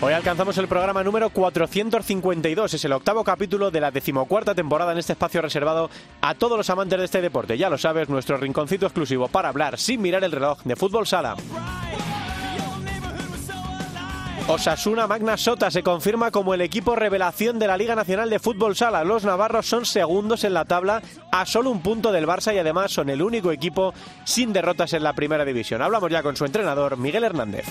Hoy 0.00 0.12
alcanzamos 0.12 0.56
el 0.58 0.68
programa 0.68 1.02
número 1.02 1.28
452, 1.30 2.72
es 2.72 2.84
el 2.84 2.92
octavo 2.92 3.24
capítulo 3.24 3.72
de 3.72 3.80
la 3.80 3.90
decimocuarta 3.90 4.54
temporada 4.54 4.92
en 4.92 4.98
este 4.98 5.14
espacio 5.14 5.42
reservado 5.42 5.90
a 6.20 6.34
todos 6.34 6.56
los 6.56 6.70
amantes 6.70 7.00
de 7.00 7.04
este 7.04 7.20
deporte. 7.20 7.58
Ya 7.58 7.68
lo 7.68 7.78
sabes, 7.78 8.08
nuestro 8.08 8.36
rinconcito 8.36 8.86
exclusivo 8.86 9.26
para 9.26 9.48
hablar 9.48 9.76
sin 9.76 10.00
mirar 10.00 10.22
el 10.22 10.30
reloj 10.30 10.62
de 10.62 10.76
fútbol 10.76 11.04
sala. 11.04 11.34
Osasuna 14.46 15.08
Magna 15.08 15.36
Sota 15.36 15.68
se 15.68 15.82
confirma 15.82 16.30
como 16.30 16.54
el 16.54 16.60
equipo 16.60 16.94
revelación 16.94 17.58
de 17.58 17.66
la 17.66 17.76
Liga 17.76 17.94
Nacional 17.96 18.30
de 18.30 18.38
Fútbol 18.38 18.76
Sala. 18.76 19.04
Los 19.04 19.22
navarros 19.22 19.68
son 19.68 19.84
segundos 19.84 20.42
en 20.44 20.54
la 20.54 20.64
tabla 20.64 21.02
a 21.30 21.44
solo 21.44 21.70
un 21.70 21.82
punto 21.82 22.12
del 22.12 22.26
Barça 22.26 22.54
y 22.54 22.58
además 22.58 22.90
son 22.90 23.10
el 23.10 23.20
único 23.20 23.52
equipo 23.52 23.92
sin 24.24 24.54
derrotas 24.54 24.94
en 24.94 25.02
la 25.02 25.12
primera 25.12 25.44
división. 25.44 25.82
Hablamos 25.82 26.10
ya 26.10 26.22
con 26.22 26.34
su 26.34 26.46
entrenador, 26.46 26.96
Miguel 26.96 27.24
Hernández. 27.24 27.66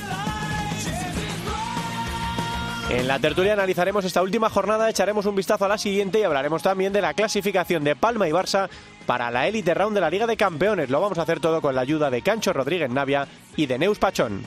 En 2.90 3.06
la 3.06 3.20
tertulia 3.20 3.52
analizaremos 3.52 4.06
esta 4.06 4.22
última 4.22 4.50
jornada, 4.50 4.90
echaremos 4.90 5.26
un 5.26 5.36
vistazo 5.36 5.66
a 5.66 5.68
la 5.68 5.78
siguiente 5.78 6.20
y 6.20 6.24
hablaremos 6.24 6.64
también 6.64 6.94
de 6.94 7.02
la 7.02 7.14
clasificación 7.14 7.84
de 7.84 7.98
Palma 7.98 8.30
y 8.30 8.32
Barça 8.32 8.70
para 9.06 9.30
la 9.30 9.46
Elite 9.46 9.74
Round 9.74 9.94
de 9.94 10.00
la 10.00 10.10
Liga 10.10 10.26
de 10.26 10.38
Campeones. 10.38 10.90
Lo 10.90 11.02
vamos 11.02 11.18
a 11.18 11.24
hacer 11.24 11.42
todo 11.42 11.62
con 11.62 11.76
la 11.76 11.82
ayuda 11.82 12.10
de 12.10 12.22
Cancho 12.22 12.54
Rodríguez 12.54 12.90
Navia 12.90 13.28
y 13.58 13.66
de 13.66 13.78
Neus 13.78 14.00
Pachón. 14.00 14.42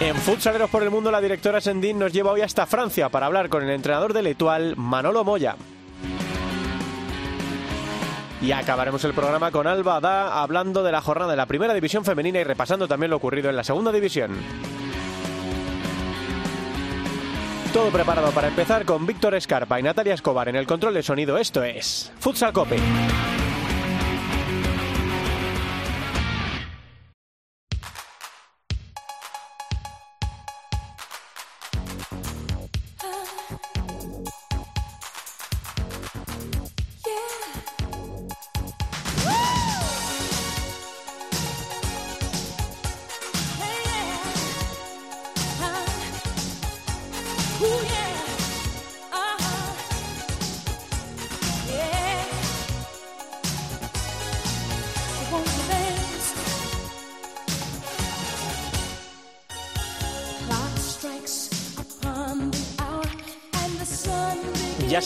En 0.00 0.16
Futsaleros 0.16 0.68
por 0.68 0.82
el 0.82 0.90
Mundo, 0.90 1.12
la 1.12 1.20
directora 1.20 1.60
Sendín 1.60 2.00
nos 2.00 2.12
lleva 2.12 2.32
hoy 2.32 2.40
hasta 2.40 2.66
Francia 2.66 3.08
para 3.08 3.26
hablar 3.26 3.48
con 3.48 3.62
el 3.62 3.70
entrenador 3.70 4.12
del 4.12 4.26
Etual, 4.26 4.74
Manolo 4.76 5.22
Moya. 5.22 5.54
Y 8.40 8.52
acabaremos 8.52 9.02
el 9.04 9.14
programa 9.14 9.50
con 9.50 9.66
Alba 9.66 10.00
Da 10.00 10.40
hablando 10.40 10.82
de 10.84 10.92
la 10.92 11.00
jornada 11.00 11.32
de 11.32 11.36
la 11.36 11.46
primera 11.46 11.74
división 11.74 12.04
femenina 12.04 12.38
y 12.38 12.44
repasando 12.44 12.86
también 12.86 13.10
lo 13.10 13.16
ocurrido 13.16 13.50
en 13.50 13.56
la 13.56 13.64
segunda 13.64 13.90
división. 13.90 14.36
Todo 17.72 17.90
preparado 17.90 18.32
para 18.32 18.48
empezar 18.48 18.84
con 18.84 19.06
Víctor 19.06 19.34
Escarpa 19.34 19.78
y 19.78 19.82
Natalia 19.82 20.14
Escobar 20.14 20.48
en 20.48 20.56
el 20.56 20.66
control 20.66 20.94
de 20.94 21.02
sonido. 21.02 21.36
Esto 21.36 21.62
es 21.62 22.10
Futsal 22.18 22.52
Cope. 22.52 22.78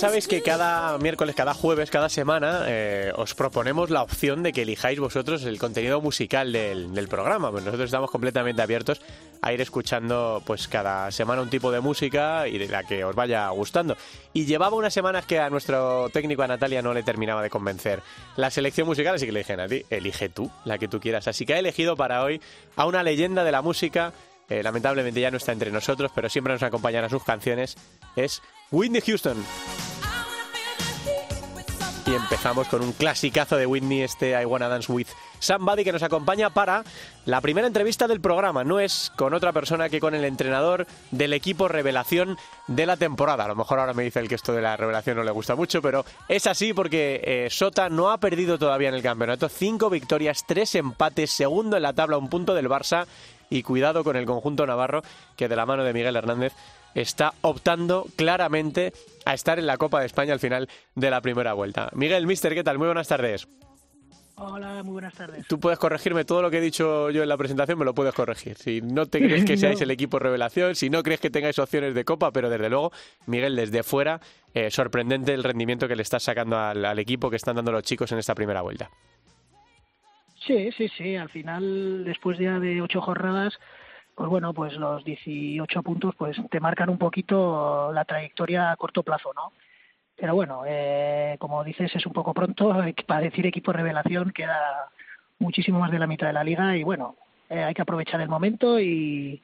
Sabéis 0.02 0.26
que 0.26 0.42
cada 0.42 0.98
miércoles, 0.98 1.36
cada 1.36 1.54
jueves, 1.54 1.88
cada 1.88 2.08
semana 2.08 2.64
eh, 2.66 3.12
os 3.14 3.36
proponemos 3.36 3.88
la 3.88 4.02
opción 4.02 4.42
de 4.42 4.52
que 4.52 4.62
elijáis 4.62 4.98
vosotros 4.98 5.44
el 5.44 5.60
contenido 5.60 6.00
musical 6.00 6.50
del, 6.50 7.06
programa. 7.08 7.52
Pues 7.52 7.62
nosotros 7.62 7.86
estamos 7.86 8.10
completamente 8.10 8.60
abiertos 8.62 9.00
a 9.42 9.52
ir 9.52 9.60
escuchando 9.60 10.42
pues 10.44 10.66
cada 10.66 11.08
semana 11.12 11.40
un 11.40 11.50
tipo 11.50 11.70
de 11.70 11.78
música 11.78 12.48
y 12.48 12.58
de 12.58 12.66
la 12.66 12.82
que 12.82 13.04
os 13.04 13.14
vaya 13.14 13.48
gustando. 13.50 13.96
Y 14.32 14.44
llevaba 14.44 14.76
unas 14.76 14.92
semanas 14.92 15.24
que 15.24 15.38
a 15.38 15.48
nuestro 15.50 16.08
técnico 16.08 16.42
a 16.42 16.48
Natalia 16.48 16.82
no 16.82 16.92
le 16.92 17.04
terminaba 17.04 17.40
de 17.40 17.50
convencer 17.50 18.02
la 18.34 18.50
selección 18.50 18.88
musical, 18.88 19.14
así 19.14 19.26
que 19.26 19.30
le 19.30 19.44
dije 19.44 19.86
elige 19.88 20.28
tú 20.28 20.50
la 20.64 20.78
que 20.78 20.88
tú 20.88 20.98
quieras. 20.98 21.28
Así 21.28 21.46
que 21.46 21.54
ha 21.54 21.60
elegido 21.60 21.94
para 21.94 22.24
hoy 22.24 22.40
a 22.74 22.86
una 22.86 23.04
leyenda 23.04 23.44
de 23.44 23.52
la 23.52 23.62
música. 23.62 24.12
eh, 24.48 24.64
lamentablemente 24.64 25.20
ya 25.20 25.30
no 25.30 25.36
está 25.36 25.52
entre 25.52 25.70
nosotros, 25.70 26.10
pero 26.12 26.28
siempre 26.28 26.52
nos 26.52 26.64
acompañan 26.64 27.04
a 27.04 27.08
sus 27.08 27.22
canciones. 27.22 27.76
Es 28.16 28.42
Whitney 28.72 29.00
Houston. 29.00 29.36
Y 32.12 32.14
empezamos 32.14 32.68
con 32.68 32.82
un 32.82 32.92
clasicazo 32.92 33.56
de 33.56 33.64
Whitney, 33.64 34.02
este 34.02 34.38
I 34.38 34.44
Wanna 34.44 34.68
Dance 34.68 34.92
With 34.92 35.06
Somebody, 35.38 35.82
que 35.82 35.92
nos 35.92 36.02
acompaña 36.02 36.50
para 36.50 36.84
la 37.24 37.40
primera 37.40 37.66
entrevista 37.66 38.06
del 38.06 38.20
programa. 38.20 38.64
No 38.64 38.80
es 38.80 39.10
con 39.16 39.32
otra 39.32 39.50
persona 39.54 39.88
que 39.88 39.98
con 39.98 40.14
el 40.14 40.26
entrenador 40.26 40.86
del 41.10 41.32
equipo 41.32 41.68
revelación 41.68 42.36
de 42.66 42.84
la 42.84 42.98
temporada. 42.98 43.46
A 43.46 43.48
lo 43.48 43.56
mejor 43.56 43.78
ahora 43.78 43.94
me 43.94 44.02
dice 44.02 44.20
el 44.20 44.28
que 44.28 44.34
esto 44.34 44.52
de 44.52 44.60
la 44.60 44.76
revelación 44.76 45.16
no 45.16 45.24
le 45.24 45.30
gusta 45.30 45.54
mucho, 45.54 45.80
pero 45.80 46.04
es 46.28 46.46
así 46.46 46.74
porque 46.74 47.22
eh, 47.24 47.48
Sota 47.50 47.88
no 47.88 48.10
ha 48.10 48.18
perdido 48.18 48.58
todavía 48.58 48.90
en 48.90 48.94
el 48.94 49.02
campeonato. 49.02 49.48
Cinco 49.48 49.88
victorias, 49.88 50.44
tres 50.46 50.74
empates, 50.74 51.30
segundo 51.30 51.78
en 51.78 51.82
la 51.82 51.94
tabla, 51.94 52.18
un 52.18 52.28
punto 52.28 52.52
del 52.52 52.68
Barça. 52.68 53.06
Y 53.52 53.62
cuidado 53.62 54.02
con 54.02 54.16
el 54.16 54.24
conjunto 54.24 54.66
navarro, 54.66 55.02
que 55.36 55.46
de 55.46 55.56
la 55.56 55.66
mano 55.66 55.84
de 55.84 55.92
Miguel 55.92 56.16
Hernández 56.16 56.54
está 56.94 57.34
optando 57.42 58.06
claramente 58.16 58.94
a 59.26 59.34
estar 59.34 59.58
en 59.58 59.66
la 59.66 59.76
Copa 59.76 60.00
de 60.00 60.06
España 60.06 60.32
al 60.32 60.40
final 60.40 60.70
de 60.94 61.10
la 61.10 61.20
primera 61.20 61.52
vuelta. 61.52 61.90
Miguel, 61.92 62.26
mister, 62.26 62.54
¿qué 62.54 62.64
tal? 62.64 62.78
Muy 62.78 62.86
buenas 62.86 63.08
tardes. 63.08 63.46
Hola, 64.36 64.82
muy 64.82 64.94
buenas 64.94 65.12
tardes. 65.12 65.46
Tú 65.46 65.60
puedes 65.60 65.78
corregirme 65.78 66.24
todo 66.24 66.40
lo 66.40 66.50
que 66.50 66.58
he 66.58 66.60
dicho 66.62 67.10
yo 67.10 67.22
en 67.22 67.28
la 67.28 67.36
presentación, 67.36 67.78
me 67.78 67.84
lo 67.84 67.94
puedes 67.94 68.14
corregir. 68.14 68.56
Si 68.56 68.80
no 68.80 69.04
te 69.04 69.18
crees 69.18 69.44
que 69.44 69.56
seáis 69.58 69.82
el 69.82 69.90
equipo 69.90 70.18
revelación, 70.18 70.74
si 70.74 70.88
no 70.88 71.02
crees 71.02 71.20
que 71.20 71.28
tengáis 71.28 71.58
opciones 71.58 71.94
de 71.94 72.06
Copa, 72.06 72.30
pero 72.30 72.48
desde 72.48 72.70
luego, 72.70 72.90
Miguel, 73.26 73.54
desde 73.54 73.82
fuera, 73.82 74.18
eh, 74.54 74.70
sorprendente 74.70 75.34
el 75.34 75.44
rendimiento 75.44 75.86
que 75.88 75.96
le 75.96 76.02
estás 76.02 76.22
sacando 76.22 76.58
al, 76.58 76.82
al 76.86 76.98
equipo 76.98 77.28
que 77.28 77.36
están 77.36 77.56
dando 77.56 77.70
los 77.70 77.82
chicos 77.82 78.10
en 78.12 78.18
esta 78.18 78.34
primera 78.34 78.62
vuelta. 78.62 78.90
Sí, 80.46 80.70
sí, 80.72 80.88
sí. 80.96 81.16
Al 81.16 81.28
final, 81.28 82.04
después 82.04 82.38
ya 82.38 82.58
de 82.58 82.82
ocho 82.82 83.00
jornadas, 83.00 83.58
pues 84.14 84.28
bueno, 84.28 84.52
pues 84.52 84.74
los 84.74 85.04
18 85.04 85.82
puntos 85.82 86.14
pues 86.16 86.36
te 86.50 86.60
marcan 86.60 86.90
un 86.90 86.98
poquito 86.98 87.92
la 87.92 88.04
trayectoria 88.04 88.70
a 88.70 88.76
corto 88.76 89.02
plazo, 89.02 89.32
¿no? 89.34 89.52
Pero 90.16 90.34
bueno, 90.34 90.62
eh, 90.66 91.36
como 91.38 91.64
dices, 91.64 91.94
es 91.94 92.06
un 92.06 92.12
poco 92.12 92.34
pronto 92.34 92.76
para 93.06 93.20
decir 93.20 93.46
equipo 93.46 93.72
revelación, 93.72 94.30
queda 94.32 94.90
muchísimo 95.38 95.80
más 95.80 95.90
de 95.90 95.98
la 95.98 96.06
mitad 96.06 96.26
de 96.26 96.32
la 96.34 96.44
liga 96.44 96.76
y 96.76 96.84
bueno, 96.84 97.16
eh, 97.48 97.62
hay 97.62 97.74
que 97.74 97.82
aprovechar 97.82 98.20
el 98.20 98.28
momento 98.28 98.78
y, 98.78 99.42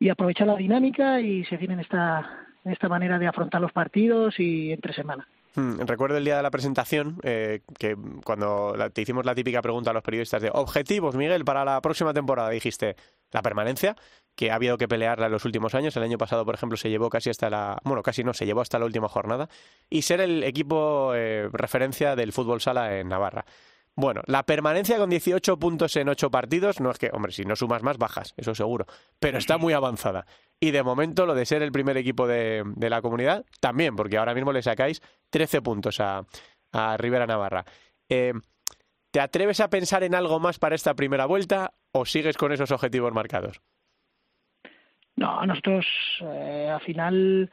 y 0.00 0.08
aprovechar 0.08 0.46
la 0.46 0.56
dinámica 0.56 1.20
y 1.20 1.44
seguir 1.44 1.70
en 1.70 1.80
esta, 1.80 2.46
en 2.64 2.72
esta 2.72 2.88
manera 2.88 3.18
de 3.18 3.26
afrontar 3.26 3.60
los 3.60 3.72
partidos 3.72 4.38
y 4.40 4.72
entre 4.72 4.94
semana. 4.94 5.28
Hmm, 5.54 5.80
Recuerdo 5.80 6.16
el 6.18 6.24
día 6.24 6.36
de 6.36 6.42
la 6.42 6.50
presentación 6.50 7.18
eh, 7.22 7.62
que 7.78 7.96
cuando 8.24 8.74
te 8.92 9.02
hicimos 9.02 9.24
la 9.24 9.34
típica 9.34 9.62
pregunta 9.62 9.90
a 9.90 9.94
los 9.94 10.02
periodistas 10.02 10.42
de 10.42 10.50
objetivos, 10.52 11.16
Miguel, 11.16 11.44
para 11.44 11.64
la 11.64 11.80
próxima 11.80 12.12
temporada, 12.12 12.50
dijiste 12.50 12.96
la 13.30 13.42
permanencia, 13.42 13.96
que 14.34 14.50
ha 14.50 14.54
habido 14.54 14.78
que 14.78 14.86
pelearla 14.86 15.26
en 15.26 15.32
los 15.32 15.44
últimos 15.44 15.74
años. 15.74 15.96
El 15.96 16.04
año 16.04 16.16
pasado, 16.16 16.44
por 16.44 16.54
ejemplo, 16.54 16.76
se 16.76 16.90
llevó 16.90 17.10
casi 17.10 17.30
hasta 17.30 17.50
la, 17.50 17.78
bueno, 17.84 18.02
casi 18.02 18.22
no, 18.22 18.32
se 18.34 18.46
llevó 18.46 18.60
hasta 18.60 18.78
la 18.78 18.84
última 18.84 19.08
jornada 19.08 19.48
y 19.90 20.02
ser 20.02 20.20
el 20.20 20.44
equipo 20.44 21.12
eh, 21.14 21.48
referencia 21.52 22.14
del 22.14 22.32
fútbol 22.32 22.60
sala 22.60 22.98
en 22.98 23.08
Navarra. 23.08 23.44
Bueno, 23.96 24.22
la 24.26 24.44
permanencia 24.44 24.96
con 24.96 25.10
18 25.10 25.58
puntos 25.58 25.96
en 25.96 26.08
8 26.08 26.30
partidos, 26.30 26.78
no 26.78 26.92
es 26.92 26.98
que, 26.98 27.10
hombre, 27.12 27.32
si 27.32 27.44
no 27.44 27.56
sumas 27.56 27.82
más, 27.82 27.98
bajas, 27.98 28.32
eso 28.36 28.54
seguro, 28.54 28.86
pero 29.18 29.38
está 29.38 29.58
muy 29.58 29.72
avanzada. 29.72 30.24
Y 30.60 30.72
de 30.72 30.82
momento 30.82 31.24
lo 31.24 31.34
de 31.34 31.46
ser 31.46 31.62
el 31.62 31.70
primer 31.72 31.96
equipo 31.96 32.26
de, 32.26 32.64
la 32.76 33.00
comunidad, 33.00 33.44
también, 33.60 33.94
porque 33.94 34.18
ahora 34.18 34.34
mismo 34.34 34.52
le 34.52 34.62
sacáis 34.62 35.00
13 35.30 35.62
puntos 35.62 36.00
a, 36.00 36.24
a 36.72 36.96
Rivera 36.96 37.26
Navarra. 37.26 37.64
Eh, 38.08 38.32
¿Te 39.10 39.20
atreves 39.20 39.60
a 39.60 39.70
pensar 39.70 40.02
en 40.02 40.14
algo 40.14 40.40
más 40.40 40.58
para 40.58 40.74
esta 40.74 40.94
primera 40.94 41.26
vuelta 41.26 41.72
o 41.92 42.04
sigues 42.04 42.36
con 42.36 42.52
esos 42.52 42.72
objetivos 42.72 43.12
marcados? 43.12 43.60
No, 45.16 45.44
nosotros 45.46 45.86
eh, 46.22 46.70
al 46.72 46.80
final 46.80 47.50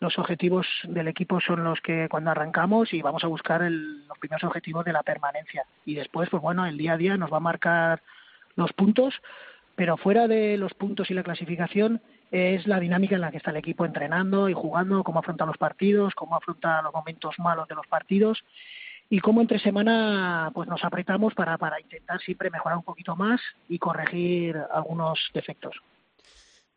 los 0.00 0.18
objetivos 0.18 0.66
del 0.84 1.08
equipo 1.08 1.40
son 1.40 1.62
los 1.64 1.80
que 1.80 2.08
cuando 2.08 2.30
arrancamos 2.30 2.92
y 2.92 3.02
vamos 3.02 3.24
a 3.24 3.28
buscar 3.28 3.62
el- 3.62 4.06
los 4.06 4.18
primeros 4.18 4.44
objetivos 4.44 4.84
de 4.84 4.92
la 4.92 5.02
permanencia 5.02 5.64
y 5.86 5.94
después 5.94 6.28
pues 6.28 6.42
bueno 6.42 6.66
el 6.66 6.76
día 6.76 6.94
a 6.94 6.96
día 6.96 7.16
nos 7.16 7.32
va 7.32 7.36
a 7.38 7.40
marcar 7.40 8.02
los 8.56 8.72
puntos 8.72 9.14
pero 9.76 9.96
fuera 9.96 10.26
de 10.26 10.56
los 10.56 10.74
puntos 10.74 11.10
y 11.10 11.14
la 11.14 11.22
clasificación 11.22 12.02
es 12.34 12.66
la 12.66 12.80
dinámica 12.80 13.14
en 13.14 13.20
la 13.20 13.30
que 13.30 13.36
está 13.36 13.52
el 13.52 13.58
equipo 13.58 13.84
entrenando 13.84 14.48
y 14.48 14.54
jugando, 14.54 15.04
cómo 15.04 15.20
afronta 15.20 15.46
los 15.46 15.56
partidos, 15.56 16.16
cómo 16.16 16.34
afronta 16.34 16.82
los 16.82 16.92
momentos 16.92 17.38
malos 17.38 17.68
de 17.68 17.76
los 17.76 17.86
partidos 17.86 18.42
y 19.08 19.20
cómo 19.20 19.40
entre 19.40 19.60
semana 19.60 20.50
pues 20.52 20.68
nos 20.68 20.82
apretamos 20.82 21.32
para, 21.34 21.56
para 21.58 21.80
intentar 21.80 22.20
siempre 22.20 22.50
mejorar 22.50 22.76
un 22.76 22.82
poquito 22.82 23.14
más 23.14 23.40
y 23.68 23.78
corregir 23.78 24.60
algunos 24.72 25.30
defectos. 25.32 25.76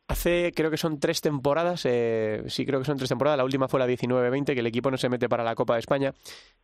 Hace, 0.10 0.54
creo 0.56 0.72
que 0.72 0.78
son 0.78 1.02
tres 1.02 1.20
temporadas, 1.20 1.82
eh, 1.86 2.42
sí 2.48 2.66
creo 2.66 2.80
que 2.80 2.86
son 2.86 2.96
tres 2.96 3.10
temporadas, 3.10 3.38
la 3.38 3.44
última 3.44 3.68
fue 3.68 3.78
la 3.78 3.88
19-20, 3.88 4.54
que 4.54 4.60
el 4.62 4.68
equipo 4.68 4.90
no 4.90 4.96
se 4.96 5.10
mete 5.10 5.28
para 5.28 5.44
la 5.44 5.54
Copa 5.54 5.74
de 5.74 5.82
España. 5.82 6.14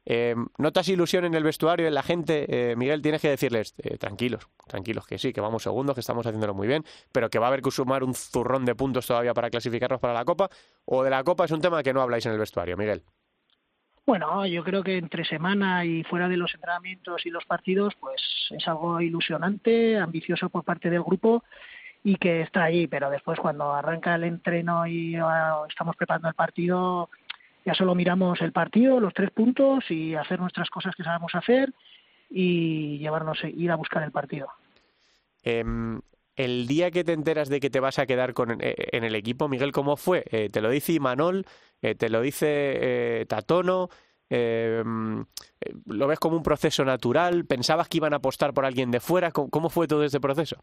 Eh, 0.06 0.34
¿Notas 0.58 0.88
ilusión 0.88 1.26
en 1.26 1.34
el 1.34 1.44
vestuario, 1.44 1.86
en 1.86 1.94
la 1.94 2.04
gente? 2.04 2.46
Eh, 2.48 2.78
Miguel, 2.78 3.02
tienes 3.02 3.22
que 3.22 3.28
decirles, 3.28 3.76
tranquilos, 4.00 4.48
tranquilos, 4.66 5.06
que 5.06 5.18
sí, 5.18 5.34
que 5.34 5.42
vamos 5.42 5.64
segundos, 5.64 5.94
que 5.94 6.00
estamos 6.00 6.26
haciéndolo 6.26 6.54
muy 6.54 6.68
bien, 6.68 6.86
pero 7.12 7.30
que 7.30 7.38
va 7.38 7.48
a 7.48 7.50
haber 7.50 7.62
que 7.62 7.70
sumar 7.70 8.06
un 8.06 8.14
zurrón 8.14 8.64
de 8.64 8.76
puntos 8.76 9.06
todavía 9.08 9.34
para 9.34 9.50
clasificarnos 9.50 10.00
para 10.00 10.14
la 10.14 10.24
Copa, 10.24 10.50
o 10.86 11.04
de 11.04 11.10
la 11.10 11.22
Copa 11.26 11.44
es 11.44 11.52
un 11.52 11.60
tema 11.60 11.84
que 11.84 11.92
no 11.92 12.02
habláis 12.02 12.26
en 12.26 12.32
el 12.32 12.40
vestuario, 12.40 12.78
Miguel. 12.78 13.04
Bueno, 14.06 14.46
yo 14.46 14.64
creo 14.64 14.84
que 14.84 14.98
entre 14.98 15.26
semana 15.26 15.84
y 15.84 16.04
fuera 16.04 16.30
de 16.30 16.38
los 16.38 16.54
entrenamientos 16.54 17.26
y 17.26 17.30
los 17.30 17.44
partidos, 17.44 17.94
pues 18.00 18.22
es 18.52 18.66
algo 18.70 19.02
ilusionante, 19.02 19.98
ambicioso 19.98 20.48
por 20.50 20.64
parte 20.64 20.90
del 20.90 21.04
grupo 21.04 21.44
y 22.04 22.18
que 22.18 22.42
está 22.42 22.64
ahí, 22.64 22.88
pero 22.88 23.10
después 23.10 23.40
cuando 23.40 23.74
arranca 23.74 24.16
el 24.16 24.26
entreno 24.26 24.86
y 24.86 25.16
ah, 25.16 25.64
estamos 25.70 25.96
preparando 25.96 26.28
el 26.28 26.34
partido, 26.34 27.10
ya 27.66 27.74
solo 27.74 27.96
miramos 27.96 28.42
el 28.42 28.52
partido, 28.52 29.00
los 29.00 29.14
tres 29.14 29.32
puntos 29.32 29.90
y 29.90 30.16
hacer 30.16 30.40
nuestras 30.40 30.70
cosas 30.70 30.96
que 30.96 31.04
sabemos 31.04 31.34
hacer 31.34 31.74
y 32.30 32.98
llevarnos, 32.98 33.40
ir 33.44 33.72
a 33.72 33.76
buscar 33.76 34.04
el 34.04 34.12
partido. 34.12 34.50
Em, 35.44 36.02
el 36.36 36.68
día 36.68 36.92
que 36.92 37.04
te 37.04 37.14
enteras 37.14 37.48
de 37.48 37.60
que 37.60 37.70
te 37.70 37.80
vas 37.80 38.00
a 38.00 38.06
quedar 38.06 38.34
con, 38.34 38.58
eh, 38.60 38.76
en 38.92 39.04
el 39.04 39.16
equipo, 39.16 39.48
Miguel, 39.48 39.72
¿cómo 39.72 39.96
fue? 39.96 40.26
Eh, 40.30 40.50
¿Te 40.50 40.62
lo 40.62 40.70
dice 40.70 40.94
Imanol? 40.94 41.46
Eh, 41.82 41.96
¿Te 41.96 42.10
lo 42.10 42.22
dice 42.22 43.26
Tatono? 43.30 43.90
Em, 44.30 45.24
¿Lo 45.86 46.08
ves 46.08 46.20
como 46.20 46.36
un 46.36 46.44
proceso 46.44 46.84
natural? 46.84 47.46
¿Pensabas 47.46 47.88
que 47.88 47.98
iban 47.98 48.14
a 48.14 48.18
apostar 48.18 48.54
por 48.54 48.66
alguien 48.66 48.90
de 48.90 49.00
fuera? 49.00 49.32
¿Cómo 49.32 49.70
fue 49.70 49.88
todo 49.88 50.04
ese 50.04 50.20
proceso? 50.20 50.58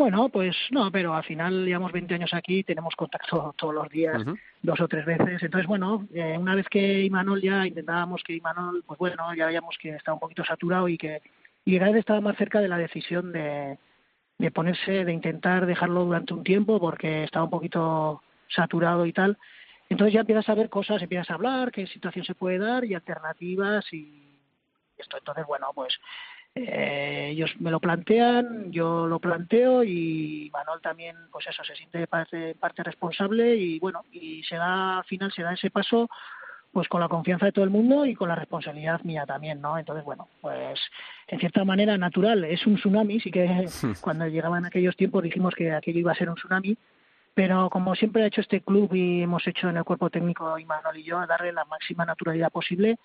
Bueno, 0.00 0.30
pues 0.30 0.56
no, 0.70 0.90
pero 0.90 1.14
al 1.14 1.24
final 1.24 1.66
llevamos 1.66 1.92
20 1.92 2.14
años 2.14 2.32
aquí, 2.32 2.64
tenemos 2.64 2.96
contacto 2.96 3.54
todos 3.58 3.74
los 3.74 3.90
días, 3.90 4.24
dos 4.62 4.80
o 4.80 4.88
tres 4.88 5.04
veces. 5.04 5.42
Entonces, 5.42 5.66
bueno, 5.66 6.08
eh, 6.14 6.38
una 6.38 6.54
vez 6.54 6.66
que 6.70 7.02
Imanol 7.02 7.42
ya 7.42 7.66
intentábamos 7.66 8.22
que 8.22 8.32
Imanol, 8.32 8.82
pues 8.86 8.98
bueno, 8.98 9.34
ya 9.34 9.44
veíamos 9.44 9.76
que 9.76 9.90
estaba 9.90 10.14
un 10.14 10.20
poquito 10.20 10.42
saturado 10.42 10.88
y 10.88 10.96
que 10.96 11.20
y 11.66 11.78
cada 11.78 11.90
vez 11.90 12.00
estaba 12.00 12.22
más 12.22 12.38
cerca 12.38 12.62
de 12.62 12.68
la 12.68 12.78
decisión 12.78 13.30
de, 13.30 13.76
de 14.38 14.50
ponerse, 14.50 15.04
de 15.04 15.12
intentar 15.12 15.66
dejarlo 15.66 16.06
durante 16.06 16.32
un 16.32 16.44
tiempo 16.44 16.80
porque 16.80 17.24
estaba 17.24 17.44
un 17.44 17.50
poquito 17.50 18.22
saturado 18.48 19.04
y 19.04 19.12
tal. 19.12 19.36
Entonces 19.90 20.14
ya 20.14 20.20
empiezas 20.20 20.48
a 20.48 20.54
ver 20.54 20.70
cosas, 20.70 21.02
empiezas 21.02 21.28
a 21.28 21.34
hablar, 21.34 21.72
qué 21.72 21.86
situación 21.86 22.24
se 22.24 22.34
puede 22.34 22.56
dar 22.56 22.86
y 22.86 22.94
alternativas 22.94 23.84
y 23.92 24.30
esto. 24.96 25.18
Entonces, 25.18 25.44
bueno, 25.46 25.66
pues 25.74 26.00
eh, 26.54 27.28
ellos 27.30 27.54
me 27.60 27.70
lo 27.70 27.78
plantean, 27.78 28.72
yo 28.72 29.06
lo 29.06 29.20
planteo 29.20 29.84
y 29.84 30.50
Manuel 30.52 30.80
también, 30.80 31.16
pues 31.30 31.46
eso, 31.46 31.62
se 31.62 31.76
siente 31.76 32.06
parte, 32.06 32.54
parte 32.56 32.82
responsable 32.82 33.54
y 33.56 33.78
bueno, 33.78 34.04
y 34.10 34.42
se 34.42 34.56
da, 34.56 34.98
al 34.98 35.04
final 35.04 35.32
se 35.32 35.42
da 35.42 35.52
ese 35.52 35.70
paso 35.70 36.08
pues 36.72 36.88
con 36.88 37.00
la 37.00 37.08
confianza 37.08 37.46
de 37.46 37.52
todo 37.52 37.64
el 37.64 37.70
mundo 37.70 38.06
y 38.06 38.14
con 38.14 38.28
la 38.28 38.36
responsabilidad 38.36 39.00
mía 39.02 39.26
también, 39.26 39.60
¿no? 39.60 39.76
Entonces, 39.76 40.04
bueno, 40.04 40.28
pues 40.40 40.78
en 41.26 41.40
cierta 41.40 41.64
manera 41.64 41.96
natural, 41.98 42.44
es 42.44 42.64
un 42.66 42.76
tsunami, 42.76 43.20
sí 43.20 43.30
que 43.30 43.66
cuando 44.00 44.26
llegaban 44.26 44.64
aquellos 44.64 44.96
tiempos 44.96 45.22
dijimos 45.22 45.54
que 45.54 45.72
aquello 45.72 46.00
iba 46.00 46.12
a 46.12 46.16
ser 46.16 46.28
un 46.28 46.36
tsunami, 46.36 46.76
pero 47.34 47.70
como 47.70 47.94
siempre 47.94 48.22
ha 48.22 48.26
hecho 48.26 48.40
este 48.40 48.60
club 48.60 48.92
y 48.94 49.22
hemos 49.22 49.46
hecho 49.46 49.68
en 49.68 49.76
el 49.76 49.84
cuerpo 49.84 50.10
técnico 50.10 50.58
Imanol 50.58 50.98
y 50.98 51.04
yo, 51.04 51.24
darle 51.26 51.52
la 51.52 51.64
máxima 51.64 52.04
naturalidad 52.04 52.50
posible 52.50 52.98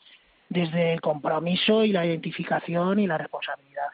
desde 0.50 0.94
el 0.94 1.02
compromiso 1.02 1.84
y 1.84 1.92
la 1.92 2.06
identificación 2.06 3.00
y 3.00 3.08
la 3.08 3.18
responsabilidad. 3.18 3.88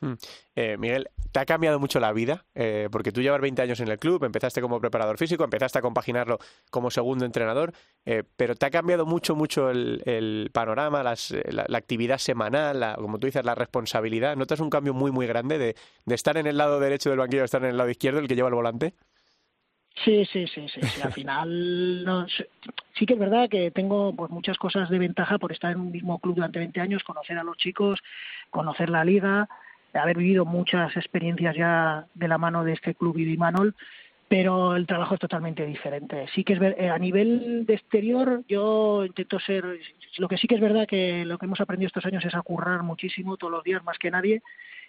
Hmm. 0.00 0.14
Eh, 0.54 0.76
Miguel, 0.78 1.08
¿te 1.32 1.40
ha 1.40 1.46
cambiado 1.46 1.80
mucho 1.80 1.98
la 1.98 2.12
vida? 2.12 2.44
Eh, 2.54 2.88
porque 2.92 3.10
tú 3.10 3.22
llevas 3.22 3.40
20 3.40 3.62
años 3.62 3.80
en 3.80 3.88
el 3.88 3.98
club, 3.98 4.22
empezaste 4.24 4.60
como 4.60 4.78
preparador 4.78 5.16
físico, 5.16 5.44
empezaste 5.44 5.78
a 5.78 5.82
compaginarlo 5.82 6.38
como 6.70 6.90
segundo 6.90 7.24
entrenador, 7.24 7.72
eh, 8.04 8.22
pero 8.36 8.54
¿te 8.54 8.66
ha 8.66 8.70
cambiado 8.70 9.06
mucho, 9.06 9.34
mucho 9.34 9.70
el, 9.70 10.50
panorama, 10.52 11.02
la, 11.02 11.14
actividad 11.78 12.18
semanal, 12.18 12.96
como 12.96 13.18
tú 13.18 13.26
dices, 13.26 13.44
la 13.46 13.54
responsabilidad? 13.54 14.36
¿Notas 14.36 14.60
un 14.60 14.68
cambio 14.68 14.92
muy, 14.92 15.10
muy 15.10 15.26
grande 15.26 15.56
de, 15.56 15.74
de 16.04 16.14
estar 16.14 16.36
en 16.36 16.46
el 16.46 16.58
lado 16.58 16.80
derecho 16.80 17.08
del 17.08 17.20
banquillo 17.20 17.42
a 17.42 17.46
estar 17.46 17.62
en 17.62 17.70
el 17.70 17.76
lado 17.78 17.88
izquierdo, 17.88 18.20
el 18.20 18.28
que 18.28 18.36
lleva 18.36 18.48
el 18.48 18.54
volante? 18.54 18.94
Sí, 20.02 20.24
sí, 20.26 20.46
sí, 20.48 20.66
sí. 20.68 20.80
Al 21.02 21.12
final 21.12 22.04
no, 22.04 22.26
sí 22.28 23.06
que 23.06 23.14
es 23.14 23.18
verdad 23.18 23.48
que 23.48 23.70
tengo 23.70 24.14
pues 24.14 24.30
muchas 24.30 24.58
cosas 24.58 24.90
de 24.90 24.98
ventaja 24.98 25.38
por 25.38 25.52
estar 25.52 25.70
en 25.70 25.80
un 25.80 25.92
mismo 25.92 26.18
club 26.18 26.34
durante 26.34 26.58
20 26.58 26.80
años, 26.80 27.04
conocer 27.04 27.38
a 27.38 27.44
los 27.44 27.56
chicos, 27.56 28.00
conocer 28.50 28.90
la 28.90 29.04
liga, 29.04 29.48
haber 29.92 30.18
vivido 30.18 30.44
muchas 30.44 30.96
experiencias 30.96 31.54
ya 31.56 32.06
de 32.14 32.28
la 32.28 32.38
mano 32.38 32.64
de 32.64 32.72
este 32.72 32.94
club 32.94 33.16
y 33.18 33.24
de 33.24 33.32
Imanol, 33.32 33.76
pero 34.28 34.74
el 34.74 34.86
trabajo 34.86 35.14
es 35.14 35.20
totalmente 35.20 35.64
diferente. 35.64 36.26
Sí 36.34 36.42
que 36.42 36.54
es 36.54 36.58
ver, 36.58 36.74
eh, 36.78 36.90
a 36.90 36.98
nivel 36.98 37.64
de 37.64 37.74
exterior 37.74 38.42
yo 38.48 39.04
intento 39.04 39.38
ser 39.38 39.64
lo 40.18 40.28
que 40.28 40.38
sí 40.38 40.48
que 40.48 40.56
es 40.56 40.60
verdad 40.60 40.88
que 40.88 41.24
lo 41.24 41.38
que 41.38 41.46
hemos 41.46 41.60
aprendido 41.60 41.86
estos 41.86 42.04
años 42.04 42.24
es 42.24 42.34
a 42.34 42.42
currar 42.42 42.82
muchísimo 42.82 43.36
todos 43.36 43.52
los 43.52 43.62
días 43.62 43.84
más 43.84 43.98
que 43.98 44.10
nadie 44.10 44.42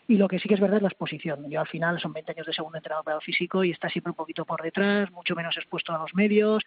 y 0.07 0.18
lo 0.18 0.28
que 0.28 0.40
sí 0.40 0.48
que 0.48 0.56
es 0.56 0.60
verdad 0.60 0.78
es 0.78 0.84
la 0.84 0.90
exposición. 0.90 1.50
Yo 1.50 1.60
al 1.60 1.68
final 1.68 2.00
son 2.00 2.13
20 2.13 2.31
años 2.31 2.46
de 2.46 2.54
segundo 2.54 2.78
entrenador 2.78 3.22
físico 3.24 3.63
y 3.63 3.72
está 3.72 3.90
siempre 3.90 4.12
un 4.12 4.16
poquito 4.16 4.46
por 4.46 4.62
detrás, 4.62 5.12
mucho 5.12 5.36
menos 5.36 5.57
expuesto 5.57 5.94
a 5.94 5.98
los 5.98 6.13
medios, 6.13 6.63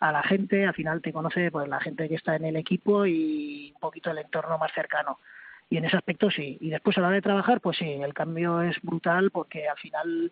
a 0.00 0.12
la 0.12 0.22
gente. 0.22 0.66
Al 0.66 0.74
final 0.74 1.00
te 1.00 1.12
conoce 1.12 1.50
pues 1.50 1.68
la 1.68 1.80
gente 1.80 2.08
que 2.08 2.16
está 2.16 2.36
en 2.36 2.44
el 2.44 2.56
equipo 2.56 3.06
y 3.06 3.72
un 3.74 3.80
poquito 3.80 4.10
el 4.10 4.18
entorno 4.18 4.58
más 4.58 4.72
cercano. 4.74 5.18
Y 5.70 5.78
en 5.78 5.86
ese 5.86 5.96
aspecto 5.96 6.30
sí. 6.30 6.58
Y 6.60 6.70
después 6.70 6.98
a 6.98 7.00
la 7.00 7.08
hora 7.08 7.16
de 7.16 7.22
trabajar, 7.22 7.60
pues 7.60 7.78
sí, 7.78 7.90
el 7.90 8.12
cambio 8.12 8.60
es 8.60 8.76
brutal 8.82 9.30
porque 9.30 9.66
al 9.68 9.78
final 9.78 10.30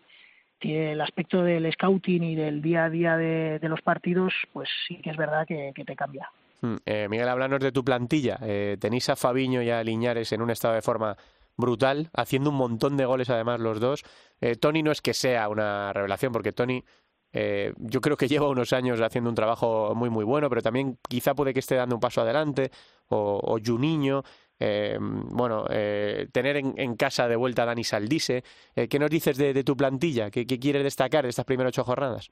el 0.71 1.01
aspecto 1.01 1.43
del 1.43 1.71
scouting 1.73 2.23
y 2.23 2.35
del 2.35 2.61
día 2.61 2.85
a 2.85 2.89
día 2.89 3.17
de, 3.17 3.59
los 3.63 3.81
partidos, 3.81 4.33
pues 4.53 4.69
sí 4.87 4.97
que 4.97 5.09
es 5.09 5.17
verdad 5.17 5.45
que, 5.45 5.73
te 5.73 5.95
cambia. 5.95 6.29
Hmm, 6.61 6.75
eh, 6.85 7.07
Miguel, 7.09 7.27
háblanos 7.27 7.59
de 7.59 7.71
tu 7.71 7.83
plantilla. 7.83 8.39
Eh, 8.41 8.77
tenéis 8.79 9.09
a 9.09 9.15
Fabiño 9.15 9.61
y 9.61 9.69
a 9.69 9.83
Liñares 9.83 10.31
en 10.31 10.41
un 10.41 10.49
estado 10.49 10.75
de 10.75 10.81
forma 10.81 11.17
brutal, 11.57 12.09
haciendo 12.13 12.49
un 12.49 12.57
montón 12.57 12.97
de 12.97 13.05
goles 13.05 13.29
además 13.29 13.59
los 13.59 13.79
dos. 13.79 14.03
Eh, 14.41 14.55
Tony 14.55 14.83
no 14.83 14.91
es 14.91 15.01
que 15.01 15.13
sea 15.13 15.49
una 15.49 15.93
revelación, 15.93 16.31
porque 16.31 16.51
Tony 16.51 16.83
eh, 17.31 17.73
yo 17.77 18.01
creo 18.01 18.17
que 18.17 18.27
lleva 18.27 18.47
unos 18.49 18.73
años 18.73 19.01
haciendo 19.01 19.29
un 19.29 19.35
trabajo 19.35 19.93
muy 19.95 20.09
muy 20.09 20.23
bueno, 20.23 20.49
pero 20.49 20.61
también 20.61 20.97
quizá 21.07 21.33
puede 21.33 21.53
que 21.53 21.59
esté 21.59 21.75
dando 21.75 21.95
un 21.95 22.01
paso 22.01 22.21
adelante, 22.21 22.71
o, 23.09 23.39
o 23.43 23.59
Juninho. 23.63 24.23
Eh, 24.59 24.97
bueno, 24.99 25.65
tener 25.65 26.57
en, 26.57 26.95
casa 26.95 27.27
de 27.27 27.35
vuelta 27.35 27.63
a 27.63 27.65
Dani 27.65 27.83
Saldise. 27.83 28.43
¿Qué 28.73 28.99
nos 28.99 29.09
dices 29.09 29.35
de, 29.37 29.63
tu 29.63 29.75
plantilla? 29.75 30.31
¿Qué, 30.31 30.45
¿Qué, 30.45 30.57
quieres 30.57 30.83
destacar 30.83 31.23
de 31.23 31.31
estas 31.31 31.43
primeras 31.43 31.71
ocho 31.71 31.83
jornadas? 31.83 32.31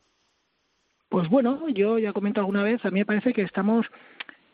Pues 1.10 1.27
bueno, 1.27 1.67
yo 1.69 2.00
ya 2.00 2.13
comento 2.13 2.39
alguna 2.39 2.63
vez, 2.63 2.86
a 2.86 2.89
mí 2.89 3.00
me 3.00 3.05
parece 3.05 3.34
que 3.34 3.41
estamos 3.41 3.86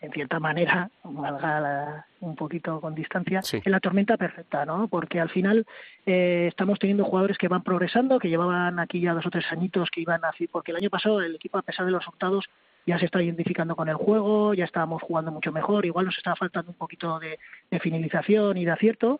en 0.02 0.12
cierta 0.12 0.40
manera, 0.40 0.90
valga 1.04 2.06
un 2.20 2.36
poquito 2.36 2.80
con 2.80 2.94
distancia, 2.94 3.42
en 3.52 3.72
la 3.72 3.80
tormenta 3.80 4.18
perfecta, 4.18 4.66
¿no? 4.66 4.88
Porque 4.88 5.20
al 5.20 5.30
final 5.30 5.66
eh, 6.06 6.46
estamos 6.48 6.78
teniendo 6.80 7.04
jugadores 7.04 7.38
que 7.38 7.48
van 7.48 7.64
progresando, 7.64 8.20
que 8.20 8.30
llevaban 8.30 8.80
aquí 8.80 9.02
ya 9.02 9.14
dos 9.14 9.26
o 9.26 9.32
tres 9.32 9.46
añitos 9.52 9.90
que 9.90 10.02
iban 10.02 10.24
así, 10.26 10.48
porque 10.48 10.72
el 10.72 10.78
año 10.78 10.90
pasado 10.90 11.22
el 11.22 11.36
equipo, 11.36 11.58
a 11.58 11.64
pesar 11.64 11.86
de 11.86 11.92
los 11.92 12.02
resultados, 12.02 12.46
ya 12.86 13.00
se 13.00 13.06
está 13.06 13.22
identificando 13.22 13.76
con 13.76 13.90
el 13.90 13.96
juego, 13.96 14.54
ya 14.54 14.66
estábamos 14.66 15.02
jugando 15.02 15.32
mucho 15.32 15.52
mejor, 15.52 15.86
igual 15.86 16.06
nos 16.06 16.18
estaba 16.18 16.36
faltando 16.36 16.72
un 16.72 16.78
poquito 16.78 17.20
de, 17.20 17.40
de 17.70 17.80
finalización 17.80 18.58
y 18.58 18.66
de 18.66 18.72
acierto, 18.72 19.20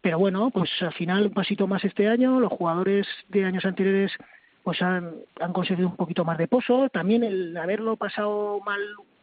pero 0.00 0.18
bueno, 0.18 0.50
pues 0.50 0.70
al 0.80 0.94
final 0.94 1.26
un 1.26 1.34
pasito 1.34 1.66
más 1.66 1.84
este 1.84 2.08
año, 2.08 2.40
los 2.40 2.52
jugadores 2.52 3.06
de 3.28 3.44
años 3.44 3.64
anteriores 3.64 4.12
pues 4.62 4.82
han, 4.82 5.12
han 5.40 5.52
conseguido 5.52 5.88
un 5.88 5.96
poquito 5.96 6.24
más 6.24 6.38
de 6.38 6.48
pozo, 6.48 6.88
también 6.88 7.24
el 7.24 7.56
haberlo 7.56 7.96
pasado 7.96 8.60
mal 8.60 8.80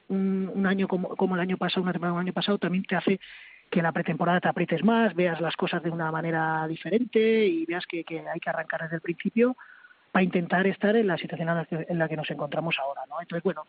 un, 0.10 0.66
año 0.66 0.88
como, 0.88 1.10
como, 1.10 1.36
el 1.36 1.42
año 1.42 1.58
pasado, 1.58 1.84
una 1.84 1.92
temporada 1.92 2.12
como 2.12 2.22
el 2.22 2.28
año 2.28 2.34
pasado, 2.34 2.58
también 2.58 2.84
te 2.84 2.96
hace 2.96 3.20
que 3.70 3.82
la 3.82 3.92
pretemporada 3.92 4.40
te 4.40 4.48
aprietes 4.48 4.84
más, 4.84 5.16
veas 5.16 5.42
las 5.42 5.56
cosas 5.56 5.82
de 5.84 5.90
una 5.90 6.12
manera 6.12 6.68
diferente 6.68 7.46
y 7.46 7.66
veas 7.66 7.86
que, 7.86 8.04
que 8.04 8.20
hay 8.20 8.40
que 8.40 8.50
arrancar 8.50 8.84
desde 8.84 8.98
el 8.98 9.02
principio 9.02 9.56
para 10.12 10.24
intentar 10.24 10.66
estar 10.66 10.96
en 10.96 11.08
la 11.08 11.18
situación 11.18 11.50
en 11.70 12.00
la 12.00 12.08
que, 12.08 12.16
nos 12.16 12.32
encontramos 12.32 12.78
ahora, 12.80 13.02
¿no? 13.10 13.20
Entonces, 13.20 13.44
bueno, 13.44 13.66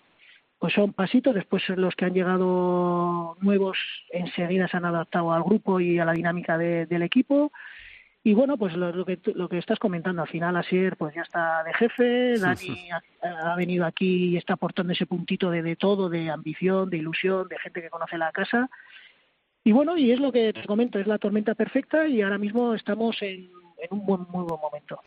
pues 0.60 0.72
son 0.74 0.92
pasitos, 0.92 1.34
después 1.34 1.68
los 1.70 1.96
que 1.96 2.04
han 2.04 2.14
llegado 2.14 3.36
nuevos 3.40 3.76
enseguida 4.10 4.68
se 4.68 4.76
han 4.76 4.84
adaptado 4.84 5.32
al 5.32 5.42
grupo 5.42 5.80
y 5.80 5.98
a 5.98 6.04
la 6.04 6.12
dinámica 6.12 6.56
del 6.56 7.02
equipo 7.02 7.50
y 8.26 8.34
bueno, 8.34 8.56
pues 8.56 8.74
lo, 8.74 9.04
que, 9.04 9.20
lo 9.36 9.48
que 9.48 9.58
estás 9.58 9.78
comentando, 9.78 10.20
al 10.20 10.26
final 10.26 10.56
Asier 10.56 10.96
pues 10.96 11.14
ya 11.14 11.22
está 11.22 11.62
de 11.62 11.72
jefe, 11.74 12.36
Dani 12.40 12.88
ha, 13.22 13.54
venido 13.54 13.86
aquí 13.86 14.30
y 14.30 14.36
está 14.36 14.54
aportando 14.54 14.92
ese 14.92 15.06
puntito 15.06 15.48
de, 15.48 15.62
de 15.62 15.76
todo, 15.76 16.08
de 16.08 16.28
ambición, 16.28 16.90
de 16.90 16.96
ilusión, 16.96 17.46
de 17.46 17.56
gente 17.60 17.82
que 17.82 17.88
conoce 17.88 18.18
la 18.18 18.32
casa. 18.32 18.68
Y 19.62 19.70
bueno, 19.70 19.96
y 19.96 20.10
es 20.10 20.18
lo 20.18 20.32
que 20.32 20.52
te 20.52 20.66
comento, 20.66 20.98
es 20.98 21.06
la 21.06 21.18
tormenta 21.18 21.54
perfecta 21.54 22.08
y 22.08 22.20
ahora 22.20 22.36
mismo 22.36 22.74
estamos 22.74 23.16
en 23.22 23.48
en 23.78 23.98
un 23.98 24.06
buen, 24.06 24.22
muy 24.30 24.44
buen 24.44 24.60
momento. 24.60 25.00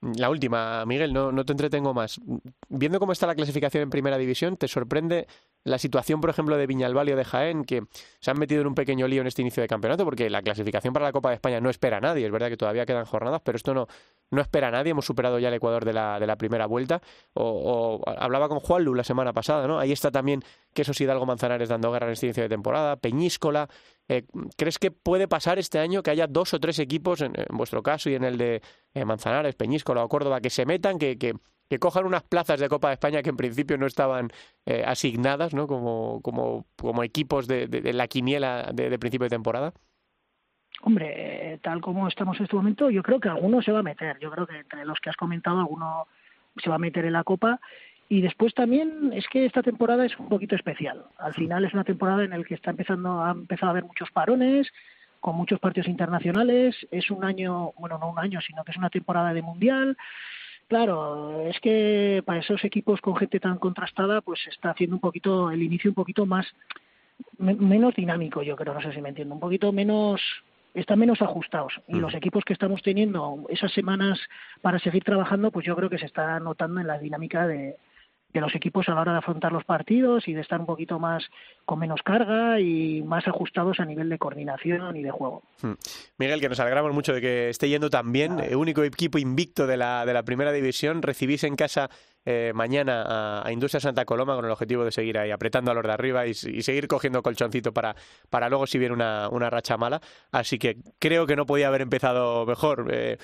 La 0.00 0.30
última, 0.30 0.84
Miguel, 0.86 1.12
no, 1.12 1.32
no 1.32 1.44
te 1.44 1.52
entretengo 1.52 1.92
más. 1.92 2.20
Viendo 2.68 3.00
cómo 3.00 3.12
está 3.12 3.26
la 3.26 3.34
clasificación 3.34 3.82
en 3.82 3.90
primera 3.90 4.16
división, 4.16 4.56
¿te 4.56 4.68
sorprende 4.68 5.26
la 5.64 5.78
situación, 5.78 6.20
por 6.20 6.30
ejemplo, 6.30 6.56
de 6.56 6.66
Viñalbal 6.66 7.08
o 7.10 7.16
de 7.16 7.24
Jaén, 7.24 7.64
que 7.64 7.82
se 8.20 8.30
han 8.30 8.38
metido 8.38 8.60
en 8.60 8.68
un 8.68 8.74
pequeño 8.74 9.08
lío 9.08 9.20
en 9.20 9.26
este 9.26 9.42
inicio 9.42 9.60
de 9.60 9.68
campeonato, 9.68 10.04
porque 10.04 10.30
la 10.30 10.40
clasificación 10.40 10.92
para 10.92 11.06
la 11.06 11.12
Copa 11.12 11.30
de 11.30 11.34
España 11.34 11.60
no 11.60 11.68
espera 11.68 11.98
a 11.98 12.00
nadie, 12.00 12.26
es 12.26 12.32
verdad 12.32 12.48
que 12.48 12.56
todavía 12.56 12.86
quedan 12.86 13.04
jornadas, 13.04 13.40
pero 13.44 13.56
esto 13.56 13.74
no, 13.74 13.88
no 14.30 14.40
espera 14.40 14.68
a 14.68 14.70
nadie, 14.70 14.90
hemos 14.90 15.04
superado 15.04 15.38
ya 15.38 15.48
el 15.48 15.54
Ecuador 15.54 15.84
de 15.84 15.92
la, 15.92 16.20
de 16.20 16.26
la 16.26 16.36
primera 16.36 16.66
vuelta, 16.66 17.02
o, 17.34 18.00
hablaba 18.06 18.48
con 18.48 18.60
Juanlu 18.60 18.94
la 18.94 19.04
semana 19.04 19.32
pasada, 19.32 19.66
¿no? 19.66 19.78
Ahí 19.78 19.92
está 19.92 20.10
también 20.10 20.42
que 20.74 20.82
esos 20.82 21.00
Hidalgo 21.00 21.26
Manzanares 21.26 21.68
dando 21.68 21.92
guerra 21.92 22.06
en 22.06 22.12
este 22.12 22.26
inicio 22.26 22.44
de 22.44 22.48
temporada, 22.48 22.96
Peñíscola, 22.96 23.68
eh, 24.08 24.24
¿crees 24.56 24.78
que 24.78 24.90
puede 24.90 25.28
pasar 25.28 25.58
este 25.58 25.78
año 25.78 26.02
que 26.02 26.10
haya 26.10 26.26
dos 26.26 26.54
o 26.54 26.60
tres 26.60 26.78
equipos, 26.78 27.20
en, 27.20 27.32
vuestro 27.50 27.82
caso 27.82 28.10
y 28.10 28.14
en 28.14 28.24
el 28.24 28.38
de 28.38 28.62
eh, 28.94 29.04
Manzanares, 29.04 29.54
Peñíscola 29.54 30.04
o 30.04 30.08
Córdoba, 30.08 30.40
que 30.40 30.50
se 30.50 30.66
metan, 30.66 30.98
que, 30.98 31.18
que 31.18 31.34
que 31.68 31.78
cojan 31.78 32.06
unas 32.06 32.22
plazas 32.22 32.60
de 32.60 32.68
Copa 32.68 32.88
de 32.88 32.94
España 32.94 33.22
que 33.22 33.30
en 33.30 33.36
principio 33.36 33.76
no 33.76 33.86
estaban 33.86 34.30
eh, 34.66 34.82
asignadas 34.86 35.54
¿no? 35.54 35.66
Como, 35.66 36.20
como, 36.22 36.66
como 36.76 37.02
equipos 37.02 37.46
de, 37.46 37.68
la 37.92 38.08
quiniela 38.08 38.70
de, 38.72 38.98
principio 38.98 39.26
de 39.26 39.30
temporada? 39.30 39.72
Hombre, 40.82 41.52
eh, 41.52 41.58
tal 41.58 41.80
como 41.80 42.08
estamos 42.08 42.38
en 42.38 42.44
este 42.44 42.56
momento, 42.56 42.90
yo 42.90 43.02
creo 43.02 43.20
que 43.20 43.28
alguno 43.28 43.60
se 43.62 43.72
va 43.72 43.80
a 43.80 43.82
meter. 43.82 44.18
Yo 44.20 44.30
creo 44.30 44.46
que 44.46 44.58
entre 44.58 44.84
los 44.84 44.98
que 45.00 45.10
has 45.10 45.16
comentado, 45.16 45.58
alguno 45.58 46.06
se 46.56 46.70
va 46.70 46.76
a 46.76 46.78
meter 46.78 47.04
en 47.04 47.14
la 47.14 47.24
Copa. 47.24 47.60
Y 48.08 48.22
después 48.22 48.54
también 48.54 49.12
es 49.12 49.26
que 49.28 49.44
esta 49.44 49.62
temporada 49.62 50.06
es 50.06 50.18
un 50.18 50.28
poquito 50.28 50.56
especial. 50.56 51.04
Al 51.18 51.34
final 51.34 51.64
es 51.64 51.74
una 51.74 51.84
temporada 51.84 52.24
en 52.24 52.30
la 52.30 52.42
que 52.42 52.54
está 52.54 52.70
empezando, 52.70 53.22
ha 53.22 53.32
empezado 53.32 53.68
a 53.68 53.70
haber 53.70 53.84
muchos 53.84 54.10
parones, 54.10 54.72
con 55.20 55.36
muchos 55.36 55.60
partidos 55.60 55.88
internacionales. 55.88 56.74
Es 56.90 57.10
un 57.10 57.24
año, 57.24 57.72
bueno, 57.78 57.98
no 57.98 58.10
un 58.10 58.18
año, 58.18 58.40
sino 58.40 58.64
que 58.64 58.70
es 58.70 58.78
una 58.78 58.88
temporada 58.88 59.34
de 59.34 59.42
mundial. 59.42 59.96
Claro, 60.68 61.42
es 61.48 61.60
que 61.60 62.22
para 62.24 62.40
esos 62.40 62.64
equipos 62.64 63.00
con 63.00 63.16
gente 63.16 63.40
tan 63.40 63.58
contrastada, 63.58 64.22
pues 64.22 64.40
está 64.46 64.70
haciendo 64.70 64.96
un 64.96 65.00
poquito 65.00 65.50
el 65.50 65.62
inicio 65.62 65.90
un 65.90 65.94
poquito 65.94 66.24
más 66.24 66.46
menos 67.38 67.94
dinámico, 67.94 68.42
yo 68.42 68.54
creo, 68.54 68.74
no 68.74 68.80
sé 68.80 68.92
si 68.92 69.00
me 69.00 69.08
entiendo, 69.08 69.34
un 69.34 69.40
poquito 69.40 69.72
menos 69.72 70.20
están 70.74 70.98
menos 70.98 71.20
ajustados 71.20 71.72
y 71.88 71.94
los 71.94 72.14
equipos 72.14 72.44
que 72.44 72.52
estamos 72.52 72.82
teniendo 72.82 73.44
esas 73.48 73.72
semanas 73.72 74.20
para 74.60 74.78
seguir 74.78 75.02
trabajando, 75.02 75.50
pues 75.50 75.66
yo 75.66 75.74
creo 75.74 75.90
que 75.90 75.98
se 75.98 76.06
está 76.06 76.38
notando 76.38 76.80
en 76.80 76.86
la 76.86 76.98
dinámica 76.98 77.48
de, 77.48 77.76
de 78.32 78.40
los 78.40 78.54
equipos 78.54 78.88
a 78.88 78.94
la 78.94 79.00
hora 79.00 79.12
de 79.12 79.18
afrontar 79.18 79.52
los 79.52 79.64
partidos 79.64 80.28
y 80.28 80.34
de 80.34 80.42
estar 80.42 80.60
un 80.60 80.66
poquito 80.66 80.98
más 80.98 81.24
con 81.64 81.78
menos 81.78 82.02
carga 82.02 82.60
y 82.60 83.02
más 83.02 83.26
ajustados 83.26 83.80
a 83.80 83.84
nivel 83.84 84.08
de 84.08 84.18
coordinación 84.18 84.96
y 84.96 85.02
de 85.02 85.10
juego. 85.10 85.42
Hmm. 85.62 85.72
Miguel, 86.18 86.40
que 86.40 86.48
nos 86.48 86.60
alegramos 86.60 86.92
mucho 86.92 87.14
de 87.14 87.20
que 87.20 87.48
esté 87.48 87.68
yendo 87.68 87.88
tan 87.88 88.12
bien, 88.12 88.38
el 88.40 88.56
único 88.56 88.82
equipo 88.82 89.18
invicto 89.18 89.66
de 89.66 89.76
la, 89.76 90.04
de 90.04 90.12
la 90.12 90.24
primera 90.24 90.52
división, 90.52 91.02
recibís 91.02 91.44
en 91.44 91.56
casa 91.56 91.88
eh, 92.24 92.52
mañana 92.54 93.42
a, 93.42 93.52
Industria 93.52 93.80
Santa 93.80 94.04
Coloma 94.04 94.34
con 94.34 94.44
el 94.44 94.50
objetivo 94.50 94.84
de 94.84 94.92
seguir 94.92 95.18
ahí 95.18 95.30
apretando 95.30 95.70
a 95.70 95.74
los 95.74 95.82
de 95.82 95.92
arriba 95.92 96.26
y, 96.26 96.34
seguir 96.34 96.88
cogiendo 96.88 97.22
colchoncito 97.22 97.72
para, 97.72 97.96
para 98.28 98.48
luego 98.48 98.66
si 98.66 98.78
viene 98.78 98.94
una, 98.94 99.28
una, 99.30 99.48
racha 99.50 99.76
mala. 99.76 100.00
Así 100.30 100.58
que 100.58 100.78
creo 100.98 101.26
que 101.26 101.36
no 101.36 101.46
podía 101.46 101.68
haber 101.68 101.80
empezado 101.80 102.44
mejor. 102.44 102.88
Eh, 102.92 103.18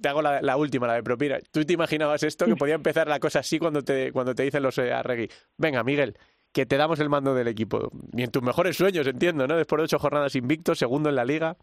te 0.00 0.08
hago 0.08 0.22
la, 0.22 0.56
última, 0.56 0.86
la 0.86 0.94
de 0.94 1.02
propina. 1.02 1.38
¿Tú 1.50 1.64
te 1.64 1.74
imaginabas 1.74 2.22
esto? 2.22 2.46
Que 2.46 2.56
podía 2.56 2.74
empezar 2.74 3.08
la 3.08 3.20
cosa 3.20 3.40
así 3.40 3.58
cuando 3.58 3.82
te, 3.82 4.12
cuando 4.12 4.34
te 4.34 4.44
dicen 4.44 4.62
los 4.62 4.78
eh, 4.78 4.92
Arregui. 4.92 5.28
Venga, 5.58 5.82
Miguel, 5.84 6.16
que 6.52 6.66
te 6.66 6.76
damos 6.76 7.00
el 7.00 7.08
mando 7.08 7.34
del 7.34 7.48
equipo. 7.48 7.90
Y 8.16 8.22
en 8.22 8.30
tus 8.30 8.42
mejores 8.42 8.76
sueños, 8.76 9.06
entiendo, 9.06 9.46
¿no? 9.46 9.56
Después 9.56 9.78
de 9.78 9.84
ocho 9.84 9.98
jornadas 9.98 10.34
invictos, 10.36 10.78
segundo 10.78 11.08
en 11.08 11.16
la 11.16 11.24
liga. 11.24 11.56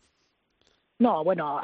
No, 1.00 1.24
bueno, 1.24 1.62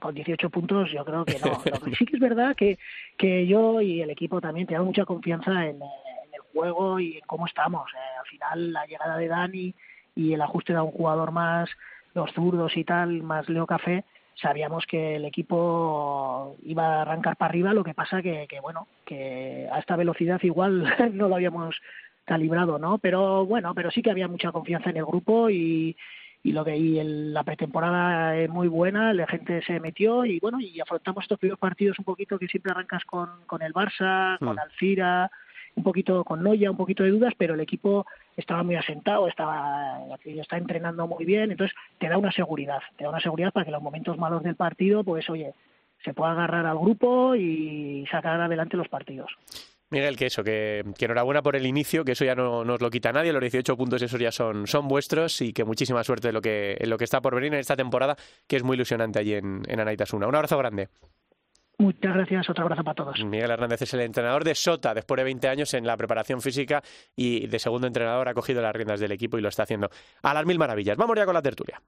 con 0.00 0.14
18 0.14 0.48
puntos 0.48 0.92
yo 0.92 1.04
creo 1.04 1.24
que 1.24 1.38
no. 1.40 1.60
sí 1.98 2.06
que 2.06 2.16
es 2.16 2.20
verdad 2.20 2.54
que, 2.54 2.78
que 3.18 3.46
yo 3.46 3.80
y 3.80 4.00
el 4.00 4.10
equipo 4.10 4.40
también 4.40 4.66
tenemos 4.66 4.86
mucha 4.86 5.04
confianza 5.04 5.66
en, 5.66 5.76
el 5.76 6.40
juego 6.52 7.00
y 7.00 7.16
en 7.16 7.22
cómo 7.26 7.46
estamos. 7.46 7.90
Eh, 7.92 8.18
al 8.20 8.26
final 8.26 8.72
la 8.72 8.86
llegada 8.86 9.16
de 9.16 9.26
Dani 9.26 9.74
y 10.14 10.32
el 10.32 10.40
ajuste 10.40 10.72
de 10.72 10.80
un 10.80 10.92
jugador 10.92 11.32
más, 11.32 11.68
los 12.14 12.32
zurdos 12.32 12.76
y 12.76 12.84
tal, 12.84 13.22
más 13.22 13.48
Leo 13.48 13.66
Café, 13.66 14.04
sabíamos 14.36 14.86
que 14.86 15.16
el 15.16 15.24
equipo 15.24 16.56
iba 16.62 16.98
a 16.98 17.02
arrancar 17.02 17.36
para 17.36 17.50
arriba, 17.50 17.74
lo 17.74 17.82
que 17.82 17.94
pasa 17.94 18.22
que, 18.22 18.46
que 18.48 18.60
bueno, 18.60 18.86
que 19.04 19.68
a 19.70 19.80
esta 19.80 19.96
velocidad 19.96 20.40
igual 20.42 20.84
no 21.12 21.28
lo 21.28 21.34
habíamos 21.34 21.74
calibrado, 22.24 22.78
¿no? 22.78 22.98
Pero 22.98 23.44
bueno, 23.46 23.74
pero 23.74 23.90
sí 23.90 24.00
que 24.02 24.12
había 24.12 24.28
mucha 24.28 24.52
confianza 24.52 24.90
en 24.90 24.98
el 24.98 25.04
grupo 25.04 25.50
y, 25.50 25.96
y 26.42 26.52
lo 26.52 26.64
que 26.64 26.76
y 26.76 27.02
la 27.02 27.44
pretemporada 27.44 28.36
es 28.36 28.48
muy 28.48 28.68
buena, 28.68 29.12
la 29.12 29.26
gente 29.26 29.62
se 29.62 29.78
metió 29.80 30.24
y 30.24 30.40
bueno, 30.40 30.60
y 30.60 30.80
afrontamos 30.80 31.24
estos 31.24 31.38
primeros 31.38 31.58
partidos 31.58 31.98
un 31.98 32.04
poquito 32.04 32.38
que 32.38 32.48
siempre 32.48 32.72
arrancas 32.72 33.04
con, 33.04 33.28
con 33.46 33.62
el 33.62 33.74
Barça, 33.74 34.38
con. 34.38 34.58
Alcira, 34.58 35.30
un 35.74 35.84
poquito 35.84 36.24
con 36.24 36.42
Noya, 36.42 36.70
un 36.70 36.76
poquito 36.76 37.02
de 37.02 37.10
dudas, 37.10 37.34
pero 37.36 37.54
el 37.54 37.60
equipo 37.60 38.06
estaba 38.36 38.62
muy 38.62 38.76
asentado, 38.76 39.28
estaba 39.28 39.98
está 40.24 40.56
entrenando 40.56 41.06
muy 41.06 41.24
bien, 41.24 41.50
entonces 41.50 41.76
te 41.98 42.08
da 42.08 42.16
una 42.16 42.32
seguridad, 42.32 42.80
te 42.96 43.04
da 43.04 43.10
una 43.10 43.20
seguridad 43.20 43.52
para 43.52 43.66
que 43.66 43.72
los 43.72 43.82
momentos 43.82 44.18
malos 44.18 44.42
del 44.42 44.56
partido, 44.56 45.04
pues 45.04 45.28
oye, 45.28 45.54
se 46.04 46.14
pueda 46.14 46.32
agarrar 46.32 46.66
al 46.66 46.78
grupo 46.78 47.34
y 47.34 48.06
sacar 48.10 48.40
adelante 48.40 48.76
los 48.76 48.88
partidos. 48.88 49.30
Miguel, 49.90 50.16
que 50.16 50.26
eso, 50.26 50.44
que, 50.44 50.84
enhorabuena 50.98 51.42
por 51.42 51.56
el 51.56 51.66
inicio, 51.66 52.04
que 52.04 52.12
eso 52.12 52.24
ya 52.24 52.36
no, 52.36 52.64
nos 52.64 52.80
lo 52.80 52.90
quita 52.90 53.12
nadie, 53.12 53.32
los 53.32 53.40
18 53.40 53.76
puntos 53.76 54.00
esos 54.00 54.20
ya 54.20 54.30
son, 54.30 54.68
son 54.68 54.86
vuestros 54.86 55.40
y 55.42 55.52
que 55.52 55.64
muchísima 55.64 56.04
suerte 56.04 56.28
en 56.28 56.34
lo 56.34 56.40
que, 56.40 56.76
en 56.78 56.88
lo 56.88 56.96
que 56.96 57.04
está 57.04 57.20
por 57.20 57.34
venir 57.34 57.52
en 57.54 57.58
esta 57.60 57.76
temporada, 57.76 58.16
que 58.46 58.56
es 58.56 58.62
muy 58.62 58.76
ilusionante 58.76 59.18
allí 59.18 59.34
en, 59.34 59.62
en 59.66 59.80
Anaitasuna. 59.80 60.28
Un 60.28 60.34
abrazo 60.36 60.56
grande. 60.58 60.88
Muchas 61.80 62.14
gracias, 62.14 62.48
otro 62.50 62.64
abrazo 62.64 62.84
para 62.84 62.94
todos. 62.94 63.24
Miguel 63.24 63.50
Hernández 63.50 63.82
es 63.82 63.94
el 63.94 64.00
entrenador 64.00 64.44
de 64.44 64.54
Sota, 64.54 64.92
después 64.92 65.16
de 65.16 65.24
20 65.24 65.48
años 65.48 65.72
en 65.72 65.86
la 65.86 65.96
preparación 65.96 66.42
física 66.42 66.82
y 67.16 67.46
de 67.46 67.58
segundo 67.58 67.86
entrenador 67.86 68.28
ha 68.28 68.34
cogido 68.34 68.60
las 68.60 68.74
riendas 68.74 69.00
del 69.00 69.12
equipo 69.12 69.38
y 69.38 69.40
lo 69.40 69.48
está 69.48 69.62
haciendo 69.62 69.88
a 70.22 70.34
las 70.34 70.44
mil 70.44 70.58
maravillas. 70.58 70.98
Vamos 70.98 71.16
ya 71.16 71.24
con 71.24 71.34
la 71.34 71.42
tertulia. 71.42 71.80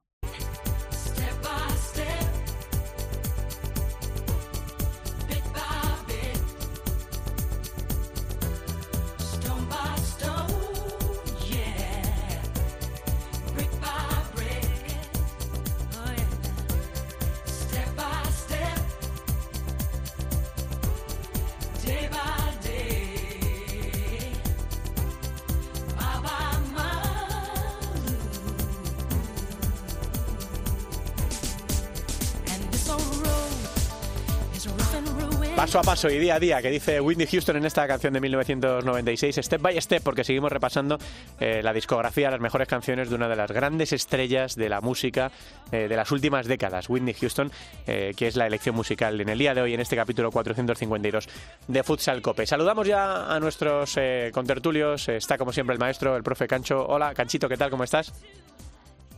Paso 36.03 36.17
y 36.17 36.19
día 36.19 36.35
a 36.35 36.41
día, 36.41 36.61
que 36.61 36.71
dice 36.71 37.01
Whitney 37.01 37.29
Houston 37.29 37.59
en 37.59 37.65
esta 37.65 37.87
canción 37.87 38.13
de 38.13 38.21
1996, 38.21 39.37
Step 39.41 39.63
by 39.63 39.81
Step, 39.81 40.03
porque 40.03 40.25
seguimos 40.25 40.51
repasando 40.51 40.99
eh, 41.39 41.61
la 41.63 41.73
discografía, 41.73 42.29
las 42.29 42.41
mejores 42.41 42.67
canciones 42.67 43.09
de 43.09 43.15
una 43.15 43.29
de 43.29 43.37
las 43.37 43.53
grandes 43.53 43.93
estrellas 43.93 44.57
de 44.57 44.69
la 44.69 44.81
música 44.81 45.31
eh, 45.71 45.87
de 45.87 45.95
las 45.95 46.11
últimas 46.11 46.49
décadas, 46.49 46.89
Whitney 46.89 47.15
Houston, 47.15 47.53
eh, 47.87 48.15
que 48.17 48.27
es 48.27 48.35
la 48.35 48.49
elección 48.49 48.75
musical 48.75 49.21
en 49.21 49.29
el 49.29 49.39
día 49.39 49.55
de 49.55 49.61
hoy, 49.61 49.75
en 49.75 49.81
este 49.81 49.95
capítulo 49.95 50.33
452 50.33 51.29
de 51.69 51.83
Futsal 51.85 52.21
Cope. 52.21 52.47
Saludamos 52.47 52.89
ya 52.89 53.33
a 53.33 53.39
nuestros 53.39 53.97
contertulios, 54.33 55.09
está 55.09 55.39
como 55.39 55.53
siempre 55.53 55.75
el 55.75 55.79
maestro, 55.79 56.17
el 56.17 56.25
profe 56.25 56.49
Cancho. 56.49 56.85
Hola, 56.85 57.15
Canchito, 57.15 57.49
¿qué 57.49 57.57
tal? 57.57 57.71
¿Cómo 57.71 57.85
estás? 57.85 58.13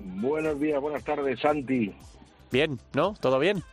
Buenos 0.01 0.61
días, 0.61 0.79
buenas 0.83 1.03
tardes, 1.03 1.41
Santi. 1.41 1.95
Bien, 2.53 2.79
¿no? 2.93 3.15
¿Todo 3.21 3.39
bien? 3.39 3.65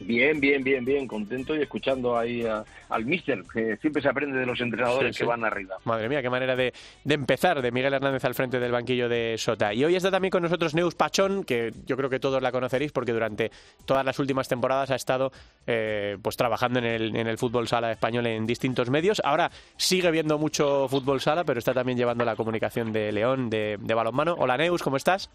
Bien, 0.00 0.40
bien, 0.40 0.64
bien, 0.64 0.84
bien, 0.84 1.06
contento 1.06 1.54
y 1.54 1.60
escuchando 1.60 2.16
ahí 2.16 2.42
al 2.88 3.04
mister, 3.04 3.42
que 3.52 3.76
siempre 3.76 4.00
se 4.00 4.08
aprende 4.08 4.38
de 4.38 4.46
los 4.46 4.58
entrenadores 4.60 5.16
que 5.16 5.24
van 5.24 5.44
arriba. 5.44 5.76
Madre 5.84 6.08
mía, 6.08 6.22
qué 6.22 6.30
manera 6.30 6.56
de, 6.56 6.72
empezar, 7.06 7.60
de 7.60 7.70
Miguel 7.70 7.92
Hernández 7.92 8.24
al 8.24 8.34
frente 8.34 8.58
del 8.58 8.72
banquillo 8.72 9.08
de 9.08 9.36
Sota. 9.36 9.74
Y 9.74 9.84
hoy 9.84 9.96
está 9.96 10.10
también 10.10 10.30
con 10.30 10.42
nosotros 10.42 10.74
Neus 10.74 10.94
Pachón, 10.94 11.44
que 11.44 11.72
yo 11.84 11.96
creo 11.98 12.08
que 12.08 12.18
todos 12.18 12.42
la 12.42 12.50
conoceréis 12.50 12.92
porque 12.92 13.12
durante 13.12 13.50
todas 13.84 14.04
las 14.04 14.18
últimas 14.18 14.48
temporadas 14.48 14.90
ha 14.90 14.96
estado 14.96 15.32
eh, 15.66 16.16
pues 16.22 16.36
trabajando 16.36 16.78
en 16.78 16.86
el, 16.86 17.14
en 17.16 17.26
el 17.26 17.36
fútbol 17.36 17.68
sala 17.68 17.92
español 17.92 18.26
en 18.26 18.46
distintos 18.46 18.88
medios. 18.88 19.20
Ahora 19.22 19.50
sigue 19.76 20.10
viendo 20.10 20.38
mucho 20.38 20.88
fútbol 20.88 21.20
sala, 21.20 21.44
pero 21.44 21.58
está 21.58 21.74
también 21.74 21.98
llevando 21.98 22.24
la 22.24 22.36
comunicación 22.36 22.92
de 22.92 23.12
León, 23.12 23.50
de, 23.50 23.76
de 23.78 23.94
balonmano. 23.94 24.34
Hola 24.38 24.56
Neus, 24.56 24.82
¿cómo 24.82 24.96
estás? 24.96 25.30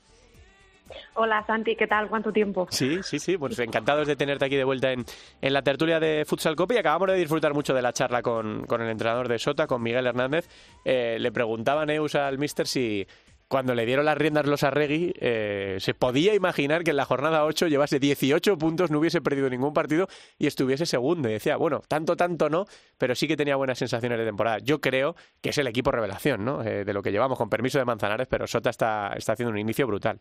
Hola 1.16 1.46
Santi, 1.46 1.76
¿qué 1.76 1.88
tal? 1.88 2.10
¿Cuánto 2.10 2.32
tiempo? 2.32 2.68
Sí, 2.70 3.00
sí, 3.04 3.20
sí, 3.20 3.38
pues 3.38 3.58
encantados 3.60 4.08
de 4.08 4.16
tenerte 4.16 4.46
aquí 4.46 4.56
de 4.56 4.64
vuelta 4.64 4.92
en, 4.92 5.06
en 5.42 5.54
la 5.54 5.62
tertulia 5.62 6.00
de 6.00 6.26
Futsal 6.26 6.56
Copa 6.56 6.74
y 6.74 6.78
acabamos 6.78 7.08
de 7.10 7.16
disfrutar 7.16 7.54
mucho 7.54 7.74
de 7.74 7.82
la 7.82 7.94
charla 7.94 8.22
con, 8.22 8.66
con 8.66 8.82
el 8.82 8.90
entrenador 8.90 9.28
de 9.28 9.40
Sota, 9.40 9.68
con 9.68 9.82
Miguel 9.82 10.08
Hernández. 10.08 10.48
Eh, 10.84 11.18
le 11.20 11.32
preguntaba 11.32 11.86
Neus 11.86 12.16
al 12.16 12.38
mister 12.38 12.68
si 12.68 13.08
cuando 13.48 13.76
le 13.76 13.86
dieron 13.86 14.06
las 14.06 14.18
riendas 14.18 14.48
los 14.48 14.64
Arregui, 14.64 15.14
eh, 15.20 15.78
se 15.80 15.94
podía 15.94 16.34
imaginar 16.34 16.84
que 16.84 16.92
en 16.92 16.98
la 16.98 17.06
jornada 17.06 17.46
8 17.46 17.68
llevase 17.68 18.00
18 18.00 18.58
puntos, 18.58 18.90
no 18.90 19.00
hubiese 19.00 19.22
perdido 19.22 19.50
ningún 19.50 19.74
partido 19.74 20.08
y 20.40 20.48
estuviese 20.48 20.86
segundo. 20.86 21.30
Y 21.30 21.34
decía, 21.34 21.56
bueno, 21.56 21.82
tanto, 21.88 22.16
tanto 22.16 22.50
no, 22.50 22.66
pero 22.98 23.14
sí 23.14 23.28
que 23.28 23.38
tenía 23.38 23.56
buenas 23.56 23.78
sensaciones 23.78 24.18
de 24.18 24.26
temporada. 24.26 24.58
Yo 24.60 24.82
creo 24.82 25.16
que 25.42 25.50
es 25.50 25.58
el 25.60 25.68
equipo 25.68 25.92
revelación, 25.92 26.44
¿no? 26.44 26.64
Eh, 26.64 26.86
de 26.86 26.94
lo 26.94 27.04
que 27.04 27.12
llevamos, 27.12 27.38
con 27.38 27.50
permiso 27.50 27.78
de 27.78 27.86
Manzanares, 27.86 28.28
pero 28.28 28.48
Sota 28.48 28.72
está, 28.72 29.14
está 29.16 29.34
haciendo 29.34 29.52
un 29.52 29.60
inicio 29.60 29.86
brutal. 29.86 30.20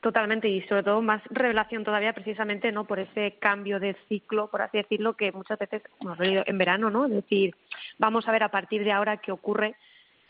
Totalmente, 0.00 0.48
y 0.48 0.62
sobre 0.62 0.84
todo 0.84 1.02
más 1.02 1.20
revelación 1.28 1.82
todavía 1.82 2.12
precisamente 2.12 2.70
no 2.70 2.84
por 2.84 3.00
ese 3.00 3.36
cambio 3.40 3.80
de 3.80 3.96
ciclo, 4.08 4.48
por 4.48 4.62
así 4.62 4.78
decirlo, 4.78 5.14
que 5.14 5.32
muchas 5.32 5.58
veces 5.58 5.82
hemos 6.00 6.16
leído 6.20 6.44
en 6.46 6.56
verano, 6.56 6.88
¿no? 6.88 7.06
Es 7.06 7.10
decir, 7.10 7.56
vamos 7.98 8.28
a 8.28 8.32
ver 8.32 8.44
a 8.44 8.50
partir 8.50 8.84
de 8.84 8.92
ahora 8.92 9.16
qué 9.16 9.32
ocurre 9.32 9.74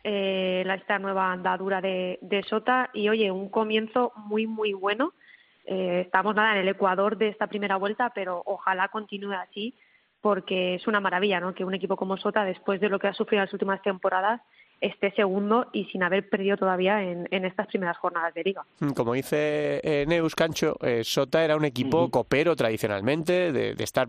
eh, 0.04 0.64
esta 0.74 0.98
nueva 0.98 1.32
andadura 1.32 1.82
de, 1.82 2.44
Sota 2.48 2.88
y 2.94 3.10
oye, 3.10 3.30
un 3.30 3.50
comienzo 3.50 4.12
muy, 4.16 4.46
muy 4.46 4.72
bueno. 4.72 5.12
Eh, 5.66 6.02
estamos 6.06 6.34
nada 6.34 6.52
en 6.52 6.60
el 6.60 6.68
Ecuador 6.68 7.18
de 7.18 7.28
esta 7.28 7.46
primera 7.46 7.76
vuelta, 7.76 8.10
pero 8.14 8.42
ojalá 8.46 8.88
continúe 8.88 9.32
así 9.32 9.74
porque 10.22 10.76
es 10.76 10.86
una 10.86 11.00
maravilla, 11.00 11.40
¿no? 11.40 11.54
Que 11.54 11.64
un 11.64 11.74
equipo 11.74 11.96
como 11.96 12.16
Sota, 12.16 12.42
después 12.44 12.80
de 12.80 12.88
lo 12.88 12.98
que 12.98 13.08
ha 13.08 13.12
sufrido 13.12 13.42
en 13.42 13.46
las 13.46 13.52
últimas 13.52 13.82
temporadas, 13.82 14.40
esté 14.80 15.10
segundo 15.12 15.66
y 15.72 15.84
sin 15.86 16.02
haber 16.02 16.28
perdido 16.28 16.56
todavía 16.56 17.02
en, 17.02 17.26
estas 17.30 17.66
primeras 17.66 17.96
jornadas 17.98 18.34
de 18.34 18.44
liga. 18.44 18.64
Mm, 18.80 18.90
como 18.90 19.14
dice 19.14 19.80
eh, 19.82 20.04
Neus 20.06 20.34
Cancho, 20.34 20.76
eh, 20.82 21.02
Sota 21.04 21.44
era 21.44 21.56
un 21.56 21.64
equipo 21.64 22.10
copero 22.10 22.54
tradicionalmente, 22.54 23.52
de, 23.52 23.74
de, 23.74 23.84
estar 23.84 24.08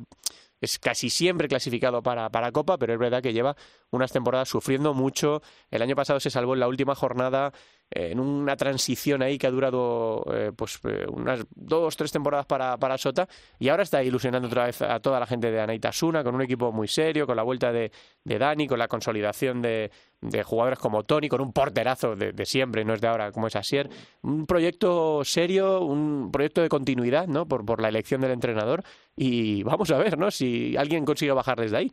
es 0.62 0.78
casi 0.78 1.10
siempre 1.10 1.48
clasificado 1.48 2.04
para, 2.04 2.30
para 2.30 2.52
Copa, 2.52 2.78
pero 2.78 2.94
es 2.94 3.00
verdad 3.00 3.22
que 3.22 3.34
lleva 3.34 3.56
unas 3.92 4.12
temporadas 4.12 4.50
sufriendo 4.50 4.94
mucho. 4.94 5.42
El 5.72 5.82
año 5.82 5.96
pasado 5.96 6.20
se 6.20 6.30
salvó 6.30 6.54
en 6.54 6.60
la 6.60 6.68
última 6.68 6.96
jornada 6.96 7.54
en 7.92 8.20
una 8.20 8.56
transición 8.56 9.22
ahí 9.22 9.38
que 9.38 9.48
ha 9.48 9.52
durado 9.52 10.24
eh, 10.32 10.52
pues 10.56 10.80
eh, 10.84 11.06
unas 11.10 11.46
dos, 11.56 11.98
tres 11.98 12.12
temporadas 12.12 12.46
para, 12.46 12.78
para 12.78 12.98
Sota 12.98 13.28
y 13.58 13.70
ahora 13.70 13.84
está 13.84 14.04
ilusionando 14.04 14.48
otra 14.48 14.66
vez 14.66 14.82
a 14.82 15.00
toda 15.00 15.20
la 15.20 15.26
gente 15.26 15.50
de 15.50 15.60
Anaitasuna 15.60 16.24
con 16.24 16.36
un 16.36 16.42
equipo 16.42 16.72
muy 16.72 16.88
serio, 16.88 17.26
con 17.26 17.36
la 17.36 17.44
vuelta 17.44 17.72
de, 17.72 17.92
de 18.24 18.38
Dani, 18.38 18.68
con 18.68 18.78
la 18.78 18.88
consolidación 18.88 19.62
de, 19.62 19.92
de 20.22 20.44
jugadores 20.44 20.80
como 20.80 21.04
Tony, 21.04 21.30
con 21.30 21.42
un 21.42 21.52
porterazo 21.52 22.16
de, 22.16 22.34
siempre, 22.46 22.86
no 22.86 22.94
es 22.94 23.02
de 23.02 23.08
ahora 23.08 23.32
como 23.32 23.48
es 23.48 23.56
Asier. 23.56 23.90
Un 24.22 24.46
proyecto 24.46 25.24
serio, 25.24 25.82
un 25.82 26.32
proyecto 26.32 26.62
de 26.62 26.70
continuidad, 26.70 27.28
¿no? 27.28 27.48
Por, 27.48 27.66
por 27.66 27.82
la 27.82 27.90
elección 27.90 28.22
del 28.22 28.32
entrenador 28.32 28.84
y 29.16 29.64
vamos 29.64 29.90
a 29.92 29.98
ver, 29.98 30.18
¿no? 30.18 30.30
Si 30.30 30.78
alguien 30.78 31.06
consigue 31.06 31.32
bajar 31.32 31.60
desde 31.60 31.78
ahí. 31.78 31.92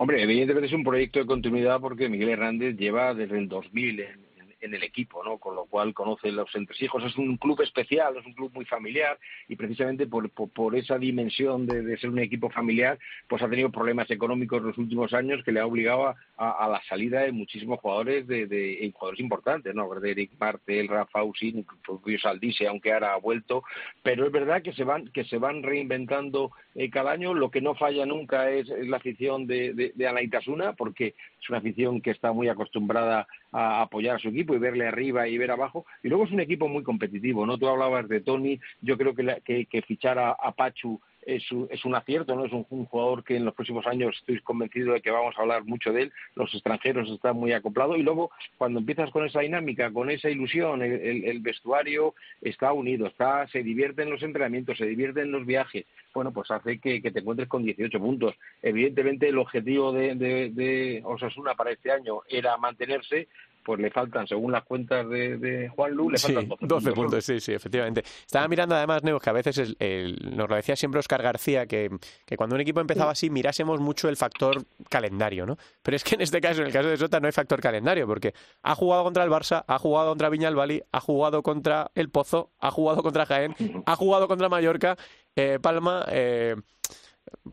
Hombre, 0.00 0.22
evidentemente 0.22 0.66
es 0.66 0.72
un 0.72 0.82
proyecto 0.82 1.20
de 1.20 1.26
continuidad 1.26 1.80
porque 1.80 2.08
Miguel 2.08 2.30
Hernández 2.30 2.76
lleva 2.76 3.14
desde 3.14 3.38
el 3.38 3.48
2000 3.48 4.00
en, 4.00 4.31
en 4.62 4.74
el 4.74 4.82
equipo, 4.82 5.22
¿no? 5.24 5.38
Con 5.38 5.56
lo 5.56 5.66
cual 5.66 5.92
conoce 5.92 6.30
los 6.30 6.54
entresijos. 6.54 7.04
Es 7.04 7.16
un 7.16 7.36
club 7.36 7.60
especial, 7.60 8.16
es 8.16 8.24
un 8.24 8.32
club 8.32 8.52
muy 8.54 8.64
familiar 8.64 9.18
y 9.48 9.56
precisamente 9.56 10.06
por, 10.06 10.30
por, 10.30 10.76
esa 10.76 10.96
dimensión 10.98 11.66
de, 11.66 11.98
ser 11.98 12.10
un 12.10 12.20
equipo 12.20 12.48
familiar, 12.48 12.98
pues 13.28 13.42
ha 13.42 13.50
tenido 13.50 13.70
problemas 13.70 14.10
económicos 14.10 14.60
en 14.60 14.68
los 14.68 14.78
últimos 14.78 15.12
años 15.12 15.42
que 15.44 15.52
le 15.52 15.60
ha 15.60 15.66
obligado 15.66 16.06
a, 16.06 16.16
a, 16.36 16.68
la 16.68 16.80
salida 16.84 17.20
de 17.20 17.32
muchísimos 17.32 17.80
jugadores, 17.80 18.26
de, 18.26 18.46
de, 18.46 18.90
jugadores 18.94 19.20
importantes, 19.20 19.74
¿no? 19.74 19.92
Eric 20.02 20.30
Martel, 20.38 20.88
Rafa 20.88 21.22
Usin, 21.22 21.66
propio 21.84 22.18
Saldice, 22.18 22.66
aunque 22.66 22.92
ahora 22.92 23.14
ha 23.14 23.18
vuelto, 23.18 23.64
pero 24.02 24.26
es 24.26 24.32
verdad 24.32 24.62
que 24.62 24.72
se 24.72 24.84
van, 24.84 25.08
que 25.08 25.24
se 25.24 25.38
van 25.38 25.62
reinventando 25.62 26.52
eh, 26.74 26.88
cada 26.88 27.12
año. 27.12 27.34
Lo 27.34 27.50
que 27.50 27.60
no 27.60 27.74
falla 27.74 28.06
nunca 28.06 28.50
es, 28.50 28.68
la 28.68 28.96
afición 28.98 29.46
de, 29.46 29.74
de, 29.74 29.92
de 29.94 30.06
Anaitasuna, 30.06 30.74
porque 30.74 31.14
es 31.42 31.48
una 31.48 31.58
afición 31.58 32.00
que 32.00 32.10
está 32.10 32.32
muy 32.32 32.48
acostumbrada 32.48 33.26
a 33.50 33.82
apoyar 33.82 34.16
a 34.16 34.18
su 34.18 34.28
equipo 34.28 34.54
y 34.54 34.58
verle 34.58 34.86
arriba 34.86 35.26
y 35.26 35.38
ver 35.38 35.50
abajo. 35.50 35.84
Y 36.02 36.08
luego 36.08 36.24
es 36.24 36.30
un 36.30 36.40
equipo 36.40 36.68
muy 36.68 36.82
competitivo, 36.82 37.44
¿no? 37.46 37.58
Tú 37.58 37.68
hablabas 37.68 38.08
de 38.08 38.20
Tony, 38.20 38.60
yo 38.80 38.96
creo 38.96 39.14
que, 39.14 39.66
que, 39.68 39.82
fichar 39.82 40.18
a, 40.18 40.30
a 40.32 40.52
Pachu 40.52 41.00
es 41.26 41.50
un, 41.52 41.68
es 41.70 41.84
un 41.84 41.94
acierto, 41.94 42.34
¿no? 42.34 42.44
Es 42.44 42.52
un, 42.52 42.64
jugador 42.64 43.24
que 43.24 43.36
en 43.36 43.44
los 43.44 43.54
próximos 43.54 43.86
años 43.86 44.16
estoy 44.18 44.40
convencido 44.40 44.92
de 44.92 45.00
que 45.00 45.10
vamos 45.10 45.34
a 45.36 45.42
hablar 45.42 45.64
mucho 45.64 45.92
de 45.92 46.02
él. 46.02 46.12
Los 46.34 46.52
extranjeros 46.52 47.08
están 47.10 47.36
muy 47.36 47.52
acoplados 47.52 47.98
y 47.98 48.02
luego 48.02 48.30
cuando 48.58 48.80
empiezas 48.80 49.10
con 49.10 49.24
esa 49.24 49.40
dinámica, 49.40 49.92
con 49.92 50.10
esa 50.10 50.30
ilusión, 50.30 50.82
el, 50.82 51.40
vestuario 51.40 52.14
está 52.40 52.72
unido, 52.72 53.06
está, 53.06 53.46
se 53.48 53.62
divierte 53.62 54.02
en 54.02 54.10
los 54.10 54.22
entrenamientos, 54.22 54.78
se 54.78 54.86
divierte 54.86 55.22
en 55.22 55.32
los 55.32 55.46
viajes. 55.46 55.86
Bueno, 56.14 56.32
pues 56.32 56.50
hace 56.50 56.78
que, 56.78 57.00
te 57.00 57.20
encuentres 57.20 57.48
con 57.48 57.64
18 57.64 57.98
puntos. 57.98 58.34
Evidentemente 58.62 59.28
el 59.28 59.38
objetivo 59.38 59.92
de, 59.92 60.14
de, 60.14 60.50
de 60.50 61.02
Osasuna 61.04 61.54
para 61.54 61.72
este 61.72 61.90
año 61.90 62.20
era 62.28 62.56
mantenerse, 62.56 63.28
pues 63.64 63.80
le 63.80 63.90
faltan, 63.90 64.26
según 64.26 64.52
las 64.52 64.64
cuentas 64.64 65.08
de, 65.08 65.38
de 65.38 65.68
Juan 65.68 65.92
Lu, 65.92 66.10
le 66.10 66.18
faltan 66.18 66.48
12, 66.60 66.92
puntos. 66.92 67.24
Sí, 67.24 67.40
sí, 67.40 67.52
efectivamente. 67.52 68.02
Estaba 68.26 68.48
mirando 68.48 68.74
además, 68.74 69.02
Neus, 69.02 69.22
que 69.22 69.30
a 69.30 69.32
veces 69.32 69.76
nos 69.78 70.48
lo 70.48 70.56
decía 70.56 70.76
siempre 70.76 70.98
Oscar 71.00 71.22
García, 71.22 71.66
que, 71.66 71.90
que, 72.24 72.36
cuando 72.36 72.54
un 72.54 72.60
equipo 72.60 72.80
empezaba 72.80 73.12
así 73.12 73.30
mirásemos 73.30 73.80
mucho 73.80 74.08
el 74.08 74.16
factor 74.16 74.64
calendario, 74.88 75.46
¿no? 75.46 75.56
Pero 75.82 75.96
es 75.96 76.04
que 76.04 76.14
en 76.14 76.22
este 76.22 76.40
caso, 76.40 76.60
en 76.60 76.66
el 76.68 76.72
caso 76.72 76.88
de 76.88 76.96
Sota, 76.96 77.20
no 77.20 77.26
hay 77.26 77.32
factor 77.32 77.60
calendario, 77.60 78.06
porque 78.06 78.34
ha 78.62 78.74
jugado 78.74 79.04
contra 79.04 79.24
el 79.24 79.30
Barça, 79.30 79.64
ha 79.66 79.78
jugado 79.78 80.10
contra 80.10 80.28
Viñalbali, 80.28 80.82
ha 80.92 81.00
jugado 81.00 81.42
contra 81.42 81.90
el 81.94 82.08
Pozo, 82.10 82.50
ha 82.60 82.70
jugado 82.70 83.02
contra 83.02 83.26
Jaén, 83.26 83.54
ha 83.86 83.96
jugado 83.96 84.28
contra 84.28 84.48
Mallorca, 84.48 84.96
eh, 85.36 85.58
Palma... 85.60 86.04
Eh, 86.08 86.56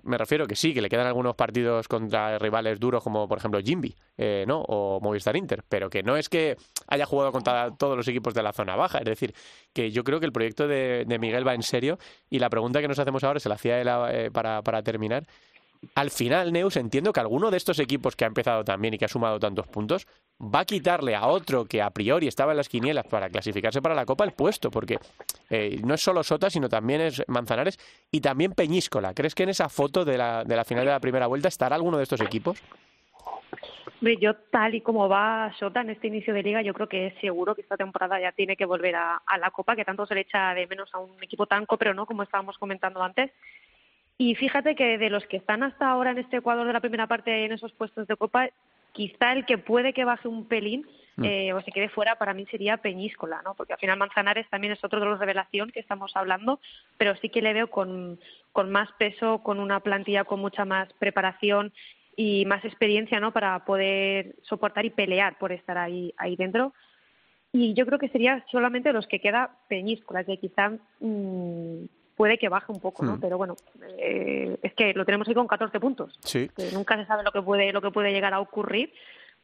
me 0.04 0.18
refiero 0.18 0.48
que 0.48 0.56
sí, 0.56 0.74
que 0.74 0.82
le 0.82 0.90
quedan 0.90 1.08
algunos 1.08 1.36
partidos 1.36 1.88
contra 1.88 2.38
rivales 2.40 2.80
duros 2.80 3.04
como 3.04 3.28
por 3.28 3.38
ejemplo 3.38 3.60
Jimby, 3.62 3.96
eh, 4.18 4.46
¿no? 4.48 4.62
O 4.62 5.00
Movistar 5.02 5.36
Inter, 5.36 5.64
pero 5.68 5.90
que 5.90 6.04
no 6.04 6.18
es 6.18 6.30
que 6.30 6.58
haya 6.88 7.06
jugado 7.06 7.32
contra 7.32 7.72
todos 7.78 7.98
los 7.98 8.08
equipos 8.08 8.34
de 8.34 8.44
la 8.44 8.54
zona 8.54 8.76
baja, 8.76 9.00
es 9.00 9.06
decir, 9.06 9.34
que 9.74 9.92
yo 9.92 10.04
creo 10.04 10.20
que 10.20 10.26
el 10.26 10.32
proyecto 10.32 10.68
de, 10.68 11.06
Miguel 11.20 11.48
va 11.48 11.54
en 11.54 11.64
serio 11.64 11.98
y 12.30 12.40
la 12.40 12.50
pregunta 12.50 12.82
que 12.82 12.88
nos 12.88 13.00
hacemos 13.00 13.24
ahora, 13.24 13.40
se 13.40 13.50
la 13.50 13.56
hacía 13.56 13.80
él 13.82 13.90
eh, 14.12 14.30
para, 14.32 14.62
para 14.62 14.82
terminar, 14.84 15.26
al 15.96 16.12
final, 16.12 16.52
Neus, 16.52 16.76
entiendo 16.76 17.14
que 17.14 17.20
alguno 17.20 17.52
de 17.52 17.58
estos 17.58 17.80
equipos 17.80 18.16
que 18.16 18.26
ha 18.26 18.28
empezado 18.28 18.64
también 18.64 18.94
y 18.94 18.98
que 18.98 19.06
ha 19.06 19.10
sumado 19.10 19.40
tantos 19.40 19.68
puntos 19.68 20.08
va 20.42 20.62
a 20.62 20.66
quitarle 20.66 21.16
a 21.16 21.28
otro 21.28 21.66
que 21.66 21.82
a 21.82 21.90
priori 21.90 22.28
estaba 22.28 22.52
en 22.52 22.58
las 22.58 22.70
quinielas 22.70 23.06
para 23.08 23.30
clasificarse 23.30 23.82
para 23.82 23.96
la 23.96 24.06
Copa 24.06 24.26
el 24.26 24.34
puesto, 24.34 24.72
porque 24.72 25.00
eh, 25.50 25.80
no 25.84 25.94
es 25.94 26.02
solo 26.02 26.24
Sota, 26.24 26.50
sino 26.50 26.68
también 26.68 27.02
es 27.02 27.24
Manzanares 27.28 27.78
y 28.12 28.22
también 28.22 28.54
Peñíscola. 28.54 29.14
¿Crees 29.14 29.36
que 29.36 29.44
en 29.44 29.50
esa 29.50 29.70
foto 29.70 30.04
de 30.04 30.18
la, 30.18 30.44
de 30.44 30.56
la 30.56 30.66
final 30.66 30.86
de 30.86 30.92
la 30.92 31.00
primera 31.00 31.28
vuelta 31.28 31.48
estará 31.48 31.76
alguno 31.76 31.98
de 31.98 32.04
estos 32.04 32.22
equipos? 32.22 32.62
yo 34.20 34.34
tal 34.50 34.76
y 34.76 34.82
como 34.82 35.10
va 35.10 35.54
Sota 35.60 35.82
en 35.82 35.90
este 35.90 36.08
inicio 36.08 36.34
de 36.34 36.44
liga, 36.44 36.62
yo 36.62 36.74
creo 36.74 36.88
que 36.88 37.08
es 37.08 37.14
seguro 37.20 37.54
que 37.54 37.62
esta 37.62 37.76
temporada 37.76 38.20
ya 38.20 38.32
tiene 38.32 38.56
que 38.56 38.66
volver 38.66 38.96
a, 38.96 39.22
la 39.40 39.52
Copa, 39.52 39.76
que 39.76 39.86
tanto 39.86 40.06
se 40.06 40.16
le 40.16 40.22
echa 40.22 40.54
de 40.54 40.68
menos 40.68 40.90
a 40.94 41.00
un 41.00 41.22
equipo 41.22 41.46
tan 41.46 41.66
pero 41.78 41.94
¿no? 41.94 42.06
Como 42.06 42.24
estábamos 42.24 42.58
comentando 42.58 43.02
antes. 43.04 43.32
Y 44.22 44.36
fíjate 44.36 44.76
que 44.76 44.98
de 44.98 45.10
los 45.10 45.26
que 45.28 45.38
están 45.38 45.64
hasta 45.64 45.90
ahora 45.90 46.12
en 46.12 46.18
este 46.18 46.38
Ecuador 46.38 46.68
de 46.68 46.74
la 46.74 46.82
primera 46.82 47.08
parte 47.08 47.46
en 47.46 47.54
esos 47.54 47.72
puestos 47.72 48.06
de 48.06 48.18
Copa, 48.18 48.50
quizá 48.92 49.32
el 49.32 49.46
que 49.46 49.58
puede 49.58 49.94
que 49.94 50.04
baje 50.04 50.28
un 50.28 50.46
pelín 50.46 50.86
mm. 51.16 51.24
eh, 51.24 51.54
o 51.54 51.62
se 51.62 51.72
quede 51.72 51.88
fuera 51.88 52.18
para 52.18 52.34
mí 52.34 52.46
sería 52.48 52.76
Peñíscola, 52.76 53.42
¿no? 53.46 53.54
Porque 53.54 53.72
al 53.72 53.80
final 53.80 53.98
Manzanares 53.98 54.46
también 54.50 54.74
es 54.74 54.84
otro 54.84 55.00
de 55.00 55.06
los 55.06 55.20
revelación 55.20 55.72
que 55.72 55.80
estamos 55.80 56.12
hablando, 56.18 56.60
pero 56.98 57.16
sí 57.16 57.30
que 57.30 57.42
le 57.42 57.54
veo 57.54 57.70
con, 57.70 58.20
con 58.52 58.70
más 58.70 58.92
peso, 59.00 59.42
con 59.42 59.58
una 59.58 59.80
plantilla 59.80 60.26
con 60.26 60.42
mucha 60.42 60.66
más 60.66 60.92
preparación 61.00 61.72
y 62.18 62.46
más 62.46 62.66
experiencia, 62.66 63.22
¿no? 63.22 63.32
Para 63.32 63.64
poder 63.64 64.36
soportar 64.42 64.84
y 64.84 64.90
pelear 64.90 65.38
por 65.38 65.54
estar 65.54 65.78
ahí 65.78 66.14
ahí 66.18 66.36
dentro. 66.36 66.74
Y 67.54 67.74
yo 67.74 67.86
creo 67.86 68.00
que 68.00 68.10
sería 68.10 68.44
solamente 68.52 68.92
los 68.92 69.08
que 69.08 69.22
queda 69.22 69.60
Peñíscola, 69.70 70.26
que 70.26 70.38
quizá 70.40 70.72
mmm, 71.00 71.86
puede 72.20 72.38
que 72.38 72.50
baje 72.50 72.70
un 72.70 72.82
poco, 72.82 73.06
¿no? 73.06 73.16
Hmm. 73.16 73.22
Pero 73.22 73.38
bueno, 73.38 73.56
eh, 73.98 74.58
es 74.62 74.74
que 74.74 74.94
lo 74.94 75.06
tenemos 75.06 75.26
ahí 75.30 75.34
con 75.34 75.48
14 75.48 75.80
puntos. 75.80 76.20
Sí. 76.22 76.52
nunca 76.74 76.98
se 76.98 77.06
sabe 77.06 77.24
lo 77.24 77.32
que 77.32 77.42
puede 77.42 77.72
lo 77.72 77.82
que 77.82 77.92
puede 77.92 78.12
llegar 78.12 78.34
a 78.34 78.42
ocurrir 78.42 78.92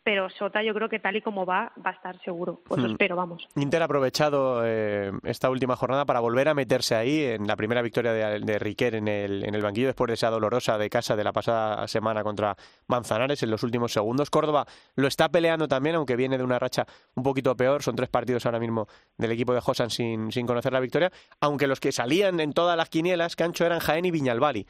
pero 0.06 0.30
Sota 0.30 0.62
yo 0.62 0.76
creo 0.76 0.88
que 0.88 1.00
tal 1.00 1.16
y 1.16 1.22
como 1.24 1.48
va, 1.48 1.74
va 1.84 1.90
a 1.90 1.94
estar 1.94 2.22
seguro. 2.22 2.62
Pues 2.64 2.80
hmm. 2.80 2.92
espero, 2.92 3.16
vamos. 3.16 3.48
Inter 3.56 3.82
ha 3.82 3.86
aprovechado 3.86 4.62
eh, 4.64 5.12
esta 5.24 5.50
última 5.50 5.76
jornada 5.76 6.06
para 6.06 6.20
volver 6.20 6.48
a 6.48 6.54
meterse 6.54 6.94
ahí 6.94 7.24
en 7.24 7.48
la 7.48 7.56
primera 7.56 7.82
victoria 7.82 8.14
de, 8.14 8.40
de 8.40 8.60
Riquer 8.60 8.94
en 8.94 9.08
el, 9.08 9.44
en 9.44 9.56
el 9.56 9.64
banquillo 9.64 9.88
después 9.88 10.10
de 10.10 10.14
esa 10.14 10.30
dolorosa 10.30 10.78
de 10.78 10.92
casa 10.92 11.16
de 11.16 11.24
la 11.24 11.34
pasada 11.34 11.88
semana 11.88 12.22
contra 12.22 12.56
Manzanares 12.86 13.42
en 13.42 13.50
los 13.50 13.64
últimos 13.64 13.94
segundos. 13.94 14.30
Córdoba 14.30 14.68
lo 14.96 15.08
está 15.08 15.30
peleando 15.30 15.68
también, 15.68 15.96
aunque 15.96 16.16
viene 16.16 16.38
de 16.38 16.44
una 16.44 16.60
racha 16.60 16.86
un 17.16 17.24
poquito 17.24 17.58
peor. 17.58 17.82
Son 17.82 17.96
tres 17.96 18.10
partidos 18.10 18.46
ahora 18.46 18.60
mismo 18.60 18.88
del 19.18 19.32
equipo 19.32 19.56
de 19.56 19.62
Josan 19.62 19.90
sin, 19.90 20.32
sin 20.32 20.46
conocer 20.46 20.72
la 20.72 20.82
victoria, 20.82 21.12
aunque 21.42 21.66
los 21.66 21.80
que 21.80 21.92
salían 21.92 22.40
en 22.42 22.54
todas 22.54 22.78
las 22.78 22.90
quinielas, 22.90 23.36
Cancho, 23.36 23.66
eran 23.66 23.80
Jaén 23.80 24.06
y 24.06 24.12
Viñalbali. 24.12 24.68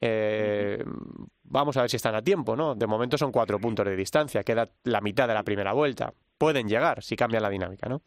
Eh, 0.00 0.82
vamos 1.42 1.76
a 1.76 1.82
ver 1.82 1.90
si 1.90 1.96
están 1.96 2.14
a 2.14 2.22
tiempo, 2.22 2.56
¿no? 2.56 2.74
De 2.74 2.86
momento 2.86 3.16
son 3.16 3.32
cuatro 3.32 3.58
puntos 3.58 3.86
de 3.86 3.96
distancia, 3.96 4.42
queda 4.42 4.68
la 4.84 5.00
mitad 5.00 5.28
de 5.28 5.34
la 5.34 5.42
primera 5.42 5.72
vuelta. 5.72 6.12
Pueden 6.36 6.68
llegar 6.68 7.02
si 7.02 7.16
cambia 7.16 7.40
la 7.40 7.50
dinámica, 7.50 7.88
¿no? 7.88 8.02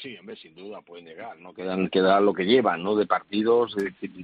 Sí, 0.00 0.16
hombre, 0.16 0.36
sin 0.36 0.54
duda 0.54 0.80
pueden 0.80 1.06
llegar, 1.06 1.36
no 1.40 1.52
quedan 1.52 1.88
queda 1.88 2.20
lo 2.20 2.32
que 2.32 2.44
llevan, 2.44 2.84
¿no? 2.84 2.94
De 2.94 3.06
partidos 3.06 3.74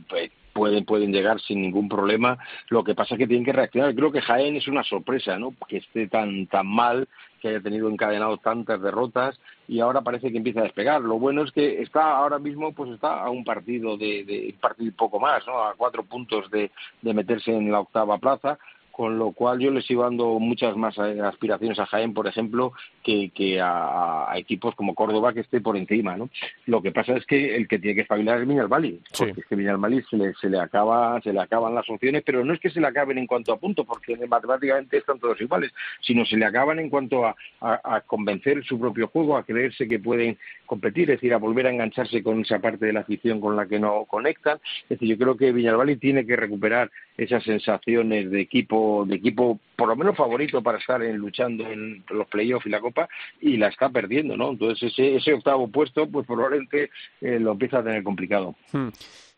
pues, 0.09 0.31
pueden 0.53 0.85
pueden 0.85 1.13
llegar 1.13 1.41
sin 1.41 1.63
ningún 1.63 1.89
problema. 1.89 2.39
Lo 2.69 2.85
que 2.85 2.95
pasa 2.95 3.15
es 3.15 3.19
que 3.19 3.27
tienen 3.27 3.45
que 3.45 3.53
reaccionar. 3.53 3.93
Creo 3.93 4.13
que 4.13 4.21
Jaén 4.21 4.55
es 4.55 4.69
una 4.69 4.85
sorpresa, 4.85 5.37
¿no? 5.37 5.53
Que 5.69 5.79
esté 5.79 6.07
tan 6.07 6.47
tan 6.47 6.69
mal, 6.69 7.09
que 7.43 7.49
haya 7.49 7.61
tenido 7.61 7.89
encadenado 7.89 8.37
tantas 8.37 8.81
derrotas 8.81 9.37
y 9.67 9.81
ahora 9.81 10.03
parece 10.03 10.31
que 10.31 10.39
empieza 10.39 10.61
a 10.61 10.65
despegar. 10.65 11.01
Lo 11.01 11.19
bueno 11.19 11.43
es 11.43 11.51
que 11.51 11.83
está 11.83 12.19
ahora 12.19 12.39
mismo, 12.39 12.73
pues 12.73 12.93
está 12.93 13.25
a 13.25 13.31
un 13.31 13.43
partido 13.43 13.97
de, 13.97 14.23
de 14.23 14.55
partido 14.61 14.93
poco 14.97 15.19
más, 15.19 15.45
¿no? 15.45 15.65
A 15.65 15.75
cuatro 15.75 16.05
puntos 16.05 16.49
de, 16.53 16.71
de 17.03 17.15
meterse 17.15 17.53
en 17.53 17.73
la 17.73 17.81
octava 17.81 18.19
plaza 18.19 18.61
con 18.95 19.19
lo 19.19 19.33
cual 19.33 19.59
yo 19.59 19.73
le 19.73 19.83
sigo 19.83 20.05
dando 20.05 20.39
muchas 20.39 20.77
más 20.77 20.97
eh, 20.99 21.21
aspiraciones 21.21 21.81
a 21.81 21.87
Jaén, 21.87 22.15
por 22.15 22.29
ejemplo, 22.29 22.73
que, 23.03 23.31
que 23.35 23.61
a, 23.61 24.33
equipos 24.37 24.77
como 24.77 24.95
Córdoba 24.95 25.33
que 25.33 25.41
esté 25.41 25.61
por 25.61 25.77
encima, 25.77 26.17
¿no? 26.17 26.31
Lo 26.67 26.81
que 26.81 26.93
pasa 26.93 27.17
es 27.17 27.27
que 27.27 27.57
el 27.57 27.67
que 27.67 27.81
tiene 27.81 27.97
que 27.97 28.03
espabilar 28.03 28.41
es 28.41 28.47
Viñalbali, 28.47 29.01
porque 29.19 29.41
es 29.41 29.47
que 29.47 29.57
Viñalbali 29.57 30.01
se 30.09 30.17
le, 30.17 30.35
se 30.35 30.49
le 30.49 30.61
acaba, 30.61 31.21
se 31.23 31.33
le 31.33 31.41
acaban 31.41 31.75
las 31.75 31.91
opciones, 31.91 32.23
pero 32.25 32.45
no 32.45 32.55
es 32.55 32.61
que 32.61 32.71
se 32.71 32.81
le 32.81 32.87
acaben 32.87 33.19
en 33.19 33.27
cuanto 33.27 33.53
a 33.53 33.59
punto, 33.59 33.85
porque 33.85 34.17
matemáticamente 34.29 34.99
están 34.99 35.19
todos 35.19 35.41
iguales, 35.41 35.73
sino 36.01 36.25
se 36.25 36.37
le 36.37 36.45
acaban 36.45 36.79
en 36.79 36.89
cuanto 36.89 37.27
a, 37.27 37.35
a, 37.61 38.01
convencer 38.03 38.65
su 38.65 38.79
propio 38.79 39.09
juego, 39.09 39.37
a 39.37 39.43
creerse 39.43 39.89
que 39.89 39.99
pueden 39.99 40.39
competir, 40.67 41.11
es 41.11 41.17
decir, 41.17 41.35
a 41.35 41.39
volver 41.39 41.67
a 41.67 41.71
engancharse 41.71 42.23
con 42.23 42.43
esa 42.43 42.61
parte 42.61 42.87
de 42.87 42.93
la 42.93 43.01
afición 43.01 43.41
con 43.41 43.57
la 43.57 43.67
que 43.67 43.81
no 43.81 44.05
conectan. 44.05 44.59
Es 44.85 44.91
decir, 44.91 45.09
yo 45.09 45.19
creo 45.19 45.37
que 45.37 45.51
Viñalbali 45.51 45.97
tiene 45.97 46.25
que 46.25 46.37
recuperar 46.37 46.93
esas 47.17 47.45
sensaciones 47.45 48.31
de 48.31 48.41
equipo, 48.41 49.05
de 49.07 49.17
equipo 49.17 49.59
por 49.77 49.89
lo 49.89 49.97
menos 49.97 50.17
favorito 50.17 50.63
para 50.63 50.79
estar 50.79 51.03
en, 51.03 51.17
luchando 51.17 51.67
en 51.67 52.05
los 52.11 52.27
playoffs 52.29 52.67
y 52.67 52.71
la 52.71 52.81
Copa, 52.81 53.09
y 53.41 53.57
la 53.57 53.69
está 53.69 53.89
perdiendo, 53.89 54.37
¿no? 54.37 54.51
Entonces 54.51 54.93
ese, 54.93 55.17
ese 55.17 55.35
octavo 55.35 55.69
puesto, 55.69 56.09
pues 56.09 56.27
probablemente 56.27 56.91
eh, 57.21 57.39
lo 57.39 57.53
empieza 57.53 57.79
a 57.79 57.85
tener 57.85 58.03
complicado. 58.03 58.55
Hmm. 58.73 58.89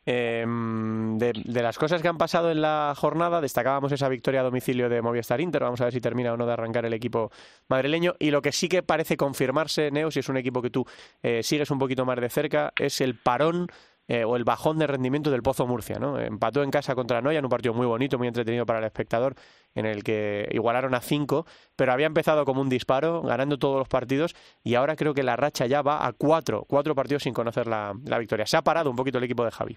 Em, 0.08 1.18
de, 1.18 1.62
las 1.62 1.76
cosas 1.78 2.00
que 2.00 2.06
han 2.06 2.16
pasado 2.16 2.52
en 2.52 2.62
la 2.62 2.94
jornada, 2.96 3.40
destacábamos 3.40 3.90
esa 3.90 4.08
victoria 4.08 4.40
a 4.40 4.44
domicilio 4.44 4.88
de 4.88 5.02
Movistar 5.02 5.40
Inter. 5.40 5.62
Vamos 5.64 5.80
a 5.80 5.84
ver 5.84 5.92
si 5.92 6.00
termina 6.00 6.32
o 6.32 6.36
no 6.36 6.46
de 6.46 6.52
arrancar 6.52 6.86
el 6.86 6.94
equipo 6.94 7.32
madrileño. 7.68 8.14
Y 8.20 8.30
lo 8.30 8.40
que 8.40 8.52
sí 8.52 8.68
que 8.68 8.84
parece 8.84 9.16
confirmarse, 9.16 9.90
Neo, 9.90 10.12
si 10.12 10.20
es 10.20 10.28
un 10.28 10.36
equipo 10.36 10.62
que 10.62 10.70
tú 10.70 10.86
eh, 11.24 11.42
sigues 11.42 11.72
un 11.72 11.80
poquito 11.80 12.06
más 12.06 12.20
de 12.20 12.30
cerca, 12.30 12.72
es 12.78 13.00
el 13.00 13.16
parón 13.16 13.66
eh, 14.08 14.24
o 14.24 14.36
el 14.36 14.44
bajón 14.44 14.78
de 14.78 14.86
rendimiento 14.86 15.30
del 15.30 15.42
Pozo 15.42 15.66
Murcia. 15.66 15.98
¿no? 15.98 16.18
Empató 16.20 16.62
en 16.62 16.70
casa 16.70 16.94
contra 16.94 17.20
Noya 17.20 17.40
en 17.40 17.44
un 17.44 17.50
partido 17.50 17.74
muy 17.74 17.86
bonito, 17.86 18.18
muy 18.18 18.28
entretenido 18.28 18.64
para 18.64 18.78
el 18.78 18.84
espectador, 18.84 19.34
en 19.74 19.84
el 19.84 20.04
que 20.04 20.48
igualaron 20.52 20.94
a 20.94 21.00
cinco, 21.00 21.44
pero 21.74 21.92
había 21.92 22.06
empezado 22.06 22.44
como 22.44 22.60
un 22.60 22.68
disparo, 22.68 23.22
ganando 23.22 23.58
todos 23.58 23.78
los 23.78 23.88
partidos, 23.88 24.36
y 24.62 24.76
ahora 24.76 24.94
creo 24.94 25.12
que 25.12 25.24
la 25.24 25.34
racha 25.34 25.66
ya 25.66 25.82
va 25.82 26.06
a 26.06 26.12
cuatro, 26.12 26.64
cuatro 26.68 26.94
partidos 26.94 27.24
sin 27.24 27.34
conocer 27.34 27.66
la, 27.66 27.94
victoria. 28.18 28.46
Se 28.46 28.56
ha 28.56 28.62
parado 28.62 28.90
un 28.90 28.96
poquito 28.96 29.18
el 29.18 29.24
equipo 29.24 29.44
de 29.44 29.50
Javi. 29.50 29.76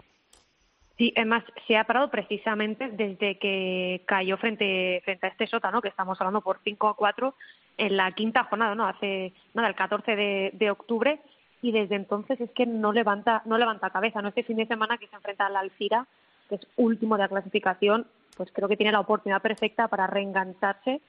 Sí, 0.98 1.12
además 1.16 1.44
se 1.66 1.78
ha 1.78 1.86
parado 1.86 2.12
precisamente 2.12 2.90
desde 2.90 3.40
que 3.40 4.04
cayó 4.06 4.38
frente, 4.38 5.02
frente 5.06 5.26
a 5.26 5.30
este 5.30 5.48
sótano, 5.48 5.82
que 5.82 5.88
estamos 5.88 6.20
hablando 6.22 6.42
por 6.42 6.60
5 6.64 6.88
a 6.88 6.96
4 6.96 7.34
en 7.78 7.98
la 7.98 8.12
quinta 8.12 8.44
jornada, 8.44 8.76
¿no? 8.76 8.86
Hace 8.86 9.34
nada, 9.54 9.70
el 9.70 9.76
14 9.76 10.16
de, 10.16 10.52
de 10.54 10.70
octubre, 10.70 11.20
y 11.62 11.72
desde 11.72 11.96
entonces 11.96 12.40
es 12.40 12.52
que 12.52 12.66
no 12.66 12.94
levanta, 12.94 13.42
no 13.46 13.58
levanta 13.58 13.90
cabeza. 13.90 14.22
No 14.22 14.30
este 14.30 14.44
fin 14.44 14.58
de 14.58 14.68
semana 14.68 14.98
que 14.98 15.08
se 15.08 15.16
enfrenta 15.16 15.46
al 15.46 15.56
Alcira, 15.56 16.08
que 16.48 16.56
es 16.56 16.68
último 16.78 17.16
de 17.16 17.24
la 17.24 17.30
clasificación, 17.30 18.08
pues 18.38 18.50
creo 18.54 18.70
que 18.70 18.78
tiene 18.78 18.92
la 18.92 19.02
oportunidad 19.02 19.42
perfecta 19.42 19.88
para 19.88 20.08
reengancharse 20.08 21.02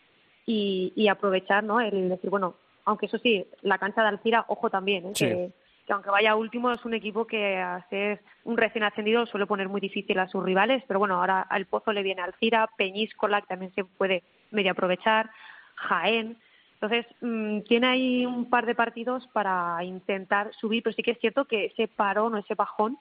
y, 0.46 0.92
y 0.96 1.08
aprovechar, 1.08 1.62
¿no? 1.62 1.80
El 1.80 2.08
decir, 2.08 2.30
bueno, 2.30 2.54
aunque 2.84 3.06
eso 3.06 3.18
sí, 3.18 3.46
la 3.62 3.78
cancha 3.78 4.02
de 4.02 4.08
Alcira, 4.08 4.44
ojo 4.48 4.70
también, 4.70 5.06
¿eh? 5.06 5.12
que, 5.16 5.52
que, 5.86 5.92
aunque 5.92 6.10
vaya 6.10 6.34
último 6.34 6.72
es 6.72 6.84
un 6.84 6.94
equipo 6.94 7.26
que 7.26 7.56
a 7.58 7.86
ser 7.88 8.20
un 8.44 8.56
recién 8.56 8.82
ascendido 8.82 9.26
suele 9.26 9.46
poner 9.46 9.68
muy 9.68 9.80
difícil 9.80 10.18
a 10.18 10.28
sus 10.28 10.42
rivales, 10.42 10.82
pero 10.88 10.98
bueno, 10.98 11.16
ahora 11.16 11.42
al 11.42 11.66
Pozo 11.66 11.92
le 11.92 12.02
viene 12.02 12.22
Alcira, 12.22 12.68
Peñíscola, 12.76 13.40
que 13.42 13.46
también 13.46 13.72
se 13.74 13.84
puede 13.84 14.24
medio 14.50 14.72
aprovechar, 14.72 15.30
Jaén, 15.76 16.36
entonces, 16.80 17.04
mm, 17.20 17.60
tiene 17.68 17.86
ahí 17.86 18.26
un 18.26 18.48
par 18.48 18.64
de 18.64 18.74
partidos 18.74 19.26
para 19.34 19.84
intentar 19.84 20.50
subir, 20.54 20.82
pero 20.82 20.96
sí 20.96 21.02
que 21.02 21.10
es 21.10 21.20
cierto 21.20 21.44
que 21.44 21.66
ese 21.66 21.88
parón 21.88 22.34
o 22.34 22.38
ese 22.38 22.54
bajón 22.54 22.96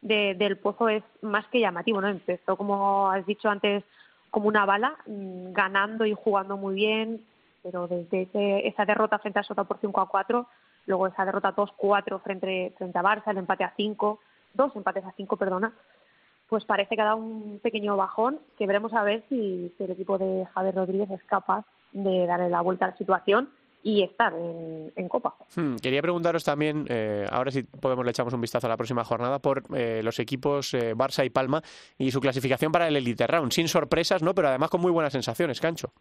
del 0.00 0.56
pozo 0.58 0.88
es 0.88 1.02
más 1.22 1.44
que 1.48 1.58
llamativo, 1.58 2.00
¿no? 2.00 2.06
Empezó, 2.06 2.56
como 2.56 3.10
has 3.10 3.26
dicho 3.26 3.50
antes, 3.50 3.82
como 4.30 4.46
una 4.46 4.64
bala, 4.64 4.96
mm, 5.06 5.52
ganando 5.52 6.06
y 6.06 6.14
jugando 6.14 6.56
muy 6.56 6.76
bien, 6.76 7.20
pero 7.64 7.88
desde 7.88 8.68
esa 8.68 8.84
derrota 8.84 9.18
frente 9.18 9.40
a 9.40 9.42
Sota 9.42 9.64
por 9.64 9.80
5 9.80 10.00
a 10.00 10.08
4, 10.08 10.46
luego 10.86 11.08
esa 11.08 11.24
derrota 11.24 11.52
2-4 11.52 12.20
frente, 12.20 12.72
frente 12.78 12.98
a 12.98 13.02
Barça, 13.02 13.32
el 13.32 13.38
empate 13.38 13.64
a 13.64 13.74
5, 13.76 14.20
dos 14.54 14.76
empates 14.76 15.04
a 15.04 15.12
5, 15.16 15.36
perdona, 15.36 15.72
pues 16.48 16.64
parece 16.64 16.94
que 16.94 17.02
ha 17.02 17.06
dado 17.06 17.16
un 17.16 17.58
pequeño 17.60 17.96
bajón 17.96 18.38
que 18.56 18.66
veremos 18.68 18.94
a 18.94 19.02
ver 19.02 19.24
si 19.28 19.74
el 19.76 19.90
equipo 19.90 20.18
de 20.18 20.46
Javier 20.54 20.76
Rodríguez 20.76 21.10
es 21.10 21.24
capaz 21.24 21.66
de 21.92 22.26
darle 22.26 22.48
la 22.48 22.60
vuelta 22.60 22.86
a 22.86 22.88
la 22.88 22.96
situación 22.96 23.50
y 23.82 24.02
estar 24.02 24.34
en, 24.34 25.08
Copa. 25.08 25.34
Hmm, 25.54 25.76
quería 25.76 26.02
preguntaros 26.02 26.44
también, 26.44 26.84
eh, 26.88 27.26
ahora 27.30 27.50
si 27.50 27.62
podemos 27.62 28.04
le 28.04 28.10
echamos 28.10 28.34
un 28.34 28.40
vistazo 28.40 28.66
a 28.66 28.70
la 28.70 28.76
próxima 28.76 29.04
jornada, 29.04 29.38
por 29.38 29.62
eh, 29.74 30.02
los 30.02 30.18
equipos 30.18 30.74
eh, 30.74 30.94
Barça 30.94 31.24
y 31.24 31.30
Palma 31.30 31.62
y 31.96 32.10
su 32.10 32.20
clasificación 32.20 32.72
para 32.72 32.88
el 32.88 32.96
Elite 32.96 33.26
Round, 33.26 33.52
sin 33.52 33.68
sorpresas, 33.68 34.22
¿no? 34.22 34.34
Pero 34.34 34.48
además 34.48 34.70
con 34.70 34.80
muy 34.80 34.90
buenas 34.90 35.12
sensaciones, 35.12 35.60
Cancho. 35.60 35.92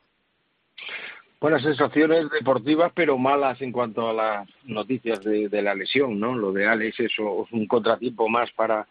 Buenas 1.39 1.61
sensaciones 1.61 2.29
deportivas, 2.31 2.91
pero 2.95 3.17
malas 3.17 3.61
en 3.61 3.71
cuanto 3.71 4.09
a 4.09 4.13
las 4.13 4.49
noticias 4.65 5.23
de, 5.23 5.47
de 5.47 5.61
la 5.61 5.75
lesión, 5.75 6.19
¿no? 6.19 6.35
Lo 6.35 6.51
de 6.51 6.67
Alex 6.67 6.99
eso 6.99 7.45
es 7.45 7.53
un 7.53 7.67
contratiempo 7.67 8.27
más 8.27 8.51
para 8.53 8.87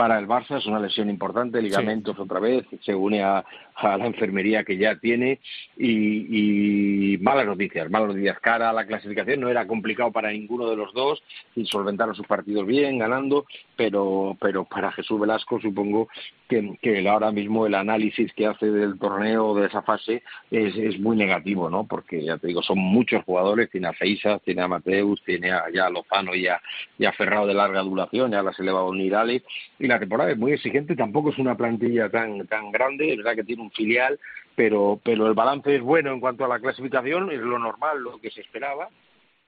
para 0.00 0.18
el 0.18 0.26
Barça 0.26 0.56
es 0.56 0.64
una 0.64 0.80
lesión 0.80 1.10
importante, 1.10 1.60
ligamentos 1.60 2.18
otra 2.18 2.40
vez, 2.40 2.64
se 2.80 2.94
une 2.94 3.22
a, 3.22 3.44
a, 3.80 3.96
la 3.96 4.06
enfermería 4.06 4.64
que 4.64 4.76
ya 4.76 4.96
tiene 4.96 5.40
y, 5.76 7.18
malas 7.20 7.46
noticias, 7.46 7.90
malas 7.90 8.08
noticias. 8.08 8.38
Cara 8.40 8.70
a 8.70 8.72
la 8.72 8.86
clasificación 8.86 9.40
no 9.40 9.48
era 9.48 9.66
complicado 9.66 10.12
para 10.12 10.30
ninguno 10.30 10.68
de 10.68 10.76
los 10.76 10.92
dos 10.94 11.22
solventaron 11.64 12.14
sus 12.14 12.26
partidos 12.26 12.66
bien, 12.66 12.98
ganando, 12.98 13.46
pero, 13.76 14.36
pero 14.40 14.64
para 14.64 14.92
Jesús 14.92 15.20
Velasco 15.20 15.60
supongo 15.60 16.08
que, 16.48 16.78
que 16.80 17.08
ahora 17.08 17.30
mismo 17.30 17.66
el 17.66 17.74
análisis 17.74 18.32
que 18.34 18.46
hace 18.46 18.70
del 18.70 18.98
torneo 18.98 19.54
de 19.54 19.66
esa 19.66 19.82
fase 19.82 20.22
es, 20.50 20.76
es 20.76 20.98
muy 20.98 21.16
negativo, 21.16 21.70
¿no? 21.70 21.86
Porque 21.86 22.24
ya 22.24 22.38
te 22.38 22.48
digo, 22.48 22.62
son 22.62 22.78
muchos 22.78 23.24
jugadores, 23.24 23.70
tiene 23.70 23.88
a 23.88 23.92
Feisas, 23.92 24.42
tiene 24.42 24.62
a 24.62 24.68
Mateus, 24.68 25.22
tiene 25.24 25.52
a, 25.52 25.64
ya 25.72 25.86
a 25.86 25.90
Lozano 25.90 26.34
y 26.34 26.46
a, 26.46 26.60
y 26.98 27.04
de 27.04 27.54
larga 27.54 27.80
duración, 27.82 28.32
ya 28.32 28.40
a 28.40 28.84
unir 28.84 29.14
Ale 29.14 29.42
y 29.78 29.86
la 29.86 29.98
temporada 29.98 30.30
es 30.30 30.38
muy 30.38 30.52
exigente, 30.52 30.96
tampoco 30.96 31.30
es 31.30 31.38
una 31.38 31.56
plantilla 31.56 32.08
tan, 32.10 32.46
tan 32.46 32.70
grande, 32.70 33.12
es 33.12 33.16
verdad 33.16 33.34
que 33.34 33.44
tiene 33.44 33.62
un 33.62 33.69
filial, 33.70 34.18
pero, 34.54 35.00
pero 35.02 35.26
el 35.26 35.34
balance 35.34 35.74
es 35.74 35.82
bueno 35.82 36.12
en 36.12 36.20
cuanto 36.20 36.44
a 36.44 36.48
la 36.48 36.60
clasificación, 36.60 37.30
es 37.30 37.40
lo 37.40 37.58
normal, 37.58 38.00
lo 38.02 38.20
que 38.20 38.30
se 38.30 38.40
esperaba, 38.40 38.88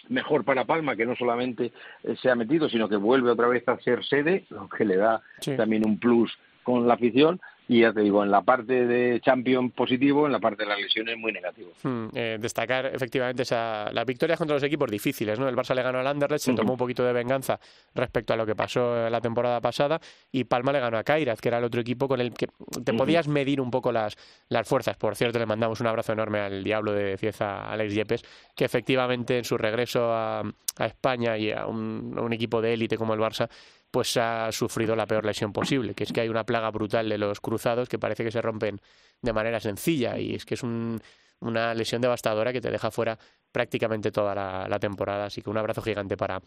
mejor 0.08 0.44
para 0.44 0.64
Palma, 0.64 0.96
que 0.96 1.06
no 1.06 1.14
solamente 1.16 1.72
eh, 2.02 2.16
se 2.20 2.30
ha 2.30 2.34
metido, 2.34 2.68
sino 2.68 2.88
que 2.88 2.96
vuelve 2.96 3.30
otra 3.30 3.48
vez 3.48 3.66
a 3.68 3.78
ser 3.78 4.04
sede, 4.04 4.44
lo 4.50 4.68
que 4.68 4.84
le 4.84 4.96
da 4.96 5.22
también 5.56 5.86
un 5.86 5.98
plus 5.98 6.36
con 6.62 6.86
la 6.86 6.94
afición 6.94 7.40
y 7.72 7.80
ya 7.80 7.92
te 7.92 8.00
digo, 8.00 8.22
en 8.22 8.30
la 8.30 8.42
parte 8.42 8.86
de 8.86 9.18
champion 9.20 9.70
positivo, 9.70 10.26
en 10.26 10.32
la 10.32 10.40
parte 10.40 10.64
de 10.64 10.68
las 10.68 10.78
lesiones 10.78 11.16
muy 11.16 11.32
negativo. 11.32 11.70
Hmm, 11.82 12.08
eh, 12.14 12.36
destacar 12.38 12.86
efectivamente 12.86 13.44
esa, 13.44 13.90
las 13.92 14.04
victorias 14.04 14.38
contra 14.38 14.54
los 14.54 14.62
equipos 14.62 14.90
difíciles, 14.90 15.38
¿no? 15.38 15.48
El 15.48 15.56
Barça 15.56 15.74
le 15.74 15.82
ganó 15.82 15.98
al 15.98 16.06
Anderlecht, 16.06 16.44
se 16.44 16.52
tomó 16.52 16.72
un 16.72 16.78
poquito 16.78 17.02
de 17.02 17.14
venganza 17.14 17.58
respecto 17.94 18.34
a 18.34 18.36
lo 18.36 18.44
que 18.44 18.54
pasó 18.54 19.08
la 19.08 19.20
temporada 19.22 19.60
pasada 19.62 19.98
y 20.30 20.44
Palma 20.44 20.72
le 20.72 20.80
ganó 20.80 20.98
a 20.98 21.02
Kairaz, 21.02 21.40
que 21.40 21.48
era 21.48 21.58
el 21.58 21.64
otro 21.64 21.80
equipo 21.80 22.08
con 22.08 22.20
el 22.20 22.34
que 22.34 22.48
te 22.84 22.92
podías 22.92 23.26
medir 23.26 23.58
un 23.58 23.70
poco 23.70 23.90
las, 23.90 24.16
las 24.50 24.68
fuerzas. 24.68 24.98
Por 24.98 25.16
cierto, 25.16 25.38
le 25.38 25.46
mandamos 25.46 25.80
un 25.80 25.86
abrazo 25.86 26.12
enorme 26.12 26.40
al 26.40 26.62
diablo 26.62 26.92
de 26.92 27.16
Cieza, 27.16 27.70
Alex 27.70 27.94
Yepes, 27.94 28.22
que 28.54 28.66
efectivamente 28.66 29.38
en 29.38 29.44
su 29.44 29.56
regreso 29.56 30.12
a, 30.12 30.40
a 30.40 30.86
España 30.86 31.38
y 31.38 31.52
a 31.52 31.64
un, 31.64 32.14
a 32.18 32.20
un 32.20 32.34
equipo 32.34 32.60
de 32.60 32.74
élite 32.74 32.98
como 32.98 33.14
el 33.14 33.20
Barça 33.20 33.48
pues 33.92 34.16
ha 34.16 34.50
sufrido 34.52 34.96
la 34.96 35.06
peor 35.06 35.24
lesión 35.24 35.52
posible, 35.52 35.94
que 35.94 36.04
es 36.04 36.12
que 36.12 36.22
hay 36.22 36.28
una 36.30 36.44
plaga 36.44 36.70
brutal 36.70 37.08
de 37.08 37.18
los 37.18 37.40
cruzados 37.40 37.90
que 37.90 37.98
parece 37.98 38.24
que 38.24 38.30
se 38.30 38.40
rompen 38.40 38.80
de 39.20 39.32
manera 39.34 39.60
sencilla 39.60 40.18
y 40.18 40.34
es 40.34 40.46
que 40.46 40.54
es 40.54 40.62
una 40.62 41.74
lesión 41.74 42.00
devastadora 42.00 42.54
que 42.54 42.62
te 42.62 42.70
deja 42.70 42.90
fuera 42.90 43.18
prácticamente 43.52 44.10
toda 44.10 44.34
la, 44.34 44.78
temporada. 44.78 45.26
Así 45.26 45.42
que 45.42 45.50
un 45.50 45.58
abrazo 45.58 45.82
gigante 45.82 46.16
para, 46.16 46.40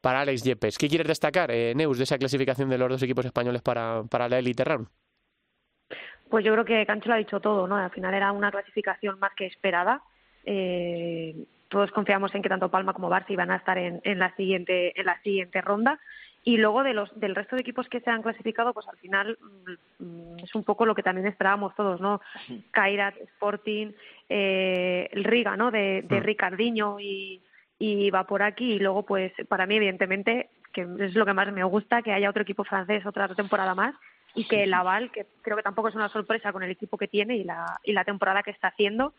para 0.00 0.22
Alex 0.22 0.42
Yepes. 0.42 0.76
¿Qué 0.76 0.88
quieres 0.88 1.06
destacar, 1.06 1.52
eh, 1.52 1.72
Neus, 1.76 1.98
de 1.98 2.04
esa 2.04 2.18
clasificación 2.18 2.68
de 2.68 2.78
los 2.78 2.88
dos 2.88 3.02
equipos 3.04 3.24
españoles 3.24 3.62
para, 3.62 4.02
para 4.10 4.28
la 4.28 4.40
Elite 4.40 4.64
Round? 4.64 4.88
Pues 6.28 6.44
yo 6.44 6.52
creo 6.52 6.64
que 6.64 6.84
Cancho 6.84 7.08
lo 7.08 7.14
ha 7.14 7.18
dicho 7.18 7.38
todo, 7.38 7.68
¿no? 7.68 7.76
Al 7.76 7.92
final 7.92 8.12
era 8.12 8.32
una 8.32 8.50
clasificación 8.50 9.20
más 9.20 9.32
que 9.36 9.46
esperada. 9.46 10.02
Eh, 10.44 11.46
todos 11.68 11.92
confiamos 11.92 12.34
en 12.34 12.42
que 12.42 12.48
tanto 12.48 12.70
Palma 12.70 12.92
como 12.92 13.08
Barça 13.08 13.30
iban 13.30 13.52
a 13.52 13.56
estar 13.56 13.78
en, 13.78 14.00
en 14.02 14.18
la 14.18 14.34
siguiente 14.34 14.98
en 14.98 15.06
la 15.06 15.22
siguiente 15.22 15.60
ronda 15.60 16.00
y 16.44 16.56
luego 16.56 16.82
de 16.82 16.94
los, 16.94 17.10
del 17.18 17.34
resto 17.34 17.56
de 17.56 17.62
equipos 17.62 17.88
que 17.88 18.00
se 18.00 18.10
han 18.10 18.22
clasificado, 18.22 18.72
pues 18.72 18.86
al 18.88 18.96
final 18.98 19.38
mm, 19.98 20.38
es 20.42 20.54
un 20.54 20.64
poco 20.64 20.86
lo 20.86 20.94
que 20.94 21.02
también 21.02 21.26
esperábamos 21.26 21.74
todos, 21.74 22.00
¿no? 22.00 22.20
Kairat, 22.70 23.16
Sporting, 23.18 23.92
eh, 24.28 25.08
el 25.12 25.24
Riga, 25.24 25.56
¿no? 25.56 25.70
De, 25.70 26.02
de 26.02 26.20
Ricardinho 26.20 27.00
y, 27.00 27.42
y 27.78 28.10
va 28.10 28.24
por 28.24 28.42
aquí 28.42 28.74
y 28.74 28.78
luego 28.78 29.04
pues 29.04 29.32
para 29.48 29.66
mí 29.66 29.76
evidentemente 29.76 30.50
que 30.72 30.86
es 31.00 31.14
lo 31.14 31.24
que 31.24 31.32
más 31.32 31.52
me 31.52 31.64
gusta 31.64 32.02
que 32.02 32.12
haya 32.12 32.30
otro 32.30 32.42
equipo 32.42 32.64
francés 32.64 33.06
otra 33.06 33.28
temporada 33.28 33.74
más 33.74 33.94
y 34.34 34.46
que 34.46 34.64
el 34.64 34.74
aval 34.74 35.10
que 35.10 35.26
creo 35.42 35.56
que 35.56 35.62
tampoco 35.62 35.88
es 35.88 35.94
una 35.94 36.08
sorpresa 36.08 36.52
con 36.52 36.62
el 36.62 36.70
equipo 36.70 36.98
que 36.98 37.08
tiene 37.08 37.36
y 37.36 37.44
la 37.44 37.80
y 37.84 37.92
la 37.92 38.04
temporada 38.04 38.42
que 38.42 38.50
está 38.50 38.68
haciendo 38.68 39.14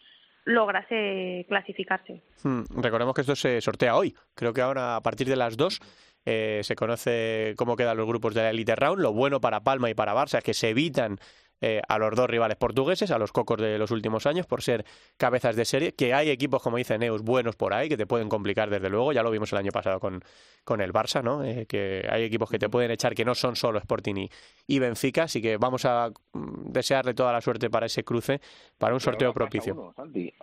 lograse 0.45 1.45
clasificarse. 1.47 2.21
Hmm, 2.43 2.63
recordemos 2.81 3.13
que 3.13 3.21
esto 3.21 3.35
se 3.35 3.61
sortea 3.61 3.95
hoy. 3.95 4.15
Creo 4.33 4.53
que 4.53 4.61
ahora 4.61 4.95
a 4.95 5.01
partir 5.01 5.27
de 5.27 5.35
las 5.35 5.57
dos 5.57 5.79
eh, 6.25 6.61
se 6.63 6.75
conoce 6.75 7.53
cómo 7.57 7.75
quedan 7.75 7.97
los 7.97 8.07
grupos 8.07 8.33
de 8.33 8.41
la 8.41 8.49
Elite 8.49 8.75
Round. 8.75 9.01
Lo 9.01 9.13
bueno 9.13 9.41
para 9.41 9.61
Palma 9.63 9.89
y 9.89 9.93
para 9.93 10.13
Barça 10.13 10.37
es 10.39 10.43
que 10.43 10.53
se 10.53 10.69
evitan 10.69 11.19
eh, 11.61 11.81
a 11.87 11.97
los 11.97 12.15
dos 12.15 12.29
rivales 12.29 12.57
portugueses, 12.57 13.11
a 13.11 13.17
los 13.17 13.31
cocos 13.31 13.57
de 13.57 13.77
los 13.77 13.91
últimos 13.91 14.25
años, 14.25 14.45
por 14.45 14.61
ser 14.61 14.85
cabezas 15.17 15.55
de 15.55 15.65
serie, 15.65 15.91
que 15.93 16.13
hay 16.13 16.29
equipos, 16.29 16.61
como 16.61 16.77
dice 16.77 16.97
Neus, 16.97 17.21
buenos 17.21 17.55
por 17.55 17.73
ahí, 17.73 17.89
que 17.89 17.97
te 17.97 18.07
pueden 18.07 18.29
complicar 18.29 18.69
desde 18.69 18.89
luego, 18.89 19.11
ya 19.11 19.23
lo 19.23 19.31
vimos 19.31 19.51
el 19.51 19.59
año 19.59 19.71
pasado 19.71 19.99
con, 19.99 20.23
con 20.63 20.81
el 20.81 20.93
Barça, 20.93 21.21
¿no? 21.21 21.43
Eh, 21.43 21.65
que 21.67 22.07
hay 22.09 22.23
equipos 22.23 22.49
que 22.49 22.59
te 22.59 22.69
pueden 22.69 22.91
echar 22.91 23.13
que 23.13 23.25
no 23.25 23.35
son 23.35 23.55
solo 23.55 23.79
Sporting 23.79 24.27
y, 24.67 24.79
Benfica, 24.79 25.23
así 25.23 25.41
que 25.41 25.57
vamos 25.57 25.83
a 25.83 26.09
mm, 26.33 26.71
desearle 26.71 27.13
toda 27.13 27.33
la 27.33 27.41
suerte 27.41 27.69
para 27.69 27.87
ese 27.87 28.03
cruce, 28.03 28.39
para 28.77 28.93
un 28.93 28.99
sorteo 28.99 29.33
propicio. 29.33 29.93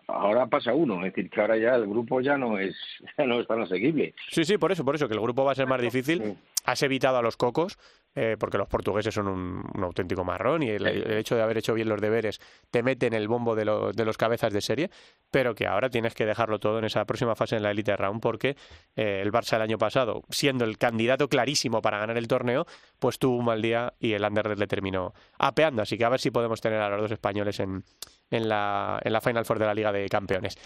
ahora 0.08 0.46
pasa 0.46 0.74
uno, 0.74 0.96
es 1.06 1.14
decir, 1.14 1.30
que 1.30 1.40
ahora 1.40 1.56
ya 1.56 1.76
el 1.76 1.86
grupo 1.86 2.20
ya 2.20 2.36
no 2.36 2.58
es, 2.58 2.74
ya 3.18 3.24
no 3.24 3.40
es 3.40 3.46
tan 3.46 3.62
asequible. 3.62 4.14
Sí, 4.30 4.44
sí, 4.44 4.58
por 4.58 4.72
eso, 4.72 4.84
por 4.84 4.94
eso, 4.94 5.08
que 5.08 5.14
el 5.14 5.20
grupo 5.20 5.44
va 5.44 5.52
a 5.52 5.54
ser 5.54 5.66
más 5.66 5.80
difícil. 5.80 6.36
Has 6.66 6.82
evitado 6.82 7.16
a 7.16 7.22
los 7.22 7.36
cocos, 7.36 7.78
eh, 8.18 8.36
porque 8.38 8.56
los 8.56 8.66
portugueses 8.66 9.14
son 9.14 9.28
un, 9.28 9.84
auténtico 9.84 10.24
marrón 10.24 10.62
y 10.62 10.70
el, 10.70 10.86
hecho 10.86 11.36
de 11.36 11.42
haber 11.42 11.58
hecho 11.58 11.74
bien 11.74 11.86
los 11.86 12.00
deberes 12.00 12.40
te 12.70 12.82
mete 12.82 13.06
en 13.06 13.12
el 13.12 13.28
bombo 13.28 13.54
de, 13.54 13.64
de, 13.94 14.04
los 14.06 14.16
cabezas 14.16 14.54
de 14.54 14.62
serie, 14.62 14.90
pero 15.30 15.54
que 15.54 15.66
ahora 15.66 15.90
tienes 15.90 16.14
que 16.14 16.24
dejarlo 16.24 16.58
todo 16.58 16.78
en 16.78 16.86
esa 16.86 17.04
próxima 17.04 17.34
fase 17.34 17.56
en 17.56 17.62
la 17.62 17.70
Elite 17.70 17.94
Round 17.94 18.22
porque 18.22 18.56
eh, 18.96 19.20
el 19.22 19.30
Barça 19.30 19.56
el 19.56 19.62
año 19.62 19.76
pasado, 19.76 20.22
siendo 20.30 20.64
el 20.64 20.78
candidato 20.78 21.28
clarísimo 21.28 21.82
para 21.82 21.98
ganar 21.98 22.16
el 22.16 22.26
torneo, 22.26 22.66
pues 22.98 23.18
tuvo 23.18 23.36
un 23.36 23.44
mal 23.44 23.60
día 23.60 23.92
y 24.00 24.14
el 24.14 24.24
Anderlecht 24.24 24.60
le 24.60 24.66
terminó 24.66 25.12
apeando, 25.38 25.82
así 25.82 25.98
que 25.98 26.06
a 26.06 26.08
ver 26.08 26.20
si 26.20 26.30
podemos 26.30 26.62
tener 26.62 26.80
a 26.80 26.88
los 26.88 27.02
dos 27.02 27.12
españoles 27.12 27.60
en, 27.60 27.84
en, 28.30 28.48
la, 28.48 29.00
en 29.02 29.12
la 29.12 29.20
Final 29.20 29.44
Four 29.44 29.58
de 29.58 29.66
la 29.66 29.74
Liga 29.74 29.92
de 29.92 30.08
Campeones. 30.08 30.56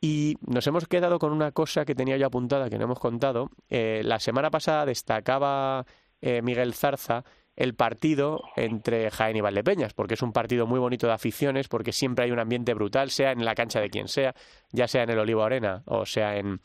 Y 0.00 0.36
nos 0.46 0.66
hemos 0.66 0.86
quedado 0.86 1.18
con 1.18 1.32
una 1.32 1.52
cosa 1.52 1.84
que 1.84 1.94
tenía 1.94 2.16
yo 2.16 2.26
apuntada 2.26 2.70
que 2.70 2.78
no 2.78 2.84
hemos 2.84 2.98
contado. 2.98 3.50
Eh, 3.68 4.02
la 4.04 4.18
semana 4.18 4.50
pasada 4.50 4.86
destacaba 4.86 5.84
eh, 6.20 6.42
Miguel 6.42 6.74
Zarza 6.74 7.24
el 7.56 7.74
partido 7.74 8.40
entre 8.56 9.10
Jaén 9.10 9.36
y 9.36 9.42
Valdepeñas, 9.42 9.92
porque 9.92 10.14
es 10.14 10.22
un 10.22 10.32
partido 10.32 10.66
muy 10.66 10.78
bonito 10.78 11.06
de 11.06 11.12
aficiones, 11.12 11.68
porque 11.68 11.92
siempre 11.92 12.24
hay 12.24 12.30
un 12.30 12.38
ambiente 12.38 12.72
brutal, 12.72 13.10
sea 13.10 13.32
en 13.32 13.44
la 13.44 13.54
cancha 13.54 13.80
de 13.80 13.90
quien 13.90 14.08
sea, 14.08 14.34
ya 14.72 14.88
sea 14.88 15.02
en 15.02 15.10
el 15.10 15.18
Olivo 15.18 15.42
Arena 15.42 15.82
o 15.84 16.06
sea 16.06 16.38
en, 16.38 16.62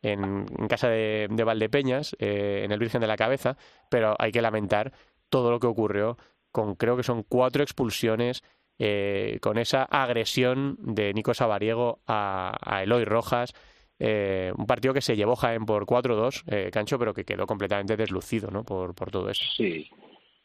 en, 0.00 0.46
casa 0.68 0.88
de, 0.88 1.28
Valdepeñas, 1.44 2.16
eh, 2.18 2.62
en 2.64 2.72
el 2.72 2.78
Virgen 2.78 3.02
de 3.02 3.06
la 3.06 3.16
Cabeza, 3.16 3.58
pero 3.90 4.16
hay 4.18 4.32
que 4.32 4.40
lamentar 4.40 4.92
todo 5.28 5.50
lo 5.50 5.60
que 5.60 5.66
ocurrió 5.66 6.16
con 6.52 6.74
creo 6.74 6.96
que 6.96 7.02
son 7.02 7.22
cuatro 7.22 7.62
expulsiones, 7.62 8.42
eh, 8.82 9.38
con 9.42 9.58
esa 9.58 9.84
agresión 9.84 10.78
de 10.80 11.12
Nico 11.12 11.34
Sabariego 11.34 12.00
a, 12.06 12.80
Eloy 12.82 13.04
Rojas, 13.04 13.52
eh, 13.98 14.52
un 14.56 14.66
partido 14.66 14.94
que 14.94 15.02
se 15.02 15.16
llevó 15.16 15.36
Jaén 15.36 15.66
por 15.66 15.84
4-2, 15.84 16.44
eh, 16.46 16.70
Cancho, 16.72 16.98
pero 16.98 17.12
que 17.12 17.26
quedó 17.26 17.46
completamente 17.46 17.98
deslucido 17.98 18.50
¿no? 18.50 18.64
por, 18.64 18.94
por 18.94 19.10
todo 19.10 19.28
eso. 19.28 19.44
Sí, 19.54 19.86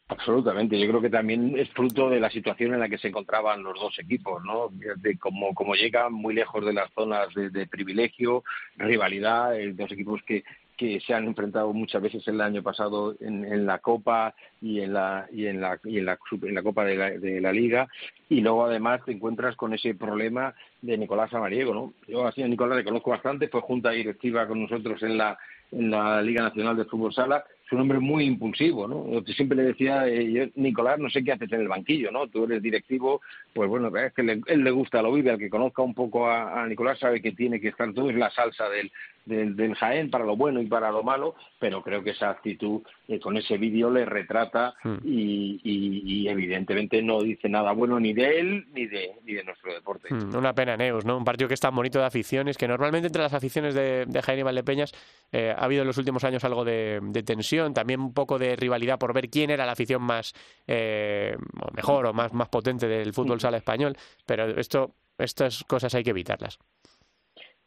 Absolutamente, 0.08 0.78
yo 0.78 0.86
creo 0.86 1.00
que 1.00 1.10
también 1.10 1.58
es 1.58 1.68
fruto 1.70 2.08
de 2.08 2.20
la 2.20 2.30
situación 2.30 2.72
en 2.72 2.78
la 2.78 2.88
que 2.88 2.98
se 2.98 3.08
encontraban 3.08 3.64
los 3.64 3.74
dos 3.74 3.98
equipos, 3.98 4.40
¿no? 4.44 4.68
De 4.70 5.18
como, 5.18 5.52
como 5.52 5.74
llegan 5.74 6.12
muy 6.12 6.32
lejos 6.32 6.64
de 6.64 6.72
las 6.72 6.92
zonas 6.92 7.34
de, 7.34 7.66
privilegio, 7.66 8.44
rivalidad, 8.76 9.58
eh, 9.58 9.72
dos 9.72 9.90
equipos 9.90 10.22
que, 10.22 10.44
que 10.76 11.00
se 11.00 11.14
han 11.14 11.24
enfrentado 11.24 11.72
muchas 11.72 12.02
veces 12.02 12.26
el 12.28 12.40
año 12.40 12.62
pasado 12.62 13.16
en, 13.20 13.44
en 13.44 13.66
la 13.66 13.78
Copa 13.78 14.34
y 14.60 14.80
en 14.80 14.92
la 14.92 15.26
y 15.32 15.46
en 15.46 15.60
la 15.60 15.78
y 15.84 15.98
en 15.98 16.04
la, 16.04 16.18
en 16.42 16.54
la 16.54 16.62
Copa 16.62 16.84
de 16.84 16.96
la, 16.96 17.10
de 17.10 17.40
la 17.40 17.52
Liga 17.52 17.88
y 18.28 18.40
luego 18.40 18.64
además 18.64 19.00
te 19.04 19.12
encuentras 19.12 19.56
con 19.56 19.72
ese 19.72 19.94
problema 19.94 20.54
de 20.82 20.98
Nicolás 20.98 21.32
Amariego, 21.32 21.74
¿no? 21.74 21.94
Yo 22.06 22.26
así 22.26 22.42
a 22.42 22.48
Nicolás 22.48 22.76
le 22.76 22.84
conozco 22.84 23.10
bastante, 23.10 23.48
fue 23.48 23.60
junta 23.60 23.90
directiva 23.90 24.46
con 24.46 24.60
nosotros 24.62 25.02
en 25.02 25.16
la 25.16 25.38
en 25.72 25.90
la 25.90 26.22
Liga 26.22 26.42
Nacional 26.42 26.76
de 26.76 26.84
Fútbol 26.84 27.12
Sala 27.12 27.44
es 27.66 27.72
un 27.72 27.80
hombre 27.80 27.98
muy 27.98 28.24
impulsivo, 28.24 28.86
¿no? 28.86 29.20
Yo 29.20 29.34
siempre 29.34 29.56
le 29.56 29.64
decía, 29.64 30.06
eh, 30.06 30.52
Nicolás, 30.54 31.00
no 31.00 31.10
sé 31.10 31.24
qué 31.24 31.32
haces 31.32 31.50
en 31.50 31.62
el 31.62 31.68
banquillo, 31.68 32.12
¿no? 32.12 32.28
Tú 32.28 32.44
eres 32.44 32.62
directivo, 32.62 33.20
pues 33.52 33.68
bueno, 33.68 33.88
es 33.96 34.12
que 34.12 34.22
él 34.22 34.64
le 34.64 34.70
gusta, 34.70 35.02
lo 35.02 35.12
vive, 35.12 35.32
al 35.32 35.38
que 35.38 35.50
conozca 35.50 35.82
un 35.82 35.92
poco 35.92 36.28
a, 36.28 36.62
a 36.62 36.66
Nicolás 36.68 37.00
sabe 37.00 37.20
que 37.20 37.32
tiene 37.32 37.60
que 37.60 37.68
estar 37.68 37.92
todo, 37.92 38.08
es 38.08 38.16
la 38.16 38.30
salsa 38.30 38.68
del, 38.68 38.92
del, 39.26 39.54
del, 39.54 39.74
Jaén 39.74 40.10
para 40.10 40.24
lo 40.24 40.36
bueno 40.36 40.60
y 40.60 40.66
para 40.66 40.90
lo 40.90 41.02
malo, 41.02 41.34
pero 41.58 41.82
creo 41.82 42.02
que 42.02 42.10
esa 42.10 42.30
actitud 42.30 42.82
eh, 43.08 43.20
con 43.20 43.36
ese 43.36 43.58
vídeo 43.58 43.90
le 43.90 44.04
retrata 44.04 44.74
hmm. 44.82 44.96
y, 45.04 45.60
y, 45.62 46.28
evidentemente 46.28 47.02
no 47.02 47.20
dice 47.20 47.48
nada 47.48 47.72
bueno 47.72 48.00
ni 48.00 48.14
de 48.14 48.40
él 48.40 48.66
ni 48.72 48.86
de, 48.86 49.16
ni 49.24 49.34
de 49.34 49.44
nuestro 49.44 49.74
deporte. 49.74 50.08
Hmm, 50.12 50.34
una 50.34 50.54
pena, 50.54 50.76
Neus, 50.76 51.04
¿no? 51.04 51.18
Un 51.18 51.24
partido 51.24 51.48
que 51.48 51.54
es 51.54 51.60
tan 51.60 51.74
bonito 51.74 51.98
de 51.98 52.06
aficiones, 52.06 52.56
que 52.56 52.68
normalmente 52.68 53.08
entre 53.08 53.22
las 53.22 53.34
aficiones 53.34 53.74
de, 53.74 54.06
de 54.06 54.22
Jaén 54.22 54.38
y 54.38 54.42
Valdepeñas 54.42 54.92
eh, 55.32 55.54
ha 55.56 55.64
habido 55.64 55.82
en 55.82 55.88
los 55.88 55.98
últimos 55.98 56.24
años 56.24 56.44
algo 56.44 56.64
de, 56.64 57.00
de, 57.02 57.22
tensión, 57.22 57.74
también 57.74 58.00
un 58.00 58.14
poco 58.14 58.38
de 58.38 58.56
rivalidad 58.56 58.98
por 58.98 59.12
ver 59.12 59.28
quién 59.28 59.50
era 59.50 59.66
la 59.66 59.72
afición 59.72 60.02
más 60.02 60.32
eh, 60.66 61.36
mejor 61.74 62.06
o 62.06 62.12
más, 62.12 62.32
más 62.32 62.48
potente 62.48 62.86
del 62.88 63.12
fútbol 63.12 63.40
sala 63.40 63.56
español, 63.56 63.96
pero 64.24 64.48
esto, 64.58 64.94
estas 65.18 65.64
cosas 65.64 65.94
hay 65.94 66.04
que 66.04 66.10
evitarlas. 66.10 66.58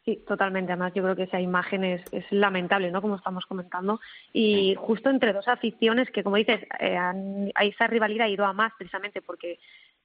Sí, 0.04 0.22
totalmente. 0.26 0.72
Además, 0.72 0.94
yo 0.94 1.02
creo 1.02 1.14
que 1.14 1.24
esa 1.24 1.40
imagen 1.40 1.84
es, 1.84 2.02
es 2.12 2.24
lamentable, 2.30 2.90
¿no? 2.90 3.02
Como 3.02 3.16
estamos 3.16 3.44
comentando. 3.44 4.00
Y 4.32 4.74
justo 4.78 5.10
entre 5.10 5.32
dos 5.32 5.46
aficiones 5.46 6.10
que, 6.10 6.22
como 6.22 6.36
dices, 6.36 6.62
eh, 6.78 6.96
han, 6.96 7.52
esa 7.60 7.86
rivalidad 7.86 8.26
ha 8.26 8.30
ido 8.30 8.46
a 8.46 8.54
más 8.54 8.72
precisamente 8.78 9.20
porque 9.20 9.58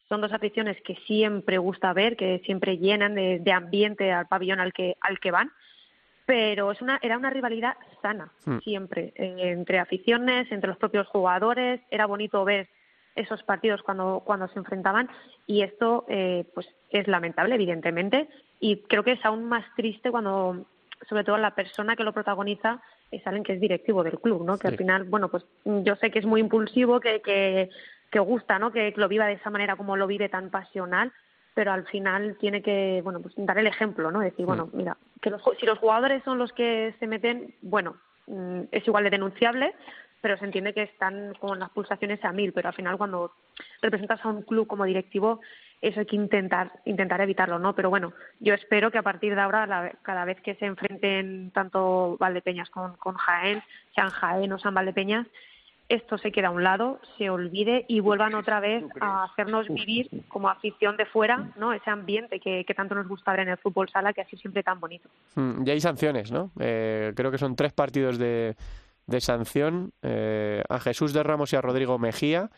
son 0.09 0.21
dos 0.21 0.33
aficiones 0.33 0.79
que 0.81 0.95
siempre 1.07 1.57
gusta 1.57 1.93
ver, 1.93 2.17
que 2.17 2.39
siempre 2.45 2.77
llenan 2.77 3.15
de, 3.15 3.39
de 3.39 3.51
ambiente 3.51 4.11
al 4.11 4.27
pabellón 4.27 4.59
al 4.59 4.73
que, 4.73 4.97
al 4.99 5.19
que 5.19 5.31
van. 5.31 5.51
Pero 6.25 6.71
es 6.71 6.81
una, 6.81 6.99
era 7.01 7.17
una 7.17 7.29
rivalidad 7.29 7.75
sana, 8.01 8.31
siempre, 8.63 9.13
eh, 9.15 9.51
entre 9.51 9.79
aficiones, 9.79 10.51
entre 10.51 10.69
los 10.69 10.77
propios 10.77 11.07
jugadores. 11.07 11.81
Era 11.89 12.05
bonito 12.07 12.43
ver 12.43 12.67
esos 13.15 13.43
partidos 13.43 13.81
cuando, 13.81 14.23
cuando 14.25 14.47
se 14.49 14.59
enfrentaban 14.59 15.09
y 15.47 15.61
esto 15.61 16.05
eh, 16.09 16.45
pues 16.53 16.67
es 16.89 17.07
lamentable, 17.07 17.55
evidentemente, 17.55 18.27
y 18.59 18.77
creo 18.77 19.03
que 19.03 19.13
es 19.13 19.25
aún 19.25 19.45
más 19.45 19.65
triste 19.75 20.11
cuando, 20.11 20.65
sobre 21.07 21.23
todo 21.23 21.37
la 21.37 21.55
persona 21.55 21.95
que 21.95 22.03
lo 22.03 22.13
protagoniza, 22.13 22.81
es 23.11 23.25
alguien 23.27 23.43
que 23.43 23.53
es 23.53 23.61
directivo 23.61 24.03
del 24.03 24.19
club, 24.19 24.43
¿no? 24.45 24.57
Que 24.57 24.67
al 24.67 24.77
final, 24.77 25.03
bueno, 25.05 25.29
pues 25.29 25.45
yo 25.63 25.95
sé 25.95 26.11
que 26.11 26.19
es 26.19 26.25
muy 26.25 26.41
impulsivo, 26.41 26.99
que, 26.99 27.21
que, 27.21 27.69
que 28.11 28.19
gusta, 28.19 28.59
¿no? 28.59 28.71
Que 28.71 28.93
lo 28.95 29.07
viva 29.07 29.27
de 29.27 29.33
esa 29.33 29.49
manera 29.49 29.75
como 29.75 29.95
lo 29.97 30.07
vive 30.07 30.29
tan 30.29 30.49
pasional, 30.49 31.11
pero 31.53 31.71
al 31.71 31.85
final 31.85 32.37
tiene 32.39 32.61
que, 32.61 33.01
bueno, 33.03 33.21
pues 33.21 33.33
dar 33.37 33.57
el 33.57 33.67
ejemplo, 33.67 34.11
¿no? 34.11 34.19
Decir, 34.19 34.45
bueno, 34.45 34.67
mm. 34.67 34.77
mira, 34.77 34.97
que 35.21 35.29
los, 35.29 35.41
si 35.59 35.65
los 35.65 35.79
jugadores 35.79 36.23
son 36.23 36.37
los 36.37 36.51
que 36.51 36.93
se 36.99 37.07
meten, 37.07 37.55
bueno, 37.61 37.97
mm, 38.27 38.61
es 38.71 38.87
igual 38.87 39.05
de 39.05 39.11
denunciable, 39.11 39.73
pero 40.21 40.37
se 40.37 40.45
entiende 40.45 40.73
que 40.73 40.83
están 40.83 41.33
con 41.35 41.59
las 41.59 41.69
pulsaciones 41.69 42.23
a 42.25 42.31
mil, 42.31 42.51
pero 42.51 42.69
al 42.69 42.75
final 42.75 42.97
cuando 42.97 43.31
representas 43.81 44.23
a 44.25 44.29
un 44.29 44.41
club 44.41 44.67
como 44.67 44.85
directivo 44.85 45.39
eso 45.81 45.99
hay 45.99 46.05
que 46.05 46.15
intentar 46.15 46.71
intentar 46.85 47.21
evitarlo, 47.21 47.59
¿no? 47.59 47.75
Pero 47.75 47.89
bueno, 47.89 48.13
yo 48.39 48.53
espero 48.53 48.91
que 48.91 48.97
a 48.97 49.03
partir 49.03 49.35
de 49.35 49.41
ahora, 49.41 49.93
cada 50.01 50.25
vez 50.25 50.41
que 50.41 50.55
se 50.55 50.65
enfrenten 50.65 51.51
tanto 51.51 52.17
Valdepeñas 52.19 52.69
con, 52.69 52.95
con 52.97 53.15
Jaén, 53.15 53.61
sean 53.93 54.09
Jaén 54.09 54.51
o 54.51 54.59
San 54.59 54.73
Valdepeñas, 54.73 55.27
esto 55.87 56.17
se 56.17 56.31
queda 56.31 56.47
a 56.47 56.51
un 56.51 56.63
lado, 56.63 56.99
se 57.17 57.29
olvide 57.29 57.85
y 57.87 57.99
vuelvan 57.99 58.33
otra 58.33 58.59
vez 58.59 58.83
a 58.99 59.25
hacernos 59.25 59.67
vivir 59.67 60.09
como 60.27 60.49
afición 60.49 60.97
de 60.97 61.05
fuera, 61.05 61.51
¿no? 61.57 61.73
Ese 61.73 61.91
ambiente 61.91 62.39
que, 62.39 62.65
que 62.65 62.73
tanto 62.73 62.95
nos 62.95 63.07
gusta 63.07 63.31
ver 63.31 63.41
en 63.41 63.49
el 63.49 63.57
fútbol 63.57 63.89
sala, 63.89 64.11
que 64.13 64.21
así 64.21 64.35
siempre 64.37 64.63
tan 64.63 64.79
bonito. 64.79 65.09
Mm, 65.35 65.67
y 65.67 65.69
hay 65.69 65.79
sanciones, 65.79 66.31
¿no? 66.31 66.51
Eh, 66.59 67.13
creo 67.15 67.29
que 67.29 67.37
son 67.37 67.55
tres 67.55 67.71
partidos 67.71 68.17
de, 68.17 68.55
de 69.05 69.21
sanción 69.21 69.91
eh, 70.01 70.63
a 70.67 70.79
Jesús 70.79 71.13
de 71.13 71.21
Ramos 71.21 71.53
y 71.53 71.55
a 71.55 71.61
Rodrigo 71.61 71.99
Mejía. 71.99 72.49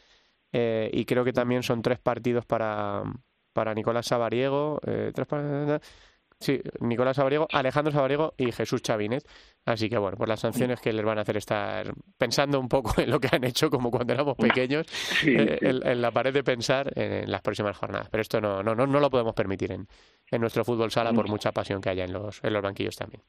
Eh, 0.51 0.89
y 0.93 1.05
creo 1.05 1.23
que 1.23 1.33
también 1.33 1.63
son 1.63 1.81
tres 1.81 1.99
partidos 1.99 2.45
para, 2.45 3.03
para 3.53 3.73
Nicolás 3.73 4.07
Sabariego. 4.07 4.79
Eh, 4.85 5.11
tres 5.13 5.27
sí, 6.39 6.61
Nicolás 6.79 7.15
Sabariego, 7.17 7.47
Alejandro 7.51 7.91
Sabariego 7.91 8.33
y 8.37 8.51
Jesús 8.51 8.81
Chavinet. 8.81 9.27
Así 9.65 9.89
que 9.89 9.97
bueno, 9.97 10.17
pues 10.17 10.29
las 10.29 10.39
sanciones 10.39 10.79
que 10.79 10.93
les 10.93 11.03
van 11.03 11.17
a 11.17 11.21
hacer 11.21 11.37
estar 11.37 11.91
pensando 12.17 12.59
un 12.59 12.69
poco 12.69 12.93
en 13.01 13.09
lo 13.09 13.19
que 13.19 13.29
han 13.31 13.43
hecho 13.43 13.69
como 13.69 13.91
cuando 13.91 14.13
éramos 14.13 14.37
pequeños, 14.37 14.87
eh, 15.25 15.57
en, 15.61 16.01
la 16.01 16.11
pared 16.11 16.33
de 16.33 16.43
pensar 16.43 16.91
en, 16.95 17.29
las 17.29 17.41
próximas 17.41 17.75
jornadas. 17.75 18.07
Pero 18.09 18.21
esto 18.21 18.39
no, 18.39 18.63
no, 18.63 18.75
no, 18.75 18.87
no 18.87 18.99
lo 18.99 19.09
podemos 19.09 19.33
permitir 19.33 19.71
en, 19.71 19.87
en 20.31 20.41
nuestro 20.41 20.63
fútbol 20.63 20.91
sala 20.91 21.11
por 21.13 21.27
mucha 21.27 21.51
pasión 21.51 21.81
que 21.81 21.89
haya 21.89 22.05
en 22.05 22.13
los, 22.13 22.43
en 22.43 22.53
los 22.53 22.61
banquillos 22.61 22.95
también. 22.95 23.23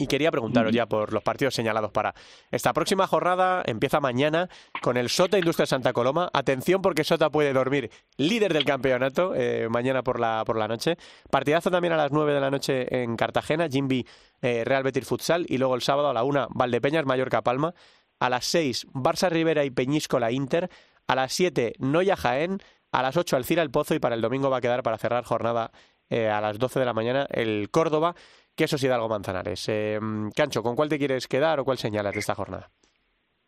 Y 0.00 0.06
quería 0.06 0.30
preguntaros 0.30 0.72
ya 0.72 0.86
por 0.86 1.12
los 1.12 1.22
partidos 1.22 1.54
señalados 1.54 1.92
para 1.92 2.14
esta 2.50 2.72
próxima 2.72 3.06
jornada. 3.06 3.62
Empieza 3.66 4.00
mañana 4.00 4.48
con 4.80 4.96
el 4.96 5.10
Sota 5.10 5.36
Industria 5.38 5.66
Santa 5.66 5.92
Coloma. 5.92 6.30
Atención 6.32 6.80
porque 6.80 7.04
Sota 7.04 7.28
puede 7.28 7.52
dormir 7.52 7.90
líder 8.16 8.54
del 8.54 8.64
campeonato 8.64 9.34
eh, 9.34 9.68
mañana 9.68 10.02
por 10.02 10.18
la, 10.18 10.42
por 10.46 10.56
la 10.56 10.68
noche. 10.68 10.96
Partidazo 11.30 11.70
también 11.70 11.92
a 11.92 11.98
las 11.98 12.12
9 12.12 12.32
de 12.32 12.40
la 12.40 12.50
noche 12.50 13.02
en 13.02 13.14
Cartagena, 13.14 13.68
Jimby 13.68 14.06
eh, 14.40 14.64
Real 14.64 14.84
Betis 14.84 15.06
Futsal. 15.06 15.44
Y 15.50 15.58
luego 15.58 15.74
el 15.74 15.82
sábado 15.82 16.08
a 16.08 16.14
la 16.14 16.24
1 16.24 16.48
Valdepeñas 16.54 17.04
Mallorca 17.04 17.42
Palma. 17.42 17.74
A 18.20 18.30
las 18.30 18.46
6 18.46 18.86
Barça 18.94 19.28
Rivera 19.28 19.66
y 19.66 19.70
Peñíscola 19.70 20.32
Inter. 20.32 20.70
A 21.08 21.14
las 21.14 21.34
7 21.34 21.74
Noya 21.78 22.16
Jaén. 22.16 22.56
A 22.90 23.02
las 23.02 23.18
8 23.18 23.36
Alcira 23.36 23.60
El 23.60 23.70
Pozo. 23.70 23.94
Y 23.94 23.98
para 23.98 24.14
el 24.14 24.22
domingo 24.22 24.48
va 24.48 24.56
a 24.56 24.60
quedar 24.62 24.82
para 24.82 24.96
cerrar 24.96 25.24
jornada 25.24 25.72
eh, 26.10 26.28
a 26.28 26.40
las 26.40 26.58
12 26.58 26.80
de 26.80 26.86
la 26.86 26.92
mañana 26.92 27.28
el 27.30 27.68
Córdoba 27.70 28.16
que 28.54 28.64
eso 28.64 28.76
algo 28.92 29.08
Manzanares. 29.08 29.68
Eh, 29.68 29.98
Cancho, 30.34 30.62
¿con 30.62 30.76
cuál 30.76 30.88
te 30.88 30.98
quieres 30.98 31.26
quedar 31.28 31.60
o 31.60 31.64
cuál 31.64 31.78
señalas 31.78 32.12
de 32.12 32.20
esta 32.20 32.34
jornada? 32.34 32.70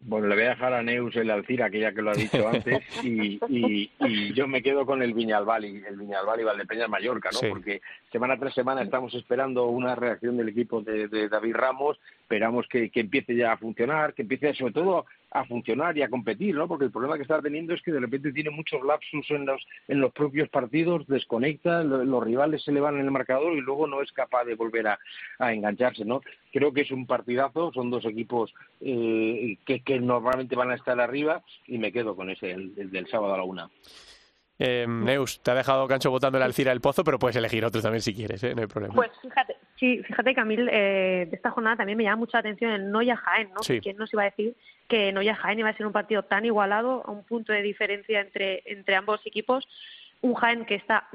Bueno, 0.05 0.27
le 0.27 0.35
voy 0.35 0.45
a 0.45 0.51
dejar 0.51 0.73
a 0.73 0.83
Neus 0.83 1.15
el 1.15 1.31
Alcira, 1.31 1.71
que 1.71 1.79
ya 1.79 1.93
que 1.93 2.03
lo 2.03 2.11
ha 2.11 2.15
dicho 2.15 2.49
antes, 2.53 2.83
y, 3.05 3.39
y, 3.49 4.33
yo 4.35 4.49
me 4.49 4.63
quedo 4.63 4.85
con 4.85 5.01
el 5.01 5.15
Viñalbal 5.15 5.65
y 5.65 5.77
el 5.85 5.97
Viñalbal 5.97 6.41
y 6.41 6.45
Valdepeñas 6.45 6.89
Mallorca, 6.89 7.31
¿no? 7.33 7.49
Porque 7.49 7.81
semana 8.11 8.37
tras 8.37 8.53
semana 8.53 8.83
estamos 8.83 9.15
esperando 9.15 9.67
una 9.67 9.95
reacción 9.95 10.37
del 10.37 10.49
equipo 10.49 10.83
de, 10.83 11.07
de 11.07 11.29
David 11.29 11.55
Ramos, 11.55 12.01
esperamos 12.23 12.67
que, 12.69 12.91
que, 12.91 13.01
empiece 13.01 13.37
ya 13.37 13.53
a 13.53 13.59
funcionar, 13.59 14.13
que 14.13 14.23
empiece 14.23 14.55
sobre 14.55 14.73
todo 14.73 15.07
a 15.33 15.45
funcionar 15.45 15.97
y 15.97 16.03
a 16.03 16.09
competir, 16.09 16.55
¿no? 16.55 16.69
Porque 16.69 16.85
el 16.85 16.91
problema 16.91 17.17
que 17.17 17.23
está 17.23 17.41
teniendo 17.41 17.75
es 17.75 17.83
que 17.83 17.93
de 17.93 18.01
repente 18.01 18.33
tiene 18.33 18.51
muchos 18.51 18.83
lapsus 18.85 19.31
en 19.31 19.47
los, 19.47 19.67
en 19.89 20.01
los 20.01 20.13
propios 20.13 20.49
partidos, 20.49 21.07
desconecta, 21.07 21.83
los 21.83 22.25
rivales 22.25 22.63
se 22.63 22.73
le 22.73 22.81
van 22.81 22.99
en 22.99 23.05
el 23.05 23.11
marcador 23.11 23.55
y 23.55 23.61
luego 23.61 23.87
no 23.87 24.03
es 24.03 24.13
capaz 24.13 24.45
de 24.45 24.55
volver 24.55 24.89
a, 24.89 24.99
engancharse, 25.39 26.05
¿no? 26.05 26.21
Creo 26.53 26.73
que 26.73 26.83
es 26.83 26.91
un 26.91 27.07
partidazo, 27.07 27.73
son 27.73 27.91
dos 27.91 28.05
equipos 28.05 28.55
eh, 28.81 29.57
que, 29.65 29.81
que, 29.81 29.99
normalmente 29.99 30.57
van 30.57 30.71
a 30.71 30.75
estar 30.75 31.01
arriba 31.01 31.43
y 31.67 31.79
me 31.79 31.93
quedo 31.93 32.15
con 32.15 32.31
ese, 32.31 32.53
el 32.53 32.91
del 32.91 33.07
sábado 33.09 33.35
a 33.35 33.39
la 33.39 33.45
una. 33.45 33.71
Eh, 34.65 34.87
Neus, 34.87 35.41
te 35.43 35.51
ha 35.51 35.55
dejado 35.55 35.89
Cancho 35.89 36.13
votando 36.13 36.39
el 36.39 36.45
Alcira 36.45 36.71
del 36.71 36.81
Pozo, 36.81 37.03
pero 37.03 37.19
puedes 37.19 37.35
elegir 37.35 37.65
otro 37.65 37.83
también 37.83 38.01
si 38.01 38.15
quieres, 38.15 38.45
¿eh? 38.45 38.55
no 38.55 38.61
hay 38.61 38.69
problema. 38.69 38.95
Pues 38.95 39.11
fíjate, 39.21 39.57
sí, 39.75 40.01
fíjate 40.05 40.37
que 40.37 40.41
a 40.41 40.45
mí 40.45 40.55
eh, 40.57 41.27
de 41.29 41.35
esta 41.37 41.51
jornada 41.51 41.79
también 41.79 41.99
me 41.99 42.05
llama 42.05 42.19
mucha 42.19 42.39
atención 42.39 42.71
el 42.71 42.89
Noya 42.93 43.17
Jaén, 43.17 43.51
¿no? 43.53 43.61
Sí. 43.65 43.81
¿Quién 43.81 43.97
nos 43.97 44.13
iba 44.13 44.23
a 44.23 44.27
decir 44.27 44.55
que 44.87 45.13
Noya 45.13 45.35
Jaén 45.35 45.59
iba 45.59 45.69
a 45.69 45.77
ser 45.77 45.85
un 45.85 45.93
partido 45.93 46.23
tan 46.23 46.45
igualado, 46.45 47.03
a 47.05 47.11
un 47.11 47.25
punto 47.25 47.53
de 47.53 47.61
diferencia 47.61 48.21
entre, 48.21 48.63
entre 48.67 48.95
ambos 48.95 49.21
equipos? 49.25 49.67
Un 50.21 50.35
Jaén 50.35 50.65
que 50.65 50.77
está 50.77 51.09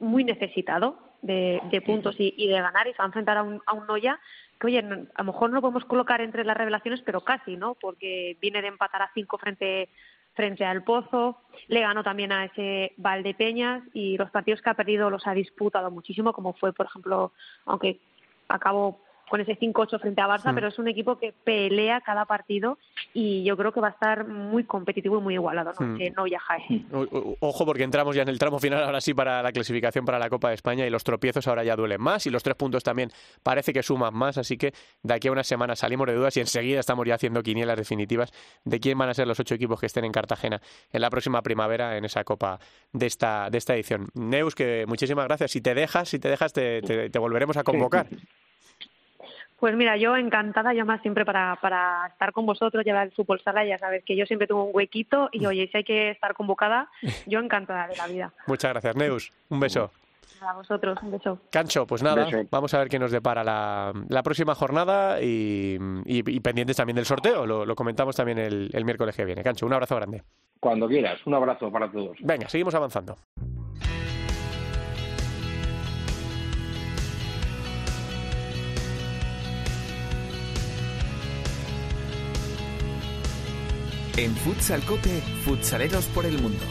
muy 0.00 0.24
necesitado 0.24 0.98
de, 1.20 1.82
puntos 1.84 2.16
y, 2.18 2.46
de 2.46 2.60
ganar 2.62 2.86
y 2.86 2.92
se 2.92 2.98
va 2.98 3.04
a 3.04 3.08
enfrentar 3.08 3.36
a 3.36 3.42
un, 3.42 3.60
a 3.66 3.74
un 3.74 3.86
Noya 3.86 4.18
que, 4.58 4.68
oye, 4.68 4.78
a 4.78 5.22
lo 5.22 5.24
mejor 5.24 5.50
no 5.50 5.56
lo 5.56 5.60
podemos 5.60 5.84
colocar 5.84 6.22
entre 6.22 6.46
las 6.46 6.56
revelaciones, 6.56 7.02
pero 7.02 7.20
casi, 7.20 7.58
¿no? 7.58 7.74
Porque 7.74 8.38
viene 8.40 8.62
de 8.62 8.68
empatar 8.68 9.02
a 9.02 9.10
cinco 9.12 9.36
frente 9.36 9.90
frente 10.36 10.64
al 10.64 10.84
Pozo, 10.84 11.38
le 11.66 11.80
ganó 11.80 12.04
también 12.04 12.30
a 12.30 12.44
ese 12.44 12.92
Valdepeñas 12.98 13.82
y 13.94 14.16
los 14.18 14.30
partidos 14.30 14.60
que 14.60 14.70
ha 14.70 14.74
perdido 14.74 15.10
los 15.10 15.26
ha 15.26 15.32
disputado 15.32 15.90
muchísimo, 15.90 16.32
como 16.32 16.52
fue, 16.52 16.72
por 16.72 16.86
ejemplo, 16.86 17.32
aunque 17.64 17.98
acabó 18.46 19.00
con 19.28 19.40
ese 19.40 19.58
5-8 19.58 20.00
frente 20.00 20.20
a 20.20 20.28
Barça, 20.28 20.54
pero 20.54 20.68
es 20.68 20.78
un 20.78 20.88
equipo 20.88 21.18
que 21.18 21.32
pelea 21.32 22.00
cada 22.00 22.24
partido 22.24 22.78
y 23.12 23.44
yo 23.44 23.56
creo 23.56 23.72
que 23.72 23.80
va 23.80 23.88
a 23.88 23.90
estar 23.90 24.26
muy 24.26 24.64
competitivo 24.64 25.18
y 25.18 25.20
muy 25.20 25.34
igualado, 25.34 25.72
¿no? 25.78 25.98
Que 25.98 26.10
no 26.10 26.24
viaja. 26.24 26.56
Ojo, 27.40 27.66
porque 27.66 27.82
entramos 27.82 28.14
ya 28.14 28.22
en 28.22 28.28
el 28.28 28.38
tramo 28.38 28.58
final 28.58 28.84
ahora 28.84 29.00
sí 29.00 29.14
para 29.14 29.42
la 29.42 29.52
clasificación 29.52 30.04
para 30.04 30.18
la 30.18 30.28
Copa 30.28 30.48
de 30.48 30.54
España 30.54 30.86
y 30.86 30.90
los 30.90 31.04
tropiezos 31.04 31.46
ahora 31.48 31.64
ya 31.64 31.76
duelen 31.76 32.00
más 32.00 32.26
y 32.26 32.30
los 32.30 32.42
tres 32.42 32.56
puntos 32.56 32.84
también 32.84 33.10
parece 33.42 33.72
que 33.72 33.82
suman 33.82 34.14
más, 34.14 34.38
así 34.38 34.56
que 34.56 34.72
de 35.02 35.14
aquí 35.14 35.28
a 35.28 35.32
una 35.32 35.44
semana 35.44 35.76
salimos 35.76 36.06
de 36.06 36.14
dudas 36.14 36.36
y 36.36 36.40
enseguida 36.40 36.80
estamos 36.80 37.06
ya 37.06 37.14
haciendo 37.14 37.42
quinielas 37.42 37.76
definitivas 37.76 38.32
de 38.64 38.80
quién 38.80 38.96
van 38.98 39.08
a 39.08 39.14
ser 39.14 39.26
los 39.26 39.38
ocho 39.40 39.54
equipos 39.54 39.80
que 39.80 39.86
estén 39.86 40.04
en 40.04 40.12
Cartagena 40.12 40.60
en 40.92 41.00
la 41.00 41.10
próxima 41.10 41.42
primavera 41.42 41.96
en 41.96 42.04
esa 42.04 42.24
Copa 42.24 42.58
de 42.92 43.06
esta, 43.06 43.50
de 43.50 43.58
esta 43.58 43.74
edición. 43.74 44.08
Neus, 44.14 44.54
que 44.54 44.84
muchísimas 44.86 45.26
gracias. 45.26 45.50
Si 45.50 45.60
te 45.60 45.74
dejas, 45.74 46.08
si 46.08 46.18
te 46.18 46.28
dejas, 46.28 46.52
te, 46.52 46.82
te 46.82 47.18
volveremos 47.18 47.56
a 47.56 47.64
convocar. 47.64 48.06
Pues 49.58 49.74
mira, 49.74 49.96
yo 49.96 50.16
encantada, 50.16 50.74
yo 50.74 50.84
más 50.84 51.00
siempre 51.00 51.24
para, 51.24 51.56
para 51.62 52.08
estar 52.08 52.32
con 52.32 52.44
vosotros, 52.44 52.84
llevar 52.84 53.06
el 53.06 53.12
fútbol 53.12 53.40
sala, 53.40 53.64
ya 53.64 53.78
sabes 53.78 54.04
que 54.04 54.14
yo 54.14 54.26
siempre 54.26 54.46
tengo 54.46 54.64
un 54.64 54.70
huequito 54.74 55.30
y 55.32 55.46
oye, 55.46 55.68
si 55.70 55.78
hay 55.78 55.84
que 55.84 56.10
estar 56.10 56.34
convocada, 56.34 56.90
yo 57.26 57.40
encantada 57.40 57.88
de 57.88 57.96
la 57.96 58.06
vida. 58.06 58.32
Muchas 58.46 58.72
gracias, 58.72 58.96
Neus. 58.96 59.32
Un 59.48 59.60
beso. 59.60 59.90
A 60.42 60.52
vosotros, 60.52 60.98
un 61.02 61.12
beso. 61.12 61.40
Cancho, 61.50 61.86
pues 61.86 62.02
nada, 62.02 62.28
vamos 62.50 62.74
a 62.74 62.78
ver 62.78 62.88
qué 62.88 62.98
nos 62.98 63.10
depara 63.10 63.42
la, 63.42 63.92
la 64.08 64.22
próxima 64.22 64.54
jornada 64.54 65.22
y, 65.22 65.78
y, 66.04 66.40
pendientes 66.40 66.76
también 66.76 66.96
del 66.96 67.06
sorteo, 67.06 67.46
lo, 67.46 67.64
lo 67.64 67.74
comentamos 67.74 68.14
también 68.14 68.38
el, 68.38 68.70
el 68.72 68.84
miércoles 68.84 69.16
que 69.16 69.24
viene. 69.24 69.42
Cancho, 69.42 69.64
un 69.64 69.72
abrazo 69.72 69.96
grande. 69.96 70.22
Cuando 70.60 70.86
quieras, 70.86 71.18
un 71.26 71.34
abrazo 71.34 71.72
para 71.72 71.90
todos. 71.90 72.18
Venga, 72.20 72.48
seguimos 72.48 72.74
avanzando. 72.74 73.16
En 84.18 84.34
Futsal 84.34 84.82
Cope, 84.86 85.20
futsaleros 85.44 86.06
por 86.06 86.24
el 86.24 86.40
mundo. 86.40 86.64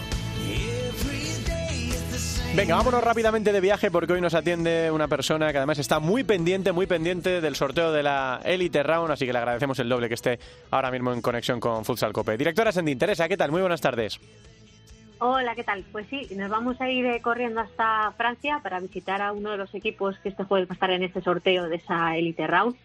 Venga, 2.56 2.76
vámonos 2.76 3.04
rápidamente 3.04 3.52
de 3.52 3.62
viaje 3.62 3.92
porque 3.92 4.14
hoy 4.14 4.22
nos 4.22 4.34
atiende 4.34 4.90
una 4.90 5.08
persona 5.08 5.52
que 5.52 5.58
además 5.60 5.78
está 5.78 6.00
muy 6.00 6.24
pendiente, 6.24 6.72
muy 6.72 6.88
pendiente 6.88 7.42
del 7.42 7.56
sorteo 7.56 7.92
de 7.92 8.02
la 8.02 8.42
Elite 8.44 8.82
Round, 8.82 9.12
así 9.12 9.28
que 9.28 9.34
le 9.34 9.38
agradecemos 9.38 9.78
el 9.78 9.90
doble 9.90 10.08
que 10.08 10.16
esté 10.16 10.40
ahora 10.72 10.90
mismo 10.90 11.14
en 11.14 11.22
conexión 11.22 11.60
con 11.60 11.86
Futsal 11.86 12.14
Cope. 12.14 12.36
Directora 12.36 12.72
Sendin, 12.72 12.98
Teresa, 12.98 13.28
¿qué 13.28 13.38
tal? 13.38 13.52
Muy 13.52 13.62
buenas 13.62 13.82
tardes. 13.82 14.20
Hola, 15.20 15.54
¿qué 15.54 15.64
tal? 15.64 15.86
Pues 15.92 16.08
sí, 16.10 16.28
nos 16.36 16.50
vamos 16.50 16.82
a 16.82 16.90
ir 16.90 17.06
eh, 17.06 17.22
corriendo 17.22 17.62
hasta 17.62 18.12
Francia 18.18 18.60
para 18.64 18.80
visitar 18.80 19.22
a 19.22 19.34
uno 19.34 19.52
de 19.52 19.58
los 19.58 19.76
equipos 19.76 20.18
que 20.20 20.30
este 20.30 20.46
jueves 20.46 20.68
va 20.68 20.72
a 20.72 20.74
estar 20.74 20.90
en 20.90 21.04
este 21.04 21.22
sorteo 21.22 21.70
de 21.70 21.76
esa 21.76 22.18
Elite 22.18 22.48
Round 22.48 22.76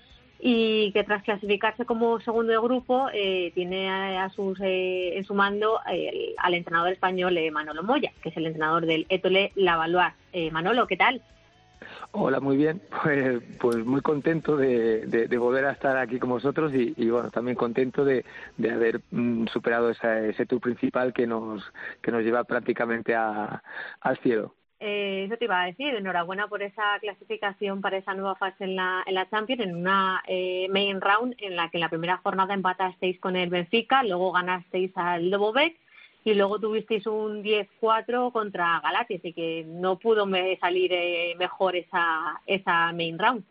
y 0.42 0.92
que 0.92 1.04
tras 1.04 1.22
clasificarse 1.22 1.84
como 1.84 2.20
segundo 2.20 2.52
de 2.52 2.58
grupo 2.58 3.08
eh, 3.12 3.52
tiene 3.54 3.90
a, 3.90 4.28
sus, 4.30 4.58
eh, 4.60 5.16
en 5.16 5.24
su 5.24 5.34
mando 5.34 5.78
al 6.38 6.54
entrenador 6.54 6.92
español 6.92 7.36
eh, 7.36 7.50
Manolo 7.50 7.82
Moya, 7.82 8.12
que 8.22 8.30
es 8.30 8.36
el 8.36 8.46
entrenador 8.46 8.86
del 8.86 9.06
Etole 9.08 9.52
Lavalois. 9.54 10.14
Manolo, 10.52 10.86
¿qué 10.86 10.96
tal? 10.96 11.22
Hola, 12.12 12.40
muy 12.40 12.56
bien. 12.56 12.80
Pues, 13.02 13.42
pues 13.58 13.76
muy 13.84 14.00
contento 14.02 14.56
de, 14.56 15.26
volver 15.38 15.64
a 15.64 15.72
estar 15.72 15.96
aquí 15.96 16.18
con 16.18 16.30
vosotros 16.30 16.72
y, 16.74 17.08
bueno, 17.10 17.30
también 17.30 17.56
contento 17.56 18.04
de, 18.04 18.24
haber 18.58 19.00
mm, 19.10 19.46
superado 19.46 19.90
ese 19.90 20.46
tour 20.46 20.60
principal 20.60 21.12
que 21.12 21.26
nos, 21.26 21.62
que 22.02 22.10
nos 22.10 22.22
lleva 22.22 22.44
prácticamente 22.44 23.14
a, 23.14 23.62
al 24.00 24.18
cielo. 24.18 24.54
Eh, 24.82 25.24
eso 25.26 25.36
te 25.36 25.44
iba 25.44 25.60
a 25.60 25.66
decir, 25.66 25.94
enhorabuena 25.94 26.48
por 26.48 26.62
esa 26.62 26.98
clasificación 27.00 27.82
para 27.82 27.98
esa 27.98 28.14
nueva 28.14 28.34
fase 28.36 28.64
en 28.64 28.76
la, 28.76 29.02
en 29.06 29.14
la 29.14 29.28
Champions, 29.28 29.62
en 29.62 29.76
una 29.76 30.22
eh, 30.26 30.68
main 30.70 31.02
round 31.02 31.36
en 31.38 31.54
la 31.54 31.68
que 31.68 31.76
en 31.76 31.82
la 31.82 31.90
primera 31.90 32.16
jornada 32.16 32.54
empatasteis 32.54 33.20
con 33.20 33.36
el 33.36 33.50
Benfica, 33.50 34.02
luego 34.02 34.32
ganasteis 34.32 34.90
al 34.96 35.28
Lobovec 35.28 35.76
y 36.24 36.32
luego 36.32 36.58
tuvisteis 36.58 37.06
un 37.06 37.42
10-4 37.42 38.32
contra 38.32 38.80
Galati, 38.80 39.16
así 39.16 39.34
que 39.34 39.64
no 39.66 39.98
pudo 39.98 40.26
salir 40.58 40.92
eh, 40.94 41.34
mejor 41.38 41.76
esa, 41.76 42.40
esa 42.46 42.90
main 42.92 43.18
round. 43.18 43.44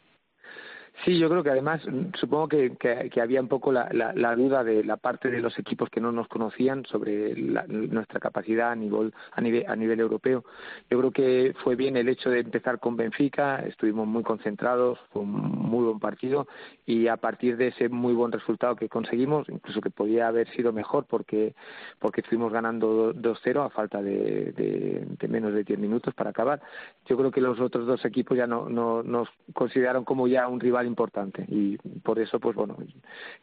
Sí, 1.05 1.17
yo 1.17 1.29
creo 1.29 1.43
que 1.43 1.49
además 1.49 1.81
mm, 1.87 2.15
supongo 2.15 2.49
que, 2.49 2.75
que, 2.75 3.21
había 3.21 3.39
un 3.39 3.47
poco 3.47 3.71
la, 3.71 3.89
la, 3.93 4.35
duda 4.35 4.63
de 4.63 4.83
la 4.83 4.97
parte 4.97 5.29
de 5.29 5.39
los 5.39 5.57
equipos 5.57 5.89
que 5.89 6.01
no 6.01 6.11
nos 6.11 6.27
conocían 6.27 6.85
sobre 6.85 7.35
nuestra 7.35 8.19
capacidad 8.19 8.71
a 8.71 8.75
nivel, 8.75 9.13
a 9.31 9.41
nivel 9.41 9.65
a 9.67 9.75
nivel 9.75 9.99
europeo. 9.99 10.43
Yo 10.89 10.99
creo 10.99 11.11
que 11.11 11.53
fue 11.63 11.75
bien 11.75 11.95
el 11.95 12.09
hecho 12.09 12.29
de 12.29 12.39
empezar 12.39 12.79
con 12.79 12.97
Benfica, 12.97 13.59
estuvimos 13.59 14.07
muy 14.07 14.23
concentrados, 14.23 14.99
fue 15.11 15.21
un 15.21 15.31
muy 15.31 15.85
buen 15.85 15.99
partido 15.99 16.47
y 16.85 17.07
a 17.07 17.17
partir 17.17 17.55
de 17.55 17.67
ese 17.67 17.87
muy 17.87 18.13
buen 18.13 18.31
resultado 18.31 18.75
que 18.75 18.89
conseguimos, 18.89 19.47
incluso 19.47 19.79
que 19.79 19.89
podía 19.89 20.27
haber 20.27 20.49
sido 20.49 20.73
mejor 20.73 21.05
porque 21.05 21.55
porque 21.99 22.21
estuvimos 22.21 22.51
ganando 22.51 23.13
2-0 23.13 23.65
a 23.65 23.69
falta 23.69 24.01
de, 24.01 24.51
de, 24.51 25.27
menos 25.29 25.53
de 25.53 25.63
10 25.63 25.79
minutos 25.79 26.13
para 26.13 26.31
acabar. 26.31 26.61
Yo 27.05 27.15
creo 27.15 27.31
que 27.31 27.39
los 27.39 27.59
otros 27.59 27.87
dos 27.87 28.03
equipos 28.03 28.37
ya 28.37 28.47
no, 28.47 28.67
no 28.67 29.01
nos 29.03 29.29
consideraron 29.53 30.03
como 30.03 30.27
ya 30.27 30.47
un 30.47 30.59
rival 30.59 30.88
importante 30.89 31.45
y 31.47 31.77
por 32.03 32.19
eso 32.19 32.39
pues 32.39 32.55
bueno 32.55 32.77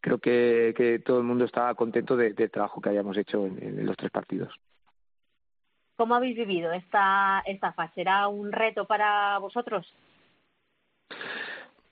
creo 0.01 0.19
que, 0.19 0.75
que 0.77 0.99
todo 0.99 1.19
el 1.19 1.25
mundo 1.25 1.45
estaba 1.45 1.75
contento 1.75 2.17
del 2.17 2.51
trabajo 2.51 2.81
que 2.81 2.91
hayamos 2.91 3.17
hecho 3.17 3.47
en, 3.47 3.87
los 3.87 3.97
tres 3.97 4.11
partidos 4.11 4.53
¿Cómo 5.97 6.15
habéis 6.15 6.37
vivido 6.37 6.73
esta 6.73 7.43
esta 7.47 7.73
fase? 7.73 8.03
¿Era 8.03 8.29
un 8.29 8.53
reto 8.53 8.87
para 8.87 9.39
vosotros? 9.39 9.91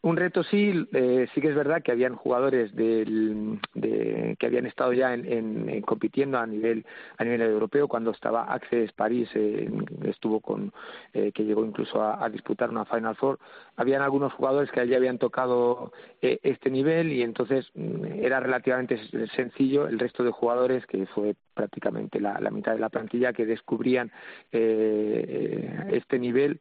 Un 0.04 0.18
reto 0.18 0.42
sí, 0.42 0.86
eh, 0.92 1.26
sí 1.34 1.40
que 1.40 1.48
es 1.48 1.54
verdad 1.54 1.82
que 1.82 1.90
habían 1.90 2.14
jugadores 2.14 2.76
del, 2.76 3.58
de, 3.72 4.36
que 4.38 4.46
habían 4.46 4.66
estado 4.66 4.92
ya 4.92 5.14
en, 5.14 5.80
compitiendo 5.80 6.36
a 6.36 6.46
nivel 6.46 6.84
a 7.16 7.24
nivel 7.24 7.40
europeo 7.40 7.88
cuando 7.88 8.10
estaba 8.10 8.52
Access 8.52 8.92
París 8.92 9.30
eh, 9.34 9.66
estuvo 10.04 10.40
con 10.40 10.74
eh, 11.14 11.32
que 11.32 11.44
llegó 11.44 11.64
incluso 11.64 12.02
a, 12.02 12.28
disputar 12.28 12.68
una 12.68 12.84
Final 12.84 13.16
Four. 13.16 13.38
Habían 13.76 14.02
algunos 14.02 14.34
jugadores 14.34 14.70
que 14.70 14.80
allí 14.80 14.94
habían 14.94 15.16
tocado 15.16 15.90
este 16.20 16.68
nivel 16.68 17.10
y 17.10 17.22
entonces 17.22 17.70
mm, 17.74 18.04
era 18.22 18.40
relativamente 18.40 19.00
sencillo 19.34 19.88
el 19.88 19.98
resto 19.98 20.22
de 20.22 20.32
jugadores 20.32 20.84
que 20.84 21.06
fue 21.06 21.34
prácticamente 21.54 22.20
la, 22.20 22.38
la 22.40 22.50
mitad 22.50 22.72
de 22.74 22.80
la 22.80 22.90
plantilla 22.90 23.32
que 23.32 23.46
descubrían 23.46 24.12
este 24.52 26.18
nivel 26.18 26.60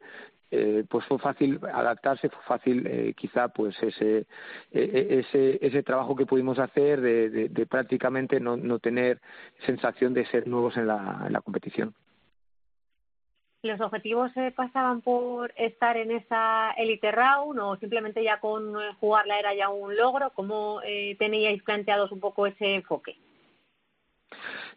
eh, 0.54 0.84
pues 0.88 1.04
fue 1.06 1.18
fácil 1.18 1.58
adaptarse, 1.72 2.28
fue 2.28 2.42
fácil 2.44 2.86
eh, 2.86 3.14
quizá 3.16 3.48
pues 3.48 3.74
ese, 3.82 4.18
e, 4.18 4.26
e, 4.72 5.18
ese, 5.18 5.58
ese 5.60 5.82
trabajo 5.82 6.14
que 6.14 6.26
pudimos 6.26 6.58
hacer 6.58 7.00
de, 7.00 7.66
prácticamente 7.66 8.38
no, 8.38 8.56
no, 8.56 8.78
tener 8.78 9.20
sensación 9.66 10.14
de 10.14 10.26
ser 10.26 10.46
nuevos 10.46 10.76
en 10.76 10.86
la, 10.86 11.24
en 11.26 11.32
la 11.32 11.40
competición. 11.40 11.94
¿Los 13.62 13.80
objetivos 13.80 14.30
se 14.32 14.52
pasaban 14.52 15.00
por 15.00 15.52
estar 15.56 15.96
en 15.96 16.10
esa 16.10 16.70
elite 16.76 17.10
round 17.10 17.58
o 17.58 17.76
simplemente 17.76 18.22
ya 18.22 18.38
con 18.38 18.74
jugarla 19.00 19.38
era 19.38 19.54
ya 19.54 19.70
un 19.70 19.96
logro? 19.96 20.30
¿Cómo 20.34 20.82
eh, 20.84 21.16
teníais 21.18 21.62
planteados 21.62 22.12
un 22.12 22.20
poco 22.20 22.46
ese 22.46 22.74
enfoque? 22.74 23.16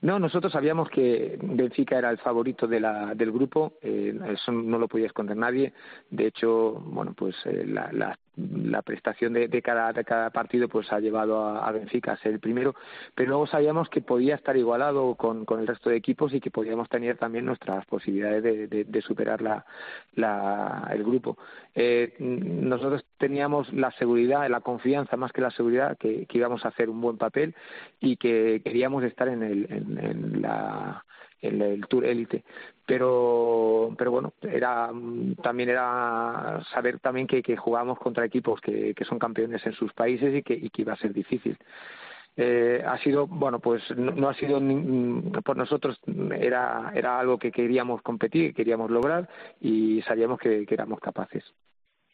No, 0.01 0.19
nosotros 0.19 0.53
sabíamos 0.53 0.89
que 0.89 1.37
Benfica 1.41 1.97
era 1.97 2.09
el 2.09 2.17
favorito 2.19 2.67
de 2.67 2.79
la, 2.79 3.15
del 3.15 3.31
grupo, 3.31 3.73
eh, 3.81 4.17
eso 4.29 4.51
no 4.51 4.77
lo 4.77 4.87
podía 4.87 5.07
esconder 5.07 5.37
nadie. 5.37 5.73
De 6.09 6.27
hecho, 6.27 6.73
bueno, 6.73 7.13
pues 7.13 7.35
eh, 7.45 7.65
la, 7.65 7.91
la, 7.91 8.17
la 8.37 8.81
prestación 8.83 9.33
de, 9.33 9.47
de, 9.47 9.61
cada, 9.61 9.91
de 9.93 10.03
cada 10.03 10.29
partido 10.29 10.67
pues 10.67 10.91
ha 10.93 10.99
llevado 10.99 11.39
a, 11.39 11.71
Benfica 11.71 12.13
a 12.13 12.17
ser 12.17 12.33
el 12.33 12.39
primero, 12.39 12.75
pero 13.15 13.29
luego 13.29 13.47
sabíamos 13.47 13.89
que 13.89 14.01
podía 14.01 14.35
estar 14.35 14.55
igualado 14.55 15.15
con, 15.15 15.45
con 15.45 15.59
el 15.59 15.67
resto 15.67 15.89
de 15.89 15.97
equipos 15.97 16.33
y 16.33 16.39
que 16.39 16.51
podíamos 16.51 16.87
tener 16.89 17.17
también 17.17 17.45
nuestras 17.45 17.85
posibilidades 17.85 18.43
de, 18.43 18.85
de, 18.85 19.01
superar 19.01 19.41
la, 19.41 19.65
la, 20.15 20.87
el 20.91 21.03
grupo. 21.03 21.37
Eh, 21.73 22.15
nosotros 22.19 23.05
teníamos 23.17 23.71
la 23.73 23.91
seguridad, 23.93 24.47
la 24.49 24.61
confianza 24.61 25.17
más 25.17 25.31
que 25.31 25.41
la 25.41 25.51
seguridad 25.51 25.97
que, 25.97 26.27
íbamos 26.31 26.63
a 26.65 26.67
hacer 26.67 26.89
un 26.89 27.01
buen 27.01 27.17
papel 27.17 27.55
y 27.99 28.17
que 28.17 28.61
queríamos 28.63 29.03
estar 29.03 29.27
en, 29.27 29.41
el, 29.41 29.65
en 29.71 30.41
la 30.43 31.03
el 31.41 31.85
Tour 31.87 32.05
Elite. 32.05 32.43
Pero, 32.85 33.93
pero 33.97 34.11
bueno, 34.11 34.33
era 34.41 34.89
también 35.43 35.69
era 35.69 36.63
saber 36.71 36.99
también 36.99 37.27
que, 37.27 37.43
que 37.43 37.57
jugábamos 37.57 37.99
contra 37.99 38.25
equipos 38.25 38.61
que, 38.61 38.93
que 38.93 39.05
son 39.05 39.19
campeones 39.19 39.65
en 39.65 39.73
sus 39.73 39.93
países 39.93 40.33
y 40.33 40.41
que, 40.41 40.53
y 40.53 40.69
que 40.69 40.83
iba 40.83 40.93
a 40.93 40.97
ser 40.97 41.13
difícil. 41.13 41.57
Eh, 42.39 42.83
ha 42.85 42.97
sido 42.99 43.25
bueno 43.25 43.59
pues 43.59 43.81
no, 43.97 44.29
ha 44.29 44.33
sido 44.35 44.61
por 45.43 45.57
nosotros 45.57 45.99
era 46.39 46.91
era 46.93 47.19
algo 47.19 47.39
que 47.39 47.51
queríamos 47.51 48.03
competir 48.03 48.53
queríamos 48.53 48.91
lograr 48.91 49.27
y 49.59 50.03
sabíamos 50.03 50.37
que 50.37 50.63
éramos 50.69 50.99
capaces 50.99 51.43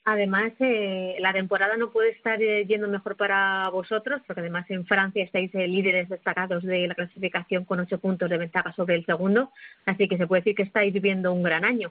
Además, 0.06 0.52
eh, 0.60 1.16
la 1.20 1.32
temporada 1.32 1.78
no 1.78 1.90
puede 1.92 2.10
estar 2.10 2.42
eh, 2.42 2.66
yendo 2.66 2.90
mejor 2.90 3.16
para 3.16 3.70
vosotros, 3.70 4.22
porque 4.28 4.42
además 4.42 4.70
en 4.70 4.86
Francia 4.86 5.24
estáis 5.24 5.54
eh, 5.56 5.66
líderes 5.66 6.10
destacados 6.10 6.62
de 6.64 6.88
la 6.90 6.96
clasificación 6.96 7.64
con 7.64 7.80
ocho 7.80 8.00
puntos 8.00 8.30
de 8.30 8.38
ventaja 8.38 8.74
sobre 8.74 8.96
el 8.96 9.06
segundo, 9.06 9.52
así 9.86 10.10
que 10.10 10.18
se 10.18 10.28
puede 10.28 10.42
decir 10.42 10.56
que 10.56 10.64
estáis 10.64 10.92
viviendo 10.92 11.32
un 11.32 11.42
gran 11.42 11.64
año. 11.64 11.90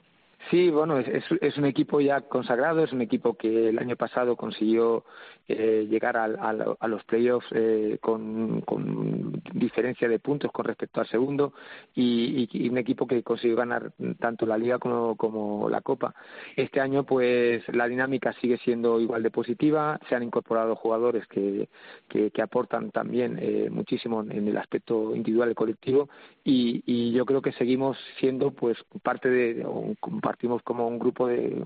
Sí, 0.49 0.69
bueno, 0.69 0.97
es, 0.99 1.23
es, 1.41 1.57
un 1.57 1.65
equipo 1.65 2.01
ya 2.01 2.21
consagrado, 2.21 2.83
es 2.83 2.91
un 2.91 3.01
equipo 3.01 3.35
que 3.35 3.69
el 3.69 3.79
año 3.79 3.95
pasado 3.95 4.35
consiguió 4.35 5.05
eh, 5.47 5.87
llegar 5.89 6.17
a, 6.17 6.25
a, 6.25 6.87
los 6.87 7.03
playoffs 7.05 7.47
eh, 7.51 7.97
con, 8.01 8.61
diferencia 9.53 10.07
de 10.07 10.19
puntos 10.19 10.51
con 10.51 10.65
respecto 10.65 10.99
al 10.99 11.07
segundo 11.07 11.53
y, 11.95 12.47
y, 12.51 12.69
un 12.69 12.77
equipo 12.77 13.07
que 13.07 13.23
consiguió 13.23 13.55
ganar 13.57 13.91
tanto 14.19 14.45
la 14.45 14.57
liga 14.57 14.79
como, 14.79 15.15
como, 15.15 15.69
la 15.69 15.81
copa. 15.81 16.13
Este 16.55 16.81
año, 16.81 17.03
pues 17.03 17.63
la 17.73 17.87
dinámica 17.87 18.33
sigue 18.33 18.57
siendo 18.57 18.99
igual 18.99 19.23
de 19.23 19.31
positiva, 19.31 19.99
se 20.09 20.15
han 20.15 20.23
incorporado 20.23 20.75
jugadores 20.75 21.25
que, 21.27 21.69
que, 22.09 22.31
que 22.31 22.41
aportan 22.41 22.91
también 22.91 23.37
eh, 23.41 23.69
muchísimo 23.69 24.21
en 24.21 24.47
el 24.47 24.57
aspecto 24.57 25.15
individual 25.15 25.51
y 25.51 25.55
colectivo 25.55 26.09
y, 26.43 26.83
y, 26.85 27.11
yo 27.13 27.25
creo 27.25 27.41
que 27.41 27.53
seguimos 27.53 27.97
siendo 28.19 28.51
pues 28.51 28.77
parte 29.01 29.29
de, 29.29 29.65
partimos 30.33 30.63
como 30.63 30.87
un 30.87 30.97
grupo 30.97 31.27
de, 31.27 31.61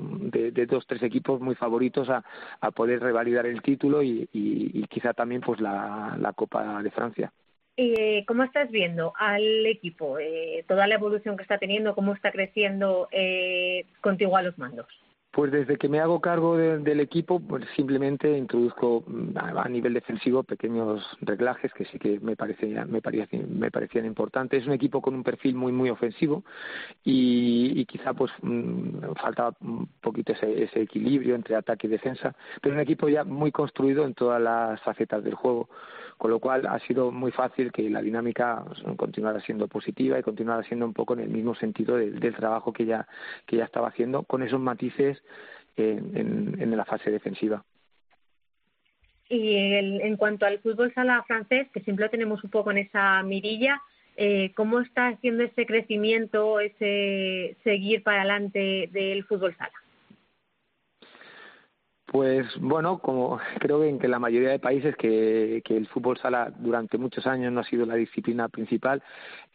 de, 0.52 0.66
dos, 0.66 0.86
tres 0.86 1.02
equipos 1.02 1.40
muy 1.40 1.56
favoritos 1.56 2.10
a, 2.10 2.22
a 2.60 2.72
poder 2.72 3.00
revalidar 3.00 3.46
el 3.46 3.62
título 3.62 4.04
y, 4.04 4.28
y, 4.34 4.84
quizá 4.88 5.14
también 5.14 5.40
pues 5.40 5.62
la, 5.62 6.18
la 6.20 6.34
Copa 6.34 6.84
de 6.84 6.92
Francia. 6.92 7.32
Eh, 7.78 8.26
¿Cómo 8.28 8.44
estás 8.44 8.70
viendo 8.70 9.14
al 9.18 9.66
equipo? 9.68 10.20
Eh, 10.20 10.66
toda 10.68 10.86
la 10.86 10.96
evolución 10.96 11.38
que 11.38 11.44
está 11.44 11.58
teniendo, 11.58 11.96
cómo 11.96 12.14
está 12.14 12.32
creciendo 12.34 13.08
eh, 13.12 13.86
contigo 14.02 14.36
a 14.36 14.42
los 14.42 14.58
mandos. 14.58 14.88
Pues 15.38 15.52
desde 15.52 15.78
que 15.78 15.88
me 15.88 16.00
hago 16.00 16.20
cargo 16.20 16.58
del 16.58 17.00
equipo, 17.00 17.40
pues 17.40 17.64
simplemente 17.76 18.36
introduzco 18.36 19.04
mm, 19.06 19.38
a, 19.38 19.70
nivel 19.70 19.94
defensivo 19.94 20.42
pequeños 20.42 21.08
reglajes 21.22 21.72
que 21.76 21.86
sí 21.86 22.00
que 22.00 22.20
me 22.20 22.36
parecían, 22.36 22.90
me 22.90 23.04
parecían, 23.04 23.60
me 23.60 23.70
parecían 23.70 24.06
importantes. 24.06 24.64
Es 24.64 24.68
un 24.68 24.74
equipo 24.74 25.00
con 25.00 25.14
un 25.14 25.22
perfil 25.22 25.54
muy 25.54 25.72
muy 25.72 25.92
ofensivo 25.92 26.44
y, 27.04 27.86
quizá 27.86 28.16
pues 28.16 28.32
mm, 28.42 29.14
falta 29.22 29.54
un 29.62 29.88
poquito 30.02 30.34
ese, 30.34 30.64
ese 30.64 30.82
equilibrio 30.82 31.36
entre 31.36 31.56
ataque 31.56 31.86
y 31.86 31.92
defensa, 31.92 32.36
pero 32.60 32.74
un 32.74 32.82
equipo 32.82 33.08
ya 33.08 33.24
muy 33.24 33.52
construido 33.52 34.06
en 34.06 34.16
todas 34.16 34.42
las 34.42 34.82
facetas 34.82 35.24
del 35.24 35.36
juego 35.36 35.70
con 36.18 36.32
lo 36.32 36.40
cual 36.40 36.66
ha 36.68 36.80
sido 36.80 37.12
muy 37.12 37.32
fácil 37.32 37.72
que 37.72 37.90
la 37.90 38.02
dinámica 38.02 38.64
continuara 38.96 39.40
siendo 39.42 39.68
positiva 39.68 40.18
y 40.18 40.24
continuara 40.24 40.64
siendo 40.64 40.86
un 40.86 40.94
poco 40.94 41.14
en 41.14 41.22
el 41.22 41.30
mismo 41.30 41.56
sentido 41.56 41.98
del, 41.98 42.36
trabajo 42.36 42.74
que 42.74 42.86
ya, 42.86 43.08
que 43.46 43.58
ya 43.58 43.66
estaba 43.66 43.90
haciendo, 43.90 44.24
con 44.24 44.44
esos 44.44 44.60
matices 44.60 45.22
en, 45.76 46.58
en, 46.60 46.76
la 46.76 46.86
fase 46.86 47.12
defensiva. 47.12 47.64
Y 49.30 49.56
en 49.56 50.16
cuanto 50.18 50.46
al 50.46 50.60
fútbol 50.60 50.94
sala 50.94 51.24
francés, 51.28 51.68
que 51.74 51.82
siempre 51.82 52.06
lo 52.06 52.12
tenemos 52.12 52.44
un 52.44 52.50
poco 52.50 52.72
en 52.72 52.80
esa 52.80 53.22
mirilla, 53.24 53.82
eh, 54.16 54.52
¿cómo 54.56 54.80
está 54.80 55.10
haciendo 55.10 55.44
ese 55.44 55.68
crecimiento, 55.68 56.60
ese 56.60 57.56
seguir 57.64 58.02
para 58.02 58.22
adelante 58.22 58.90
del 58.92 59.24
fútbol 59.26 59.56
sala? 59.56 59.74
Pues 62.08 62.48
bueno, 62.62 63.00
como 63.00 63.38
creo 63.60 63.82
que 63.82 63.90
en 63.90 64.12
la 64.12 64.20
mayoría 64.20 64.50
de 64.50 64.60
países 64.60 64.96
que, 64.96 65.62
que 65.66 65.76
el 65.76 65.88
fútbol 65.88 66.18
sala 66.18 66.54
durante 66.58 66.98
muchos 66.98 67.28
años 67.28 67.52
no 67.52 67.60
ha 67.60 67.66
sido 67.66 67.86
la 67.86 67.96
disciplina 67.96 68.48
principal, 68.48 69.04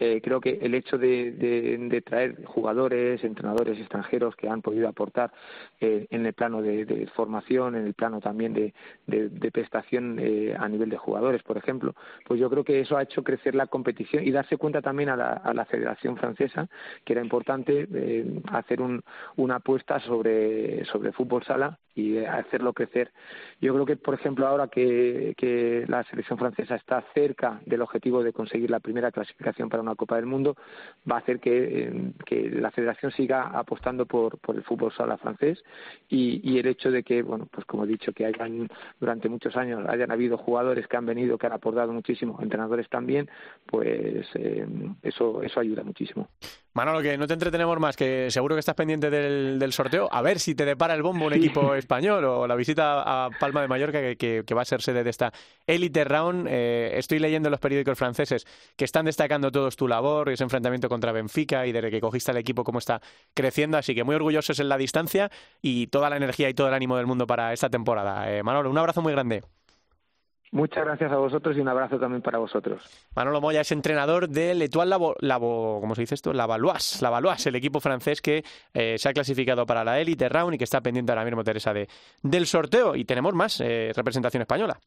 eh, 0.05 0.20
creo 0.20 0.40
que 0.40 0.59
el 0.61 0.74
hecho 0.74 0.98
de, 0.98 1.30
de, 1.30 1.78
de, 1.78 2.03
traer 2.03 2.44
jugadores, 2.44 3.22
entrenadores 3.22 3.78
extranjeros 3.78 4.34
que 4.34 4.48
han 4.48 4.61
podido 4.61 4.88
aportar 4.88 5.32
eh, 5.80 6.09
en 6.11 6.26
el 6.26 6.32
plano 6.32 6.61
de, 6.61 6.84
de, 6.84 7.07
formación, 7.07 7.76
en 7.76 7.86
el 7.86 7.94
plano 7.94 8.20
también 8.20 8.53
de, 8.53 8.72
prestación 9.53 10.18
eh, 10.18 10.57
a 10.59 10.68
nivel 10.68 10.90
de 10.90 10.96
jugadores, 10.96 11.44
por 11.44 11.57
ejemplo, 11.57 11.94
pues 12.26 12.40
yo 12.40 12.50
creo 12.50 12.64
que 12.64 12.80
eso 12.80 12.96
ha 12.96 13.03
hecho 13.05 13.22
crecer 13.22 13.55
la 13.55 13.68
competición 13.68 14.26
y 14.26 14.32
darse 14.32 14.57
cuenta 14.57 14.82
también 14.82 15.09
a 15.09 15.14
la, 15.14 15.34
a 15.34 15.55
la 15.55 15.66
Federación 15.66 16.16
Francesa 16.16 16.68
que 17.05 17.12
era 17.12 17.22
importante 17.22 17.86
eh, 17.94 18.40
hacer 18.50 18.80
un, 18.80 19.03
una 19.36 19.57
apuesta 19.57 20.00
sobre, 20.00 20.84
sobre 20.86 21.12
fútbol 21.12 21.44
sala 21.44 21.78
y 21.94 22.18
hacerlo 22.24 22.72
crecer. 22.72 23.12
Yo 23.61 23.74
creo 23.74 23.86
que, 23.86 23.96
por 23.96 24.14
ejemplo, 24.14 24.46
ahora 24.46 24.68
que, 24.68 25.34
que 25.36 25.84
la 25.88 26.03
selección 26.05 26.38
francesa 26.38 26.74
está 26.74 27.05
cerca 27.14 27.61
del 27.66 27.82
objetivo 27.82 28.22
de 28.22 28.32
conseguir 28.32 28.70
la 28.70 28.80
primera 28.80 29.12
clasificación 29.12 29.68
para 29.68 29.82
una 29.82 29.91
Copa 29.95 30.16
del 30.16 30.26
Mundo, 30.26 30.57
va 31.11 31.16
a 31.16 31.18
hacer 31.18 31.40
que, 31.40 31.88
eh, 32.30 32.51
la 32.61 32.70
federación 32.70 33.12
siga 33.12 33.49
apostando 33.59 34.07
por, 34.07 34.38
por 34.38 34.57
el 34.57 34.62
fútbol 34.62 34.93
sala 34.93 35.16
francés 35.18 35.62
y, 36.09 36.40
y, 36.43 36.59
el 36.59 36.66
hecho 36.66 36.90
de 36.90 37.03
que, 37.03 37.22
bueno, 37.22 37.47
pues 37.51 37.66
como 37.66 37.84
he 37.84 37.86
dicho, 37.86 38.12
que 38.12 38.26
hayan 38.26 38.68
durante 39.01 39.28
muchos 39.28 39.57
años 39.57 39.86
hayan 39.88 40.11
habido 40.11 40.38
jugadores 40.38 40.86
que 40.86 40.97
han 40.97 41.07
venido, 41.07 41.38
que 41.38 41.47
han 41.47 41.53
aportado 41.53 41.93
muchísimo, 41.93 42.38
entrenadores 42.40 42.88
también, 42.88 43.28
pues 43.66 44.26
eh, 44.34 44.66
eso, 45.03 45.43
eso 45.43 45.61
ayuda 45.61 45.82
muchísimo. 45.82 46.28
Manolo, 46.74 47.02
que 47.02 47.18
no 47.18 47.26
te 47.26 47.34
entretenemos 47.34 47.78
más, 47.78 47.96
que 47.96 48.30
seguro 48.30 48.56
que 48.56 48.60
estás 48.60 48.74
pendiente 48.74 49.10
del, 49.10 49.58
del, 49.58 49.72
sorteo. 49.74 50.08
A 50.10 50.22
ver 50.22 50.40
si 50.40 50.54
te 50.54 50.64
depara 50.64 50.94
el 50.94 51.02
bombo 51.02 51.26
un 51.26 51.34
equipo 51.34 51.74
español 51.74 52.24
o 52.24 52.46
la 52.46 52.54
visita 52.54 53.02
a 53.02 53.30
Palma 53.30 53.60
de 53.60 53.68
Mallorca, 53.68 54.00
que, 54.00 54.42
que, 54.46 54.54
va 54.54 54.62
a 54.62 54.64
ser 54.64 54.80
sede 54.80 55.04
de 55.04 55.10
esta 55.10 55.32
Elite 55.66 56.04
Round. 56.04 56.46
Eh, 56.48 56.92
estoy 56.94 57.18
leyendo 57.18 57.48
en 57.48 57.50
los 57.50 57.60
periódicos 57.60 57.98
franceses 57.98 58.46
que 58.74 58.86
están 58.86 59.04
destacando 59.04 59.52
todos 59.52 59.76
tu 59.76 59.86
labor, 59.86 60.30
ese 60.30 60.44
enfrentamiento 60.44 60.88
contra 60.88 61.12
Benfica 61.12 61.66
y 61.66 61.72
desde 61.72 61.90
que 61.90 62.00
cogiste 62.00 62.30
el 62.30 62.38
equipo 62.38 62.64
cómo 62.64 62.78
está 62.78 63.02
creciendo. 63.34 63.76
Así 63.76 63.94
que 63.94 64.02
muy 64.04 64.14
orgullosos 64.14 64.58
en 64.58 64.70
la 64.70 64.78
distancia 64.78 65.30
y 65.60 65.88
toda 65.88 66.08
la 66.08 66.16
energía 66.16 66.48
y 66.48 66.54
todo 66.54 66.68
el 66.68 66.74
ánimo 66.74 66.96
del 66.96 67.06
mundo 67.06 67.26
para 67.26 67.52
esta 67.52 67.68
temporada. 67.68 68.32
Eh, 68.32 68.42
Manolo, 68.42 68.70
un 68.70 68.78
abrazo 68.78 69.02
muy 69.02 69.12
grande. 69.12 69.42
Muchas 70.53 70.84
gracias 70.84 71.11
a 71.11 71.16
vosotros 71.16 71.57
y 71.57 71.61
un 71.61 71.68
abrazo 71.68 71.98
también 71.98 72.20
para 72.20 72.36
vosotros. 72.36 72.82
Manolo 73.16 73.40
Moya 73.40 73.62
es 73.62 73.72
entrenador 73.72 74.28
del 74.28 74.61
Etoile 74.61 74.90
Labo, 74.90 75.16
Labo, 75.20 75.80
¿cómo 75.80 75.94
se 75.94 76.03
dice 76.03 76.14
esto? 76.14 76.34
La 76.34 76.46
Valois, 76.46 77.46
el 77.46 77.57
equipo 77.57 77.80
francés 77.80 78.20
que 78.20 78.44
eh, 78.74 78.98
se 78.98 79.09
ha 79.09 79.14
clasificado 79.14 79.64
para 79.64 79.82
la 79.82 79.98
Elite 79.98 80.28
Round 80.28 80.55
y 80.55 80.59
que 80.59 80.64
está 80.64 80.82
pendiente 80.82 81.11
ahora 81.11 81.24
mismo, 81.24 81.42
Teresa, 81.42 81.72
de, 81.72 81.88
del 82.22 82.44
sorteo. 82.44 82.94
Y 82.94 83.07
tenemos 83.07 83.32
más 83.32 83.62
eh, 83.62 83.92
representación 83.96 84.42
española. 84.42 84.78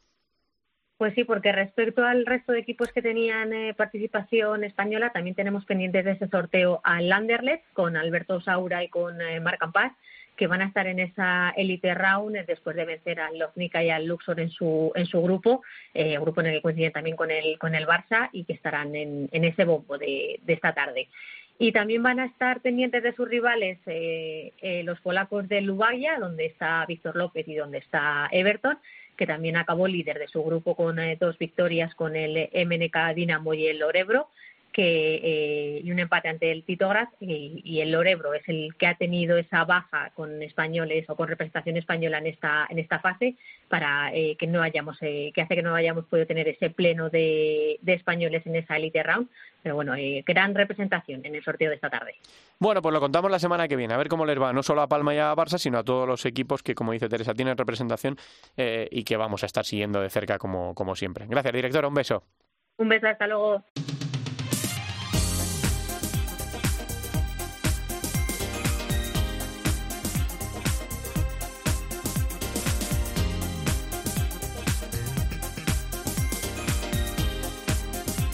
Pues 0.98 1.16
sí, 1.16 1.24
porque 1.24 1.52
respecto 1.52 2.06
al 2.06 2.28
resto 2.28 2.52
de 2.52 2.60
equipos 2.60 2.92
que 2.92 3.02
tenían 3.02 3.52
eh, 3.52 3.74
participación 3.74 4.64
española, 4.66 5.12
también 5.14 5.36
tenemos 5.36 5.66
pendientes 5.66 6.06
de 6.06 6.12
ese 6.12 6.28
sorteo 6.28 6.80
al 6.84 7.10
Landerlet 7.10 7.64
con 7.74 7.98
Alberto 7.98 8.40
Saura 8.40 8.84
y 8.84 8.90
con 8.90 9.18
Marc 9.42 9.58
Ampaz 9.64 9.94
que 10.36 10.48
van 10.48 10.62
a 10.62 10.66
estar 10.66 10.88
en 10.88 11.00
esa 11.00 11.52
Elite 11.56 11.94
Round 11.94 12.46
después 12.46 12.76
de 12.76 12.86
vencer 12.86 13.20
al 13.20 13.38
Lovnica 13.38 13.84
y 13.84 13.90
al 13.90 14.06
Luxor 14.06 14.40
en 14.40 14.50
su, 14.50 14.92
en 14.96 15.06
su 15.06 15.22
grupo, 15.22 15.64
eh, 15.94 16.18
grupo 16.20 16.42
en 16.42 16.48
el 16.48 16.54
que 16.56 16.62
coinciden 16.62 16.92
también 16.92 17.16
con 17.16 17.32
el, 17.32 17.58
con 17.58 17.76
el 17.76 17.88
Barça 17.88 18.30
y 18.32 18.44
que 18.44 18.54
estarán 18.54 18.96
en, 18.96 19.30
en 19.32 19.44
ese 19.44 19.66
bombo 19.66 19.98
de, 19.98 20.40
de, 20.44 20.54
esta 20.54 20.74
tarde. 20.74 21.08
Y 21.58 21.72
también 21.72 22.04
van 22.04 22.20
a 22.20 22.26
estar 22.26 22.60
pendientes 22.62 23.02
de 23.02 23.14
sus 23.14 23.30
rivales 23.30 23.80
eh, 23.86 24.52
eh, 24.62 24.84
los 24.84 25.00
polacos 25.00 25.48
de 25.48 25.62
Lubaya, 25.62 26.20
donde 26.20 26.46
está 26.46 26.86
Víctor 26.86 27.16
López 27.16 27.48
y 27.48 27.56
donde 27.56 27.78
está 27.78 28.28
Everton, 28.32 28.78
que 29.16 29.26
también 29.26 29.56
acabó 29.56 29.88
líder 29.88 30.20
de 30.20 30.28
su 30.28 30.44
grupo 30.44 30.76
con 30.76 31.00
eh, 31.00 31.18
dos 31.18 31.38
victorias 31.38 31.96
con 31.96 32.18
el 32.18 32.50
MNK 32.54 33.16
Dinamo 33.16 33.54
y 33.54 33.68
el 33.68 33.82
Orebro 33.84 34.28
que, 34.76 35.22
eh, 35.24 35.82
y 35.86 35.90
un 35.90 36.00
empate 36.00 36.28
ante 36.28 36.52
el 36.52 36.66
Tito 36.66 36.90
Graz 36.90 37.08
y, 37.22 37.80
el 37.80 37.92
Lorebro 37.94 38.34
es 38.34 38.44
el 38.50 38.76
que 38.78 38.88
ha 38.88 38.96
tenido 38.96 39.38
esa 39.38 39.64
baja 39.64 40.12
con 40.16 40.44
españoles 40.44 41.10
o 41.10 41.16
con 41.16 41.30
representación 41.30 41.78
española 41.78 42.18
en 42.18 42.28
esta 42.28 42.68
en 42.70 42.80
esta 42.80 43.00
fase 43.00 43.36
para 43.70 44.14
eh, 44.14 44.36
que 44.38 44.48
no 44.48 44.62
hayamos 44.62 44.98
eh, 45.00 45.32
que 45.34 45.42
hace 45.42 45.56
que 45.56 45.62
no 45.62 45.76
hayamos 45.76 46.04
podido 46.06 46.28
tener 46.28 46.50
ese 46.50 46.72
pleno 46.72 47.10
de, 47.10 47.80
españoles 47.86 48.46
en 48.48 48.58
esa 48.58 48.76
elite 48.76 49.02
round. 49.02 49.30
Pero 49.64 49.76
bueno 49.76 49.94
gran 50.26 50.54
representación 50.54 51.26
en 51.26 51.36
el 51.36 51.44
sorteo 51.44 51.70
de 51.70 51.76
esta 51.76 51.90
tarde. 51.90 52.16
Bueno 52.60 52.82
pues 52.82 52.92
lo 52.92 53.00
contamos 53.00 53.32
la 53.32 53.40
semana 53.40 53.70
que 53.70 53.78
viene 53.78 53.94
a 53.94 53.98
ver 53.98 54.10
cómo 54.10 54.26
les 54.26 54.42
va 54.42 54.52
no 54.52 54.62
solo 54.62 54.82
a 54.82 54.90
Palma 54.90 55.16
y 55.16 55.20
a 55.20 55.34
Barça 55.34 55.58
sino 55.58 55.78
a 55.78 55.84
todos 55.86 56.06
los 56.06 56.26
equipos 56.26 56.64
que 56.64 56.76
como 56.76 56.92
dice 56.92 57.08
Teresa 57.08 57.34
tienen 57.34 57.56
representación 57.56 58.18
y 58.58 59.04
que 59.06 59.16
vamos 59.16 59.44
a 59.44 59.46
estar 59.46 59.64
siguiendo 59.64 60.02
de 60.02 60.10
cerca 60.10 60.38
como 60.38 60.76
como 60.76 60.98
siempre. 60.98 61.28
Gracias 61.30 61.54
directora 61.54 61.88
un 61.88 61.94
beso. 61.94 62.24
Un 62.78 62.90
beso 62.90 63.08
hasta 63.08 63.26
luego 63.26 63.64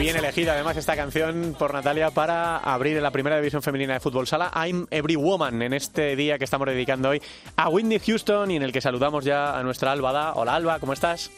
Bien 0.00 0.16
elegida 0.16 0.54
además 0.54 0.78
esta 0.78 0.96
canción 0.96 1.54
por 1.58 1.74
Natalia 1.74 2.10
para 2.10 2.56
abrir 2.56 2.96
en 2.96 3.02
la 3.02 3.10
primera 3.10 3.36
división 3.36 3.60
femenina 3.60 3.92
de 3.92 4.00
fútbol 4.00 4.26
sala 4.26 4.50
I'm 4.54 4.86
Every 4.90 5.14
Woman 5.14 5.60
en 5.60 5.74
este 5.74 6.16
día 6.16 6.38
que 6.38 6.44
estamos 6.44 6.66
dedicando 6.66 7.10
hoy 7.10 7.20
a 7.56 7.68
Whitney 7.68 7.98
Houston 7.98 8.50
y 8.50 8.56
en 8.56 8.62
el 8.62 8.72
que 8.72 8.80
saludamos 8.80 9.26
ya 9.26 9.58
a 9.58 9.62
nuestra 9.62 9.92
Alba. 9.92 10.32
Hola 10.36 10.54
Alba, 10.54 10.78
¿cómo 10.78 10.94
estás? 10.94 11.30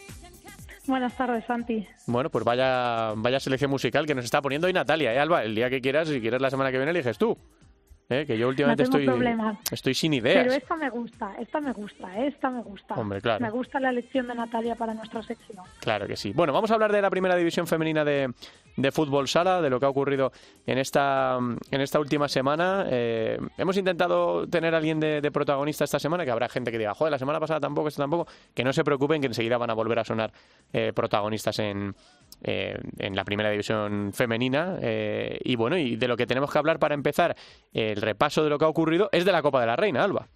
Buenas 0.87 1.17
tardes, 1.17 1.45
Santi. 1.45 1.85
Bueno, 2.07 2.31
pues 2.31 2.45
vaya, 2.45 3.15
vaya 3.17 3.41
selección 3.41 3.69
musical 3.69 4.07
que 4.07 4.15
nos 4.15 4.25
está 4.25 4.41
poniendo 4.41 4.69
hoy 4.69 4.73
Natalia, 4.73 5.13
¿eh, 5.13 5.19
Alba? 5.19 5.43
El 5.43 5.57
día 5.57 5.69
que 5.69 5.81
quieras, 5.81 6.07
si 6.07 6.21
quieres 6.21 6.41
la 6.41 6.51
semana 6.51 6.71
que 6.71 6.77
viene, 6.77 6.93
eliges 6.93 7.19
tú. 7.19 7.37
¿Eh? 8.13 8.27
que 8.27 8.39
yo 8.39 8.49
últimamente 8.49 8.85
estoy, 8.85 9.09
estoy 9.71 9.95
sin 9.95 10.15
ideas. 10.15 10.45
Pero 10.45 10.53
esta 10.55 10.77
me 10.77 10.91
gusta, 10.91 11.35
esta 11.41 11.61
me 11.61 11.73
gusta, 11.73 12.19
esta 12.25 12.51
me 12.51 12.63
gusta. 12.63 12.95
Hombre, 12.95 13.21
claro. 13.21 13.45
Me 13.45 13.51
gusta 13.51 13.81
la 13.81 13.91
elección 13.91 14.29
de 14.29 14.35
Natalia 14.35 14.75
para 14.75 14.95
nuestra 14.95 15.23
sección. 15.23 15.65
Claro 15.81 16.07
que 16.07 16.17
sí. 16.17 16.33
Bueno, 16.33 16.53
vamos 16.53 16.71
a 16.71 16.75
hablar 16.75 16.93
de 16.93 17.03
la 17.03 17.11
primera 17.11 17.37
división 17.37 17.67
femenina 17.67 18.05
de, 18.05 18.33
de 18.77 18.93
fútbol 18.93 19.29
sala, 19.29 19.61
de 19.61 19.71
lo 19.71 19.79
que 19.79 19.87
ha 19.87 19.89
ocurrido 19.89 20.33
en 20.67 20.79
esta, 20.79 21.39
en 21.71 21.81
esta 21.81 21.99
última 21.99 22.29
semana. 22.29 22.87
Eh, 22.89 23.39
hemos 23.59 23.77
intentado 23.77 24.47
tener 24.49 24.75
a 24.75 24.79
alguien 24.79 25.01
de, 25.01 25.31
protagonista 25.33 25.85
esta 25.85 25.99
semana, 25.99 26.25
que 26.25 26.31
habrá 26.31 26.49
gente 26.49 26.71
que 26.71 26.79
diga, 26.79 26.95
joder, 26.95 27.11
la 27.11 27.19
semana 27.19 27.41
pasada 27.41 27.61
tampoco, 27.61 27.89
esta 27.89 28.03
tampoco. 28.03 28.27
Que 28.55 28.65
no 28.65 28.73
se 28.73 28.85
preocupen, 28.85 29.21
que 29.21 29.27
enseguida 29.27 29.59
van 29.59 29.71
a 29.71 29.75
volver 29.75 29.99
a 29.99 30.05
sonar 30.05 30.33
eh, 30.73 30.93
protagonistas 30.95 31.59
en, 31.59 31.95
eh, 32.43 32.79
en 32.99 33.17
la 33.17 33.25
primera 33.25 33.51
división 33.51 34.13
femenina. 34.13 34.79
y 34.81 35.57
bueno, 35.57 35.77
y 35.77 35.97
de 35.97 36.09
lo 36.09 36.17
que 36.17 36.27
tenemos 36.27 36.51
que 36.51 36.59
hablar 36.59 36.79
para 36.79 36.95
empezar 36.95 37.37
el 37.73 38.01
repaso 38.01 38.45
de 38.45 38.51
lo 38.51 38.59
que 38.59 38.65
ha 38.65 38.69
ocurrido 38.69 39.09
es 39.13 39.25
de 39.25 39.33
la 39.33 39.43
Copa 39.43 39.61
de 39.61 39.67
la 39.67 39.77
Reina, 39.77 40.03
Alba. 40.03 40.29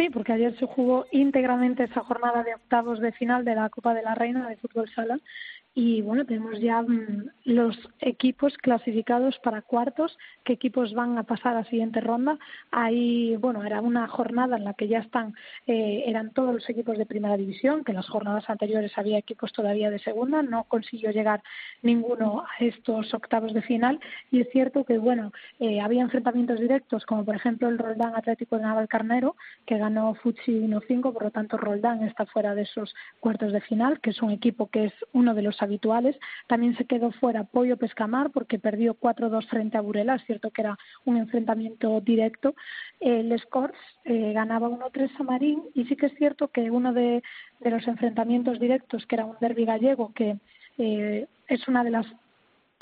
Sí, 0.00 0.08
porque 0.08 0.32
ayer 0.32 0.58
se 0.58 0.64
jugó 0.64 1.04
íntegramente 1.10 1.84
esa 1.84 2.00
jornada 2.00 2.42
de 2.42 2.54
octavos 2.54 3.00
de 3.00 3.12
final 3.12 3.44
de 3.44 3.54
la 3.54 3.68
Copa 3.68 3.92
de 3.92 4.00
la 4.00 4.14
Reina 4.14 4.48
de 4.48 4.56
fútbol 4.56 4.88
sala 4.94 5.18
y 5.72 6.02
bueno, 6.02 6.24
tenemos 6.24 6.58
ya 6.60 6.82
mm, 6.82 7.30
los 7.44 7.76
equipos 8.00 8.56
clasificados 8.58 9.38
para 9.38 9.62
cuartos, 9.62 10.18
qué 10.44 10.54
equipos 10.54 10.94
van 10.94 11.16
a 11.16 11.22
pasar 11.22 11.52
a 11.52 11.60
la 11.60 11.64
siguiente 11.64 12.00
ronda. 12.00 12.38
Ahí, 12.72 13.36
bueno, 13.36 13.62
era 13.64 13.80
una 13.80 14.08
jornada 14.08 14.56
en 14.56 14.64
la 14.64 14.74
que 14.74 14.88
ya 14.88 14.98
están, 14.98 15.34
eh, 15.68 16.02
eran 16.06 16.32
todos 16.32 16.54
los 16.54 16.68
equipos 16.68 16.98
de 16.98 17.06
primera 17.06 17.36
división, 17.36 17.84
que 17.84 17.92
en 17.92 17.96
las 17.96 18.08
jornadas 18.08 18.50
anteriores 18.50 18.98
había 18.98 19.18
equipos 19.18 19.52
todavía 19.52 19.90
de 19.90 20.00
segunda, 20.00 20.42
no 20.42 20.64
consiguió 20.64 21.12
llegar 21.12 21.40
ninguno 21.82 22.42
a 22.42 22.64
estos 22.64 23.14
octavos 23.14 23.54
de 23.54 23.62
final. 23.62 24.00
Y 24.32 24.40
es 24.40 24.48
cierto 24.50 24.84
que, 24.84 24.98
bueno, 24.98 25.32
eh, 25.60 25.80
había 25.80 26.02
enfrentamientos 26.02 26.58
directos, 26.58 27.06
como 27.06 27.24
por 27.24 27.36
ejemplo 27.36 27.68
el 27.68 27.78
Roldán 27.78 28.16
Atlético 28.16 28.56
de 28.56 28.62
Navalcarnero, 28.62 29.36
que 29.66 29.78
ganó 29.78 30.14
Futsi 30.14 30.52
1-5, 30.52 31.12
por 31.12 31.22
lo 31.22 31.30
tanto 31.30 31.56
Roldán 31.56 32.02
está 32.02 32.26
fuera 32.26 32.56
de 32.56 32.62
esos 32.62 32.92
cuartos 33.20 33.52
de 33.52 33.60
final, 33.60 34.00
que 34.00 34.10
es 34.10 34.20
un 34.20 34.32
equipo 34.32 34.68
que 34.68 34.86
es 34.86 34.92
uno 35.12 35.32
de 35.34 35.42
los 35.42 35.59
habituales. 35.62 36.16
También 36.46 36.76
se 36.76 36.84
quedó 36.84 37.12
fuera 37.12 37.44
Pollo 37.44 37.76
Pescamar 37.76 38.30
porque 38.30 38.58
perdió 38.58 38.94
4-2 38.94 39.46
frente 39.48 39.78
a 39.78 39.80
Burela. 39.80 40.16
Es 40.16 40.24
cierto 40.24 40.50
que 40.50 40.62
era 40.62 40.78
un 41.04 41.16
enfrentamiento 41.16 42.00
directo. 42.00 42.54
El 43.00 43.38
Scores 43.40 43.76
eh, 44.04 44.32
ganaba 44.32 44.68
1-3 44.68 45.10
a 45.18 45.22
Marín 45.22 45.62
y 45.74 45.84
sí 45.84 45.96
que 45.96 46.06
es 46.06 46.14
cierto 46.14 46.48
que 46.48 46.70
uno 46.70 46.92
de, 46.92 47.22
los 47.60 47.86
enfrentamientos 47.86 48.58
directos, 48.58 49.06
que 49.06 49.16
era 49.16 49.26
un 49.26 49.36
derby 49.40 49.64
gallego, 49.64 50.12
que 50.14 50.36
eh, 50.78 51.26
es 51.48 51.68
una 51.68 51.84
de 51.84 51.90
las 51.90 52.06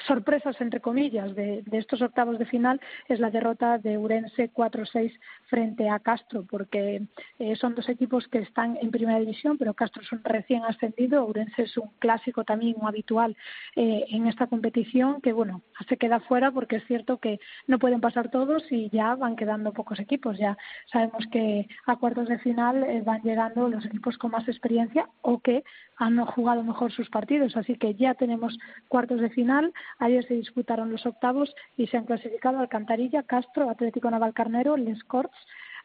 sorpresas, 0.06 0.60
entre 0.60 0.80
comillas, 0.80 1.34
de, 1.34 1.62
estos 1.72 2.02
octavos 2.02 2.38
de 2.38 2.46
final 2.46 2.80
es 3.08 3.20
la 3.20 3.30
derrota 3.30 3.78
de 3.78 3.98
Urense 3.98 4.50
4-6 4.52 5.12
frente 5.46 5.88
a 5.88 5.98
Castro, 5.98 6.44
porque 6.48 7.02
eh, 7.38 7.56
son 7.56 7.74
dos 7.74 7.88
equipos 7.88 8.28
que 8.28 8.38
están 8.38 8.78
en 8.80 8.90
primera 8.90 9.18
división, 9.18 9.58
pero 9.58 9.74
Castro 9.74 10.02
es 10.02 10.12
un 10.12 10.22
recién 10.24 10.64
ascendido, 10.64 11.24
Urense 11.24 11.62
es 11.62 11.76
un 11.76 11.90
clásico 11.98 12.44
también 12.44 12.76
un 12.78 12.86
habitual 12.86 13.36
eh, 13.76 14.04
en 14.10 14.26
esta 14.26 14.46
competición, 14.46 15.20
que 15.20 15.32
bueno, 15.32 15.62
se 15.88 15.96
queda 15.96 16.20
fuera 16.20 16.50
porque 16.50 16.76
es 16.76 16.86
cierto 16.86 17.18
que 17.18 17.40
no 17.66 17.78
pueden 17.78 18.00
pasar 18.00 18.30
todos 18.30 18.62
y 18.70 18.90
ya 18.90 19.14
van 19.14 19.36
quedando 19.36 19.72
pocos 19.72 19.98
equipos. 20.00 20.38
Ya 20.38 20.56
sabemos 20.90 21.26
que 21.30 21.68
a 21.86 21.96
cuartos 21.96 22.28
de 22.28 22.38
final 22.38 22.84
eh, 22.84 23.02
van 23.04 23.22
llegando 23.22 23.68
los 23.68 23.84
equipos 23.84 24.18
con 24.18 24.30
más 24.30 24.46
experiencia 24.48 25.08
o 25.22 25.40
que 25.40 25.64
han 25.96 26.24
jugado 26.26 26.62
mejor 26.62 26.92
sus 26.92 27.10
partidos, 27.10 27.56
así 27.56 27.76
que 27.76 27.94
ya 27.94 28.14
tenemos 28.14 28.56
cuartos 28.86 29.20
de 29.20 29.30
final 29.30 29.72
Ayer 29.98 30.26
se 30.26 30.34
disputaron 30.34 30.90
los 30.90 31.06
octavos 31.06 31.54
y 31.76 31.86
se 31.86 31.96
han 31.96 32.04
clasificado 32.04 32.58
Alcantarilla, 32.58 33.22
Castro, 33.22 33.70
Atlético 33.70 34.10
Navalcarnero, 34.10 34.76
Les 34.76 35.02
Corts, 35.04 35.36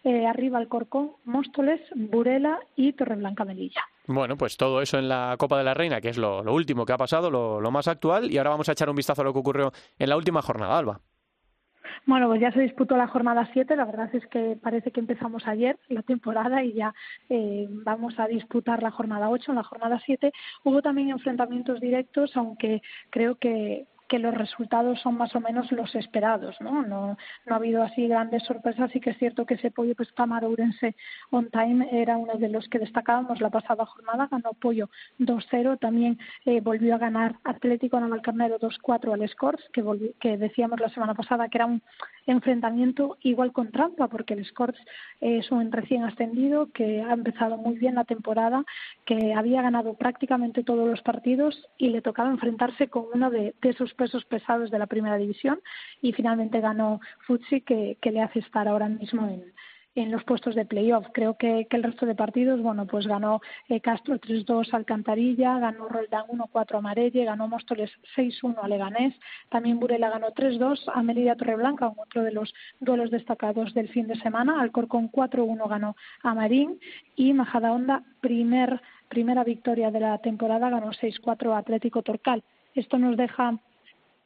eh, 0.04 0.28
arriba 0.28 0.58
Alcorcón, 0.58 1.14
Móstoles, 1.26 1.82
Burela 1.96 2.60
y 2.76 2.94
Torreblanca 2.94 3.46
Melilla. 3.46 3.82
Bueno, 4.06 4.36
pues 4.38 4.58
todo 4.58 4.82
eso 4.82 5.00
en 5.00 5.08
la 5.08 5.36
Copa 5.38 5.58
de 5.58 5.64
la 5.64 5.74
Reina, 5.74 6.02
que 6.02 6.10
es 6.10 6.18
lo, 6.18 6.42
último 6.54 6.86
que 6.86 6.94
ha 6.94 6.98
pasado, 6.98 7.32
lo, 7.32 7.62
lo, 7.62 7.72
más 7.72 7.88
actual, 7.88 8.30
y 8.30 8.38
ahora 8.38 8.50
vamos 8.50 8.68
a 8.68 8.74
echar 8.74 8.90
un 8.90 8.98
vistazo 8.98 9.22
a 9.22 9.26
lo 9.26 9.32
que 9.32 9.40
ocurrió 9.40 9.72
en 9.98 10.10
la 10.10 10.18
última 10.18 10.42
jornada, 10.42 10.78
Alba. 10.78 11.00
Bueno, 12.06 12.28
pues 12.28 12.42
ya 12.42 12.52
se 12.52 12.60
disputó 12.60 12.98
la 12.98 13.08
jornada 13.08 13.50
7, 13.54 13.76
la 13.76 13.86
verdad 13.86 14.14
es 14.14 14.26
que 14.28 14.58
parece 14.62 14.92
que 14.92 15.00
empezamos 15.00 15.48
ayer 15.48 15.80
la 15.88 16.02
temporada 16.02 16.64
y 16.64 16.74
ya 16.74 16.94
eh, 17.30 17.66
vamos 17.70 18.20
a 18.20 18.28
disputar 18.28 18.84
la 18.84 18.92
jornada 18.92 19.30
8. 19.30 19.52
En 19.52 19.56
la 19.56 19.64
jornada 19.64 20.02
7 20.06 20.32
hubo 20.64 20.82
también 20.82 21.10
enfrentamientos 21.10 21.80
directos, 21.80 22.36
aunque 22.36 22.82
creo 23.10 23.36
que 23.36 23.86
que 24.14 24.20
los 24.20 24.36
resultados 24.36 25.00
son 25.02 25.18
más 25.18 25.36
o 25.36 25.40
menos 25.40 25.72
los 25.72 25.96
esperados, 25.96 26.56
¿no? 26.62 26.84
No, 26.84 27.18
ha 27.50 27.56
habido 27.56 27.82
así 27.82 28.08
grandes 28.08 28.44
sorpresas. 28.44 28.96
Y 28.96 29.00
que 29.00 29.10
es 29.10 29.18
cierto 29.18 29.48
que 29.48 29.56
ese 29.56 29.72
pollo 29.72 29.96
pescamar 29.96 30.46
Ourense 30.46 30.96
on 31.32 31.50
time 31.50 31.90
era 31.92 32.16
uno 32.18 32.36
de 32.36 32.48
los 32.48 32.70
que 32.70 32.78
destacábamos 32.78 33.42
la 33.42 33.50
pasada 33.50 33.88
jornada, 33.88 34.28
ganó 34.30 34.54
pollo 34.54 34.92
2-0, 35.18 35.80
también 35.80 36.20
eh, 36.46 36.62
volvió 36.62 36.94
a 36.94 37.00
ganar 37.00 37.38
Atlético 37.44 38.00
Navalcarnero 38.00 38.60
2-4 38.60 39.14
al 39.14 39.28
Scores, 39.30 39.68
que, 39.74 39.84
que 40.20 40.38
decíamos 40.38 40.80
la 40.80 40.90
semana 40.90 41.16
pasada 41.16 41.50
que 41.50 41.58
era 41.58 41.66
un 41.66 41.82
enfrentamiento 42.28 43.18
igual 43.22 43.52
con 43.52 43.72
trampa, 43.72 44.10
porque 44.10 44.36
el 44.36 44.46
Scores 44.46 44.80
es 45.22 45.52
un 45.52 45.72
recién 45.72 46.04
ascendido 46.04 46.70
que 46.72 47.02
ha 47.02 47.14
empezado 47.14 47.58
muy 47.58 47.80
bien 47.80 47.96
la 47.96 48.04
temporada, 48.04 48.64
que 49.06 49.34
había 49.34 49.64
ganado 49.64 49.96
prácticamente 49.96 50.64
todos 50.64 50.88
los 50.88 51.02
partidos 51.02 51.68
y 51.80 51.90
le 51.90 52.04
tocaba 52.04 52.30
enfrentarse 52.30 52.90
con 52.90 53.06
uno 53.12 53.32
de, 53.32 53.56
esos 53.64 53.94
pesos 54.04 54.26
pesados 54.26 54.70
de 54.70 54.80
la 54.80 54.88
primera 54.88 55.18
división 55.18 55.62
y 56.02 56.12
finalmente 56.12 56.60
ganó 56.60 57.00
Futsi 57.26 57.62
que, 57.62 57.98
le 58.04 58.22
hace 58.22 58.40
estar 58.40 58.68
ahora 58.68 58.90
mismo 58.90 59.26
en, 59.30 59.54
en 59.96 60.12
los 60.12 60.24
puestos 60.26 60.56
de 60.56 60.66
playoff. 60.66 61.06
Creo 61.14 61.38
que, 61.38 61.68
el 61.70 61.84
resto 61.84 62.06
de 62.06 62.16
partidos, 62.16 62.62
bueno, 62.62 62.86
pues 62.86 63.08
ganó 63.08 63.42
eh, 63.70 63.80
Castro 63.80 64.20
3-2 64.20 64.74
Alcantarilla, 64.74 65.60
ganó 65.60 65.88
Roldán 65.88 66.26
1-4 66.28 66.78
a 66.78 66.82
Marelle, 66.82 67.26
ganó 67.26 67.48
Móstoles 67.48 67.92
6-1 68.18 68.58
a 68.62 68.68
Leganés, 68.68 69.14
también 69.50 69.80
Burela 69.80 70.10
ganó 70.10 70.32
3-2 70.32 70.92
a 70.94 71.02
Merida 71.04 71.36
Torreblanca, 71.36 71.94
otro 71.96 72.24
de 72.24 72.32
los 72.32 72.54
duelos 72.82 73.12
destacados 73.12 73.74
del 73.74 73.90
fin 73.90 74.08
de 74.08 74.20
semana, 74.20 74.60
Alcorcón 74.62 75.10
4-1 75.12 75.70
ganó 75.70 75.96
a 76.24 76.34
Marín 76.34 76.80
y 77.16 77.34
Majadahonda, 77.34 78.04
primer, 78.22 78.82
primera 79.08 79.44
victoria 79.44 79.92
de 79.92 80.00
la 80.00 80.18
temporada, 80.18 80.70
ganó 80.70 80.92
6-4 80.92 81.54
a 81.54 81.60
Atlético 81.60 82.02
Torcal. 82.02 82.44
Esto 82.76 82.98
nos 82.98 83.16
deja 83.16 83.60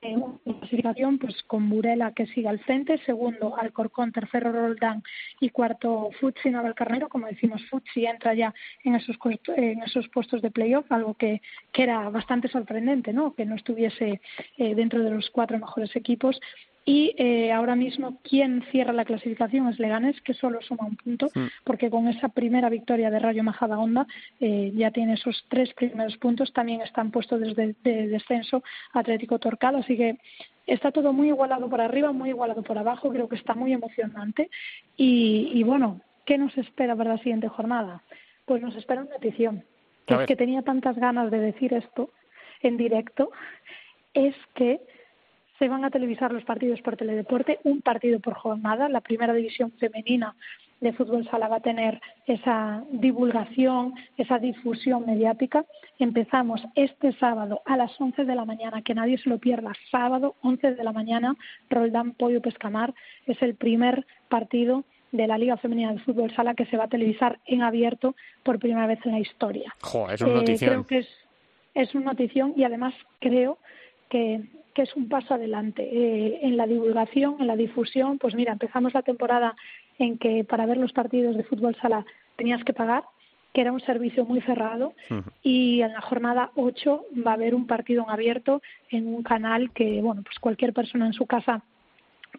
en 0.08 0.54
clasificación 0.60 1.18
pues 1.18 1.44
con 1.44 1.70
Burela 1.70 2.12
que 2.14 2.28
sigue 2.28 2.48
al 2.48 2.60
frente, 2.60 2.98
segundo 3.06 3.58
Alcorcón, 3.58 4.12
tercero 4.12 4.52
Roldán 4.52 5.04
y 5.40 5.50
cuarto 5.50 6.10
Futsi 6.20 6.50
Navalcarnero, 6.50 7.10
como 7.10 7.28
decimos 7.28 7.64
Futsi 7.70 8.06
entra 8.06 8.34
ya 8.34 8.54
en 8.84 8.96
esos 8.96 9.18
en 9.56 9.84
esos 9.84 10.08
puestos 10.10 10.42
de 10.42 10.52
playoff, 10.52 10.92
algo 10.92 11.14
que, 11.16 11.42
que 11.72 11.84
era 11.84 12.10
bastante 12.10 12.48
sorprendente, 12.48 13.14
¿no? 13.14 13.34
que 13.34 13.46
no 13.46 13.56
estuviese 13.56 14.22
eh, 14.58 14.76
dentro 14.76 15.04
de 15.04 15.12
los 15.12 15.30
cuatro 15.30 15.58
mejores 15.60 15.96
equipos 15.96 16.40
y 16.88 17.14
eh, 17.18 17.52
ahora 17.52 17.76
mismo 17.76 18.18
quien 18.24 18.64
cierra 18.72 18.94
la 18.94 19.04
clasificación 19.04 19.68
es 19.68 19.78
Leganés, 19.78 20.22
que 20.22 20.34
solo 20.34 20.62
suma 20.62 20.86
un 20.86 20.96
punto, 20.96 21.28
porque 21.66 21.90
con 21.90 22.08
esa 22.08 22.30
primera 22.30 22.70
victoria 22.70 23.12
de 23.12 23.20
Rayo 23.20 23.44
Majadahonda 23.44 24.08
eh, 24.40 24.72
ya 24.74 24.90
tiene 24.92 25.16
esos 25.16 25.46
tres 25.50 25.74
primeros 25.74 26.16
puntos. 26.16 26.54
También 26.54 26.80
están 26.80 27.12
puestos 27.12 27.42
desde 27.42 27.76
de 27.84 28.08
descenso 28.08 28.64
Atlético 28.94 29.38
Torcal, 29.38 29.76
así 29.76 29.98
que 29.98 30.18
está 30.66 30.94
todo 30.94 31.12
muy 31.12 31.28
igualado 31.28 31.70
por 31.70 31.82
arriba, 31.82 32.14
muy 32.14 32.30
igualado 32.30 32.64
por 32.64 32.78
abajo. 32.78 33.10
Creo 33.10 33.28
que 33.28 33.36
está 33.36 33.54
muy 33.54 33.74
emocionante. 33.74 34.50
Y, 34.96 35.52
y 35.54 35.64
bueno, 35.64 36.00
¿qué 36.26 36.38
nos 36.38 36.58
espera 36.58 36.96
para 36.96 37.16
la 37.16 37.18
siguiente 37.18 37.50
jornada? 37.50 38.02
Pues 38.46 38.62
nos 38.62 38.78
espera 38.78 39.02
una 39.02 39.12
notición. 39.12 39.66
Es 40.08 40.26
que 40.26 40.38
tenía 40.38 40.62
tantas 40.62 40.96
ganas 40.96 41.32
de 41.32 41.40
decir 41.40 41.74
esto 41.74 42.12
en 42.62 42.78
directo, 42.78 43.30
es 44.14 44.36
que 44.56 44.80
se 45.60 45.68
van 45.68 45.84
a 45.86 45.90
televisar 45.90 46.32
los 46.32 46.44
partidos 46.44 46.82
por 46.82 46.98
teledeporte, 46.98 47.60
un 47.64 47.82
partido 47.82 48.20
por 48.20 48.36
jornada. 48.36 48.90
La 48.90 49.02
primera 49.02 49.34
división 49.34 49.72
femenina 49.74 50.36
de 50.80 50.94
fútbol 50.94 51.28
sala 51.30 51.48
va 51.48 51.58
a 51.58 51.62
tener 51.62 52.00
esa 52.28 52.84
divulgación, 52.92 53.96
esa 54.18 54.38
difusión 54.38 55.06
mediática. 55.06 55.66
Empezamos 55.98 56.62
este 56.76 57.14
sábado 57.14 57.62
a 57.66 57.78
las 57.78 58.00
11 58.00 58.26
de 58.26 58.36
la 58.36 58.46
mañana, 58.46 58.84
que 58.84 58.94
nadie 58.94 59.18
se 59.18 59.30
lo 59.30 59.40
pierda, 59.40 59.74
sábado 59.90 60.36
11 60.42 60.76
de 60.76 60.84
la 60.84 60.92
mañana, 60.92 61.36
Roldán 61.70 62.12
Pollo 62.12 62.42
Pescamar. 62.42 62.94
Es 63.26 63.42
el 63.42 63.56
primer 63.56 64.06
partido 64.30 64.84
de 65.12 65.26
la 65.26 65.38
Liga 65.38 65.58
Femenina 65.58 65.94
de 65.94 66.00
Fútbol 66.00 66.36
Sala 66.36 66.54
que 66.54 66.66
se 66.66 66.78
va 66.78 66.84
a 66.84 66.90
televisar 66.90 67.40
en 67.46 67.64
abierto 67.64 68.16
por 68.44 68.60
primera 68.60 68.86
vez 68.86 69.00
en 69.06 69.14
la 69.14 69.20
historia. 69.20 69.74
es 70.12 70.22
una 70.22 70.42
eh, 70.42 70.58
creo 70.60 70.86
que 70.86 71.00
es, 71.00 71.08
es 71.74 71.96
una 71.96 72.12
notición 72.12 72.54
y 72.56 72.66
además 72.66 72.94
creo 73.20 73.58
que 74.10 74.44
que 74.78 74.84
es 74.84 74.96
un 74.96 75.10
paso 75.10 75.34
adelante. 75.34 75.82
Eh, 75.92 76.42
en 76.44 76.56
la 76.56 76.68
divulgación, 76.68 77.38
en 77.40 77.48
la 77.48 77.56
difusión, 77.56 78.20
pues 78.20 78.36
mira, 78.36 78.54
empezamos 78.54 78.94
la 78.94 79.02
temporada 79.02 79.56
en 79.98 80.20
que 80.20 80.44
para 80.44 80.68
ver 80.68 80.78
los 80.78 80.94
partidos 80.94 81.36
de 81.36 81.44
fútbol 81.44 81.76
sala 81.82 82.06
tenías 82.36 82.64
que 82.64 82.74
pagar, 82.74 83.04
que 83.56 83.62
era 83.62 83.72
un 83.72 83.80
servicio 83.80 84.24
muy 84.24 84.40
cerrado, 84.42 84.94
y 85.42 85.82
en 85.82 85.94
la 85.94 86.02
jornada 86.02 86.52
8 86.54 87.06
va 87.26 87.32
a 87.32 87.34
haber 87.34 87.56
un 87.56 87.66
partido 87.66 88.04
en 88.04 88.12
abierto 88.12 88.62
en 88.92 89.08
un 89.08 89.24
canal 89.24 89.72
que, 89.72 90.00
bueno, 90.00 90.22
pues 90.22 90.38
cualquier 90.38 90.74
persona 90.74 91.08
en 91.08 91.14
su 91.14 91.26
casa 91.26 91.64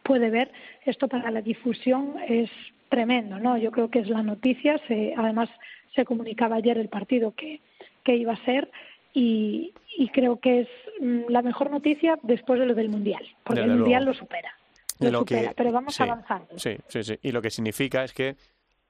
puede 0.04 0.30
ver. 0.30 0.52
Esto 0.86 1.08
para 1.08 1.32
la 1.32 1.42
difusión 1.42 2.14
es 2.28 2.50
tremendo, 2.88 3.40
¿no? 3.40 3.58
Yo 3.58 3.72
creo 3.72 3.90
que 3.90 3.98
es 3.98 4.08
la 4.08 4.22
noticia. 4.22 4.78
Se, 4.86 5.12
además, 5.16 5.48
se 5.96 6.04
comunicaba 6.04 6.54
ayer 6.54 6.78
el 6.78 6.88
partido 6.88 7.34
que, 7.34 7.58
que 8.04 8.14
iba 8.14 8.34
a 8.34 8.44
ser 8.44 8.70
y, 9.18 10.08
creo 10.12 10.38
que 10.40 10.60
es 10.60 10.68
mm, 11.00 11.22
la 11.28 11.42
mejor 11.42 11.70
noticia 11.70 12.18
después 12.22 12.60
de 12.60 12.66
lo 12.66 12.74
del 12.74 12.88
Mundial, 12.88 13.24
porque 13.44 13.62
el 13.62 13.70
Mundial 13.70 14.04
lo 14.04 14.14
supera. 14.14 14.52
Lo, 15.00 15.20
supera, 15.20 15.52
pero 15.56 15.72
vamos 15.72 16.00
avanzando. 16.00 16.58
Sí, 16.58 16.76
sí, 16.88 17.02
sí. 17.04 17.18
Y 17.22 17.32
lo 17.32 17.40
que 17.40 17.50
significa 17.50 18.02
es 18.04 18.12
que 18.12 18.36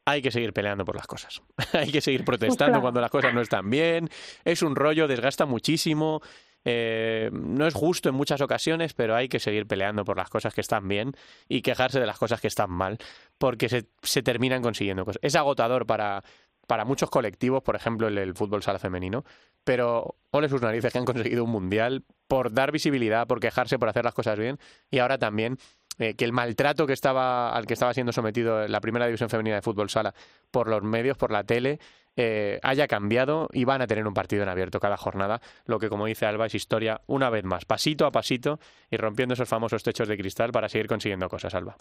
hay 0.06 0.22
que 0.22 0.30
seguir 0.30 0.52
peleando 0.52 0.84
por 0.84 0.96
las 0.96 1.06
cosas. 1.06 1.42
hay 1.72 1.90
que 1.90 2.00
seguir 2.00 2.24
protestando 2.24 2.80
cuando 2.80 3.00
las 3.00 3.10
cosas 3.10 3.34
no 3.34 3.40
están 3.40 3.68
bien. 3.68 4.08
Es 4.44 4.62
un 4.62 4.74
rollo, 4.74 5.06
desgasta 5.06 5.44
muchísimo. 5.44 6.22
Eh, 6.64 7.30
no 7.32 7.66
es 7.66 7.74
justo 7.74 8.08
en 8.08 8.14
muchas 8.14 8.40
ocasiones, 8.40 8.92
pero 8.94 9.14
hay 9.14 9.28
que 9.28 9.38
seguir 9.38 9.66
peleando 9.66 10.04
por 10.04 10.16
las 10.16 10.28
cosas 10.28 10.54
que 10.54 10.60
están 10.60 10.88
bien 10.88 11.12
y 11.48 11.62
quejarse 11.62 12.00
de 12.00 12.06
las 12.06 12.18
cosas 12.18 12.40
que 12.40 12.48
están 12.48 12.70
mal, 12.70 12.98
porque 13.38 13.68
se, 13.68 13.86
se 14.02 14.22
terminan 14.22 14.62
consiguiendo 14.62 15.04
cosas. 15.04 15.20
Es 15.22 15.34
agotador 15.36 15.86
para, 15.86 16.22
para 16.68 16.84
muchos 16.84 17.08
colectivos, 17.08 17.62
por 17.62 17.74
ejemplo 17.74 18.06
el, 18.08 18.34
fútbol 18.34 18.62
sala 18.62 18.78
femenino, 18.78 19.24
pero 19.64 20.16
ole 20.30 20.50
sus 20.50 20.60
narices 20.60 20.92
que 20.92 20.98
han 20.98 21.06
conseguido 21.06 21.42
un 21.42 21.50
mundial 21.50 22.04
por 22.28 22.52
dar 22.52 22.70
visibilidad, 22.70 23.26
por 23.26 23.40
quejarse, 23.40 23.78
por 23.78 23.88
hacer 23.88 24.04
las 24.04 24.12
cosas 24.12 24.38
bien, 24.38 24.58
y 24.90 24.98
ahora 24.98 25.16
también 25.16 25.56
eh, 25.98 26.14
que 26.14 26.26
el 26.26 26.32
maltrato 26.32 26.86
que 26.86 26.92
estaba, 26.92 27.56
al 27.56 27.66
que 27.66 27.72
estaba 27.72 27.94
siendo 27.94 28.12
sometido 28.12 28.68
la 28.68 28.80
primera 28.82 29.06
división 29.06 29.30
femenina 29.30 29.56
de 29.56 29.62
fútbol 29.62 29.88
sala 29.88 30.14
por 30.50 30.68
los 30.68 30.82
medios, 30.82 31.16
por 31.16 31.32
la 31.32 31.42
tele, 31.42 31.78
eh, 32.16 32.60
haya 32.62 32.86
cambiado 32.86 33.48
y 33.50 33.64
van 33.64 33.80
a 33.80 33.86
tener 33.86 34.06
un 34.06 34.12
partido 34.12 34.42
en 34.42 34.50
abierto 34.50 34.78
cada 34.78 34.98
jornada, 34.98 35.40
lo 35.64 35.78
que 35.78 35.88
como 35.88 36.04
dice 36.04 36.26
Alba 36.26 36.46
es 36.46 36.54
historia 36.54 37.00
una 37.06 37.30
vez 37.30 37.44
más, 37.44 37.64
pasito 37.64 38.04
a 38.04 38.10
pasito 38.10 38.60
y 38.90 38.98
rompiendo 38.98 39.32
esos 39.32 39.48
famosos 39.48 39.82
techos 39.82 40.06
de 40.06 40.18
cristal 40.18 40.52
para 40.52 40.68
seguir 40.68 40.86
consiguiendo 40.86 41.30
cosas, 41.30 41.54
Alba. 41.54 41.76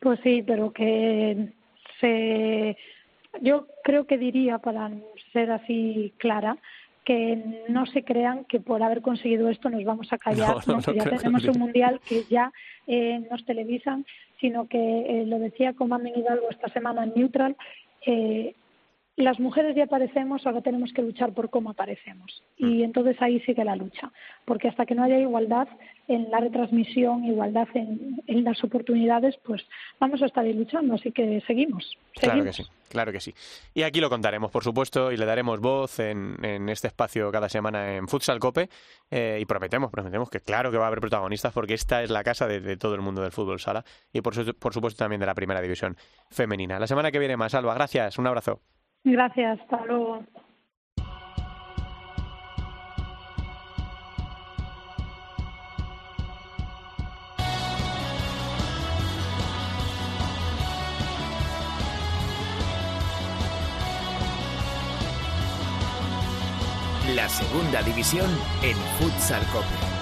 Pues 0.00 0.18
sí, 0.22 0.42
pero 0.42 0.72
que 0.72 1.52
se 2.00 2.76
yo 3.40 3.66
creo 3.82 4.06
que 4.06 4.18
diría, 4.18 4.58
para 4.58 4.90
ser 5.32 5.50
así 5.50 6.12
clara, 6.18 6.58
que 7.04 7.64
no 7.68 7.86
se 7.86 8.02
crean 8.02 8.44
que 8.46 8.58
por 8.58 8.82
haber 8.82 9.00
conseguido 9.00 9.48
esto 9.48 9.70
nos 9.70 9.84
vamos 9.84 10.12
a 10.12 10.18
callar, 10.18 10.56
ya 10.66 11.04
tenemos 11.04 11.44
un 11.44 11.58
mundial 11.60 12.00
que 12.06 12.24
ya 12.28 12.52
eh, 12.88 13.20
nos 13.30 13.44
televisan, 13.46 14.04
sino 14.40 14.66
que 14.66 14.78
eh, 14.78 15.26
lo 15.26 15.38
decía 15.38 15.74
Comandante 15.74 16.18
Hidalgo 16.18 16.50
esta 16.50 16.68
semana 16.68 17.04
en 17.04 17.12
Neutral, 17.14 17.56
eh, 18.04 18.54
las 19.16 19.40
mujeres 19.40 19.74
ya 19.74 19.84
aparecemos, 19.84 20.46
ahora 20.46 20.60
tenemos 20.60 20.92
que 20.92 21.00
luchar 21.00 21.32
por 21.32 21.48
cómo 21.48 21.70
aparecemos. 21.70 22.42
Y 22.58 22.66
mm. 22.66 22.84
entonces 22.84 23.16
ahí 23.20 23.40
sigue 23.40 23.64
la 23.64 23.74
lucha, 23.74 24.12
porque 24.44 24.68
hasta 24.68 24.84
que 24.84 24.94
no 24.94 25.02
haya 25.04 25.18
igualdad 25.18 25.68
en 26.06 26.30
la 26.30 26.38
retransmisión, 26.38 27.24
igualdad 27.24 27.66
en, 27.74 28.44
las 28.44 28.62
oportunidades, 28.62 29.34
pues 29.44 29.62
vamos 29.98 30.22
a 30.22 30.26
estar 30.26 30.44
ahí 30.44 30.52
luchando, 30.52 30.94
así 30.94 31.10
que 31.12 31.42
seguimos. 31.46 31.96
Claro 32.14 32.44
que 32.44 32.52
sí, 32.52 32.64
claro 32.90 33.10
que 33.10 33.20
sí. 33.20 33.34
Y 33.74 33.82
aquí 33.82 34.00
lo 34.00 34.10
contaremos, 34.10 34.50
por 34.50 34.62
supuesto, 34.62 35.10
y 35.10 35.16
le 35.16 35.24
daremos 35.24 35.60
voz 35.60 35.98
en, 35.98 36.68
este 36.68 36.88
espacio 36.88 37.32
cada 37.32 37.48
semana 37.48 37.96
en 37.96 38.06
Futsal 38.08 38.38
Cope, 38.38 38.68
eh, 39.10 39.38
y 39.40 39.46
prometemos, 39.46 39.90
prometemos 39.90 40.28
que 40.28 40.40
claro 40.40 40.70
que 40.70 40.76
va 40.76 40.84
a 40.84 40.88
haber 40.88 41.00
protagonistas, 41.00 41.52
porque 41.52 41.74
esta 41.74 42.02
es 42.02 42.10
la 42.10 42.22
casa 42.22 42.46
de, 42.46 42.76
todo 42.76 42.94
el 42.94 43.00
mundo 43.00 43.22
del 43.22 43.32
fútbol 43.32 43.58
sala, 43.58 43.84
y 44.12 44.20
por, 44.20 44.34
por 44.56 44.74
supuesto 44.74 44.98
también 44.98 45.20
de 45.20 45.26
la 45.26 45.34
primera 45.34 45.60
división 45.62 45.96
femenina. 46.30 46.78
La 46.78 46.86
semana 46.86 47.10
que 47.10 47.18
viene 47.18 47.36
más, 47.36 47.54
Alba, 47.54 47.74
gracias, 47.74 48.18
un 48.18 48.26
abrazo. 48.26 48.60
Gracias, 49.08 49.60
hasta 49.60 49.84
luego. 49.86 50.24
La 67.14 67.28
segunda 67.28 67.82
división 67.82 68.28
en 68.64 68.76
Futsal 68.98 69.40
Copa. 69.52 69.95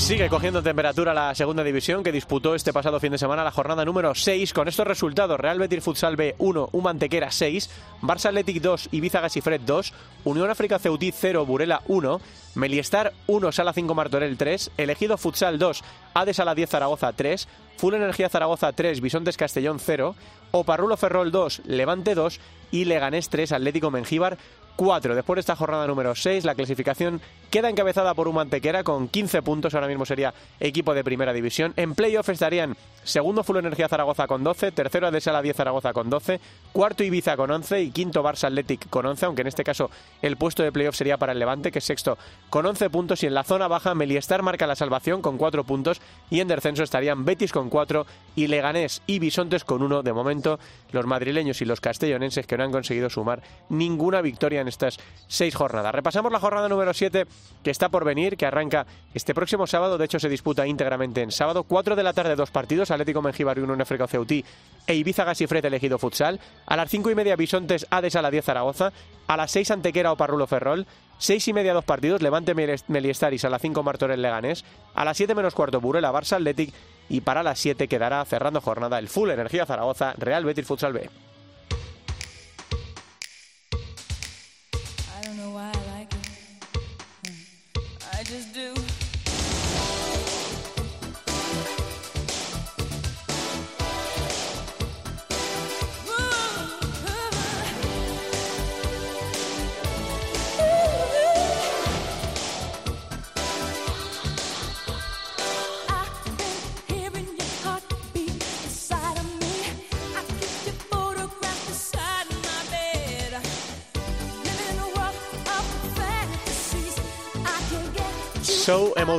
Sigue 0.00 0.30
cogiendo 0.30 0.60
temperatura 0.62 1.14
la 1.14 1.32
segunda 1.36 1.62
división 1.62 2.02
que 2.02 2.10
disputó 2.10 2.56
este 2.56 2.72
pasado 2.72 2.98
fin 2.98 3.12
de 3.12 3.18
semana 3.18 3.44
la 3.44 3.52
jornada 3.52 3.84
número 3.84 4.12
6 4.12 4.52
con 4.52 4.66
estos 4.66 4.86
resultados. 4.86 5.38
Real 5.38 5.58
Betis 5.58 5.84
Futsal 5.84 6.16
B 6.16 6.34
1, 6.38 6.70
Humantequera 6.72 7.30
6, 7.30 7.70
Barça 8.00 8.30
Athletic 8.30 8.60
2, 8.60 8.88
Ibiza 8.90 9.20
Gasifred 9.20 9.60
2, 9.60 9.92
Unión 10.24 10.50
África 10.50 10.80
Ceutí 10.80 11.12
0, 11.12 11.46
Burela 11.46 11.82
1, 11.86 12.20
Meliestar 12.56 13.12
1, 13.28 13.52
Sala 13.52 13.72
5 13.72 13.94
Martorell 13.94 14.36
3, 14.36 14.72
Elegido 14.78 15.16
Futsal 15.16 15.58
2, 15.58 15.84
Ade 16.14 16.34
Sala 16.34 16.56
10 16.56 16.70
Zaragoza 16.70 17.12
3, 17.12 17.46
Full 17.76 17.94
Energía 17.94 18.28
Zaragoza 18.28 18.72
3, 18.72 19.00
Bisontes 19.00 19.36
Castellón 19.36 19.78
0, 19.78 20.16
Oparrulo 20.50 20.96
Ferrol 20.96 21.30
2, 21.30 21.62
Levante 21.66 22.16
2 22.16 22.40
y 22.72 22.86
Leganés 22.86 23.28
3, 23.28 23.52
Atlético 23.52 23.90
Mengíbar 23.92 24.38
4. 24.80 25.14
Después 25.14 25.36
de 25.36 25.40
esta 25.40 25.56
jornada 25.56 25.86
número 25.86 26.14
6, 26.14 26.46
la 26.46 26.54
clasificación 26.54 27.20
queda 27.50 27.68
encabezada 27.68 28.14
por 28.14 28.28
un 28.28 28.36
Mantequera 28.36 28.82
con 28.82 29.08
15 29.08 29.42
puntos, 29.42 29.74
ahora 29.74 29.88
mismo 29.88 30.06
sería 30.06 30.32
equipo 30.58 30.94
de 30.94 31.04
primera 31.04 31.34
división. 31.34 31.74
En 31.76 31.94
playoff 31.94 32.30
estarían 32.30 32.74
segundo 33.04 33.44
Full 33.44 33.58
Energía 33.58 33.88
Zaragoza 33.88 34.26
con 34.26 34.42
12, 34.42 34.72
tercero 34.72 35.08
Adesala 35.08 35.42
10 35.42 35.54
Zaragoza 35.54 35.92
con 35.92 36.08
12, 36.08 36.40
cuarto 36.72 37.04
Ibiza 37.04 37.36
con 37.36 37.50
11 37.50 37.82
y 37.82 37.90
quinto 37.90 38.22
Barça 38.22 38.44
Athletic 38.44 38.88
con 38.88 39.04
11, 39.04 39.26
aunque 39.26 39.42
en 39.42 39.48
este 39.48 39.64
caso 39.64 39.90
el 40.22 40.38
puesto 40.38 40.62
de 40.62 40.72
playoff 40.72 40.96
sería 40.96 41.18
para 41.18 41.32
el 41.32 41.38
Levante, 41.38 41.70
que 41.70 41.80
es 41.80 41.84
sexto 41.84 42.16
con 42.48 42.64
11 42.64 42.88
puntos 42.88 43.22
y 43.22 43.26
en 43.26 43.34
la 43.34 43.44
zona 43.44 43.68
baja 43.68 43.94
Meliestar 43.94 44.42
marca 44.42 44.66
la 44.66 44.76
salvación 44.76 45.20
con 45.20 45.36
4 45.36 45.64
puntos 45.64 46.00
y 46.30 46.40
en 46.40 46.48
descenso 46.48 46.84
estarían 46.84 47.26
Betis 47.26 47.52
con 47.52 47.68
4 47.68 48.06
y 48.34 48.46
Leganés 48.46 49.02
y 49.06 49.18
Bisontes 49.18 49.64
con 49.64 49.82
1. 49.82 50.02
De 50.02 50.12
momento, 50.14 50.58
los 50.92 51.04
madrileños 51.04 51.60
y 51.60 51.66
los 51.66 51.82
castellonenses 51.82 52.46
que 52.46 52.56
no 52.56 52.64
han 52.64 52.72
conseguido 52.72 53.10
sumar 53.10 53.42
ninguna 53.68 54.22
victoria 54.22 54.62
en 54.62 54.69
estas 54.70 54.98
seis 55.28 55.54
jornadas. 55.54 55.94
Repasamos 55.94 56.32
la 56.32 56.40
jornada 56.40 56.68
número 56.68 56.94
7 56.94 57.26
que 57.62 57.70
está 57.70 57.90
por 57.90 58.04
venir, 58.04 58.38
que 58.38 58.46
arranca 58.46 58.86
este 59.12 59.34
próximo 59.34 59.66
sábado, 59.66 59.98
de 59.98 60.06
hecho 60.06 60.18
se 60.18 60.30
disputa 60.30 60.66
íntegramente 60.66 61.20
en 61.20 61.30
sábado, 61.30 61.64
4 61.64 61.94
de 61.96 62.02
la 62.02 62.14
tarde 62.14 62.36
dos 62.36 62.50
partidos, 62.50 62.90
Atlético 62.90 63.20
Mengíbar 63.20 63.58
y 63.58 63.60
Unión 63.60 63.80
África 63.82 64.06
Ceutí 64.06 64.44
e 64.86 64.94
Ibiza 64.94 65.24
Gasifred 65.24 65.64
elegido 65.64 65.98
futsal, 65.98 66.40
a 66.66 66.76
las 66.76 66.90
5 66.90 67.10
y 67.10 67.14
media 67.14 67.36
Bisontes 67.36 67.86
Ades 67.90 68.16
a 68.16 68.22
la 68.22 68.30
10 68.30 68.44
Zaragoza, 68.44 68.92
a 69.26 69.36
las 69.36 69.50
6 69.50 69.70
Antequera 69.72 70.12
o 70.12 70.16
Parrulo 70.16 70.46
Ferrol, 70.46 70.86
6 71.18 71.48
y 71.48 71.52
media 71.52 71.74
dos 71.74 71.84
partidos, 71.84 72.22
Levante 72.22 72.54
Meliestaris 72.54 73.44
a 73.44 73.50
las 73.50 73.60
5 73.60 73.82
Martorell 73.82 74.22
Leganés, 74.22 74.64
a 74.94 75.04
las 75.04 75.18
7 75.18 75.34
menos 75.34 75.54
cuarto 75.54 75.80
Burela 75.80 76.12
Barça 76.12 76.36
Athletic. 76.36 76.72
Y 77.10 77.20
para 77.20 77.42
las 77.42 77.58
7 77.58 77.88
quedará 77.88 78.24
cerrando 78.24 78.60
jornada 78.60 78.98
el 78.98 79.08
Full 79.08 79.30
Energía 79.30 79.66
Zaragoza 79.66 80.14
Real 80.16 80.44
Betis 80.44 80.66
Futsal 80.66 80.92
B. 80.92 81.10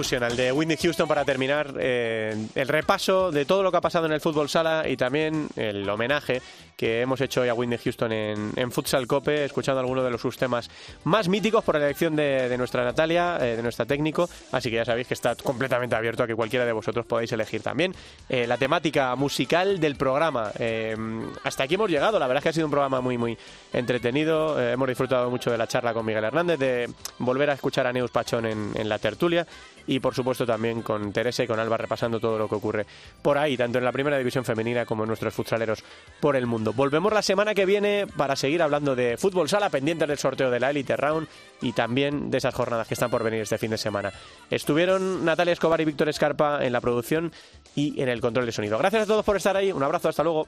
So 0.03 0.15
Emotional 0.15 0.35
de 0.35 0.51
Whitney 0.51 0.77
Houston 0.77 1.07
para 1.07 1.23
terminar 1.23 1.75
eh, 1.79 2.47
el 2.55 2.67
repaso 2.67 3.31
de 3.31 3.45
todo 3.45 3.61
lo 3.61 3.69
que 3.69 3.77
ha 3.77 3.81
pasado 3.81 4.07
en 4.07 4.11
el 4.11 4.19
fútbol 4.19 4.49
sala 4.49 4.87
y 4.87 4.97
también 4.97 5.47
el 5.55 5.87
homenaje 5.87 6.41
que 6.75 7.01
hemos 7.01 7.21
hecho 7.21 7.41
hoy 7.41 7.49
a 7.49 7.53
Whitney 7.53 7.77
Houston 7.77 8.11
en, 8.11 8.71
Futsal 8.71 9.05
Cope, 9.05 9.45
escuchando 9.45 9.79
algunos 9.79 10.03
de 10.03 10.09
los 10.09 10.19
sus 10.19 10.37
temas 10.37 10.71
más 11.03 11.27
míticos 11.27 11.63
por 11.63 11.75
elección 11.75 12.15
de, 12.15 12.55
nuestra 12.57 12.83
Natalia, 12.83 13.37
eh, 13.39 13.55
de 13.55 13.61
nuestra 13.61 13.85
técnico. 13.85 14.27
Así 14.51 14.71
que 14.71 14.77
ya 14.77 14.85
sabéis 14.85 15.07
que 15.07 15.13
está 15.13 15.35
completamente 15.35 15.95
abierto 15.95 16.23
a 16.23 16.27
que 16.27 16.35
cualquiera 16.35 16.65
de 16.65 16.71
vosotros 16.71 17.05
podáis 17.05 17.31
elegir 17.31 17.61
también 17.61 17.93
eh, 18.27 18.47
la 18.47 18.57
temática 18.57 19.15
musical 19.15 19.79
del 19.79 19.95
programa. 19.97 20.51
hasta 21.43 21.63
aquí 21.63 21.75
hemos 21.75 21.91
llegado, 21.91 22.17
la 22.17 22.25
verdad 22.25 22.39
es 22.39 22.43
que 22.43 22.49
ha 22.49 22.53
sido 22.53 22.65
un 22.65 22.71
programa 22.71 23.01
muy, 23.01 23.17
muy 23.17 23.37
entretenido. 23.71 24.59
hemos 24.59 24.87
disfrutado 24.87 25.29
mucho 25.29 25.51
de 25.51 25.59
la 25.59 25.67
charla 25.67 25.93
con 25.93 26.05
Miguel 26.05 26.23
Hernández, 26.23 26.57
de 26.57 26.89
volver 27.19 27.51
a 27.51 27.53
escuchar 27.53 27.85
a 27.85 27.93
Neus 27.93 28.09
Pachón 28.09 28.45
en 28.45 28.89
la 28.89 28.97
tertulia 28.97 29.45
y 29.91 29.99
por 29.99 30.15
supuesto 30.15 30.45
también 30.45 30.81
con 30.81 31.11
Teresa 31.11 31.43
y 31.43 31.47
con 31.47 31.59
Alba 31.59 31.75
repasando 31.75 32.17
todo 32.17 32.37
lo 32.37 32.47
que 32.47 32.55
ocurre 32.55 32.85
por 33.21 33.37
ahí, 33.37 33.57
tanto 33.57 33.77
en 33.77 33.83
la 33.83 33.91
primera 33.91 34.17
división 34.17 34.45
femenina 34.45 34.85
como 34.85 35.03
en 35.03 35.09
nuestros 35.09 35.33
futsaleros 35.33 35.83
por 36.21 36.37
el 36.37 36.47
mundo. 36.47 36.71
Volvemos 36.71 37.11
la 37.11 37.21
semana 37.21 37.53
que 37.53 37.65
viene 37.65 38.07
para 38.15 38.37
seguir 38.37 38.61
hablando 38.61 38.95
de 38.95 39.17
fútbol 39.17 39.49
sala, 39.49 39.69
pendientes 39.69 40.07
del 40.07 40.17
sorteo 40.17 40.49
de 40.49 40.61
la 40.61 40.69
Elite 40.69 40.95
Round 40.95 41.27
y 41.61 41.73
también 41.73 42.31
de 42.31 42.37
esas 42.37 42.55
jornadas 42.55 42.87
que 42.87 42.93
están 42.93 43.11
por 43.11 43.21
venir 43.21 43.41
este 43.41 43.57
fin 43.57 43.71
de 43.71 43.77
semana. 43.77 44.13
Estuvieron 44.49 45.25
Natalia 45.25 45.51
Escobar 45.51 45.81
y 45.81 45.85
Víctor 45.85 46.07
Escarpa 46.07 46.65
en 46.65 46.71
la 46.71 46.79
producción 46.79 47.33
y 47.75 48.01
en 48.01 48.07
el 48.07 48.21
control 48.21 48.45
de 48.45 48.53
sonido. 48.53 48.77
Gracias 48.77 49.03
a 49.03 49.05
todos 49.05 49.25
por 49.25 49.35
estar 49.35 49.57
ahí, 49.57 49.73
un 49.73 49.83
abrazo, 49.83 50.07
hasta 50.07 50.23
luego. 50.23 50.47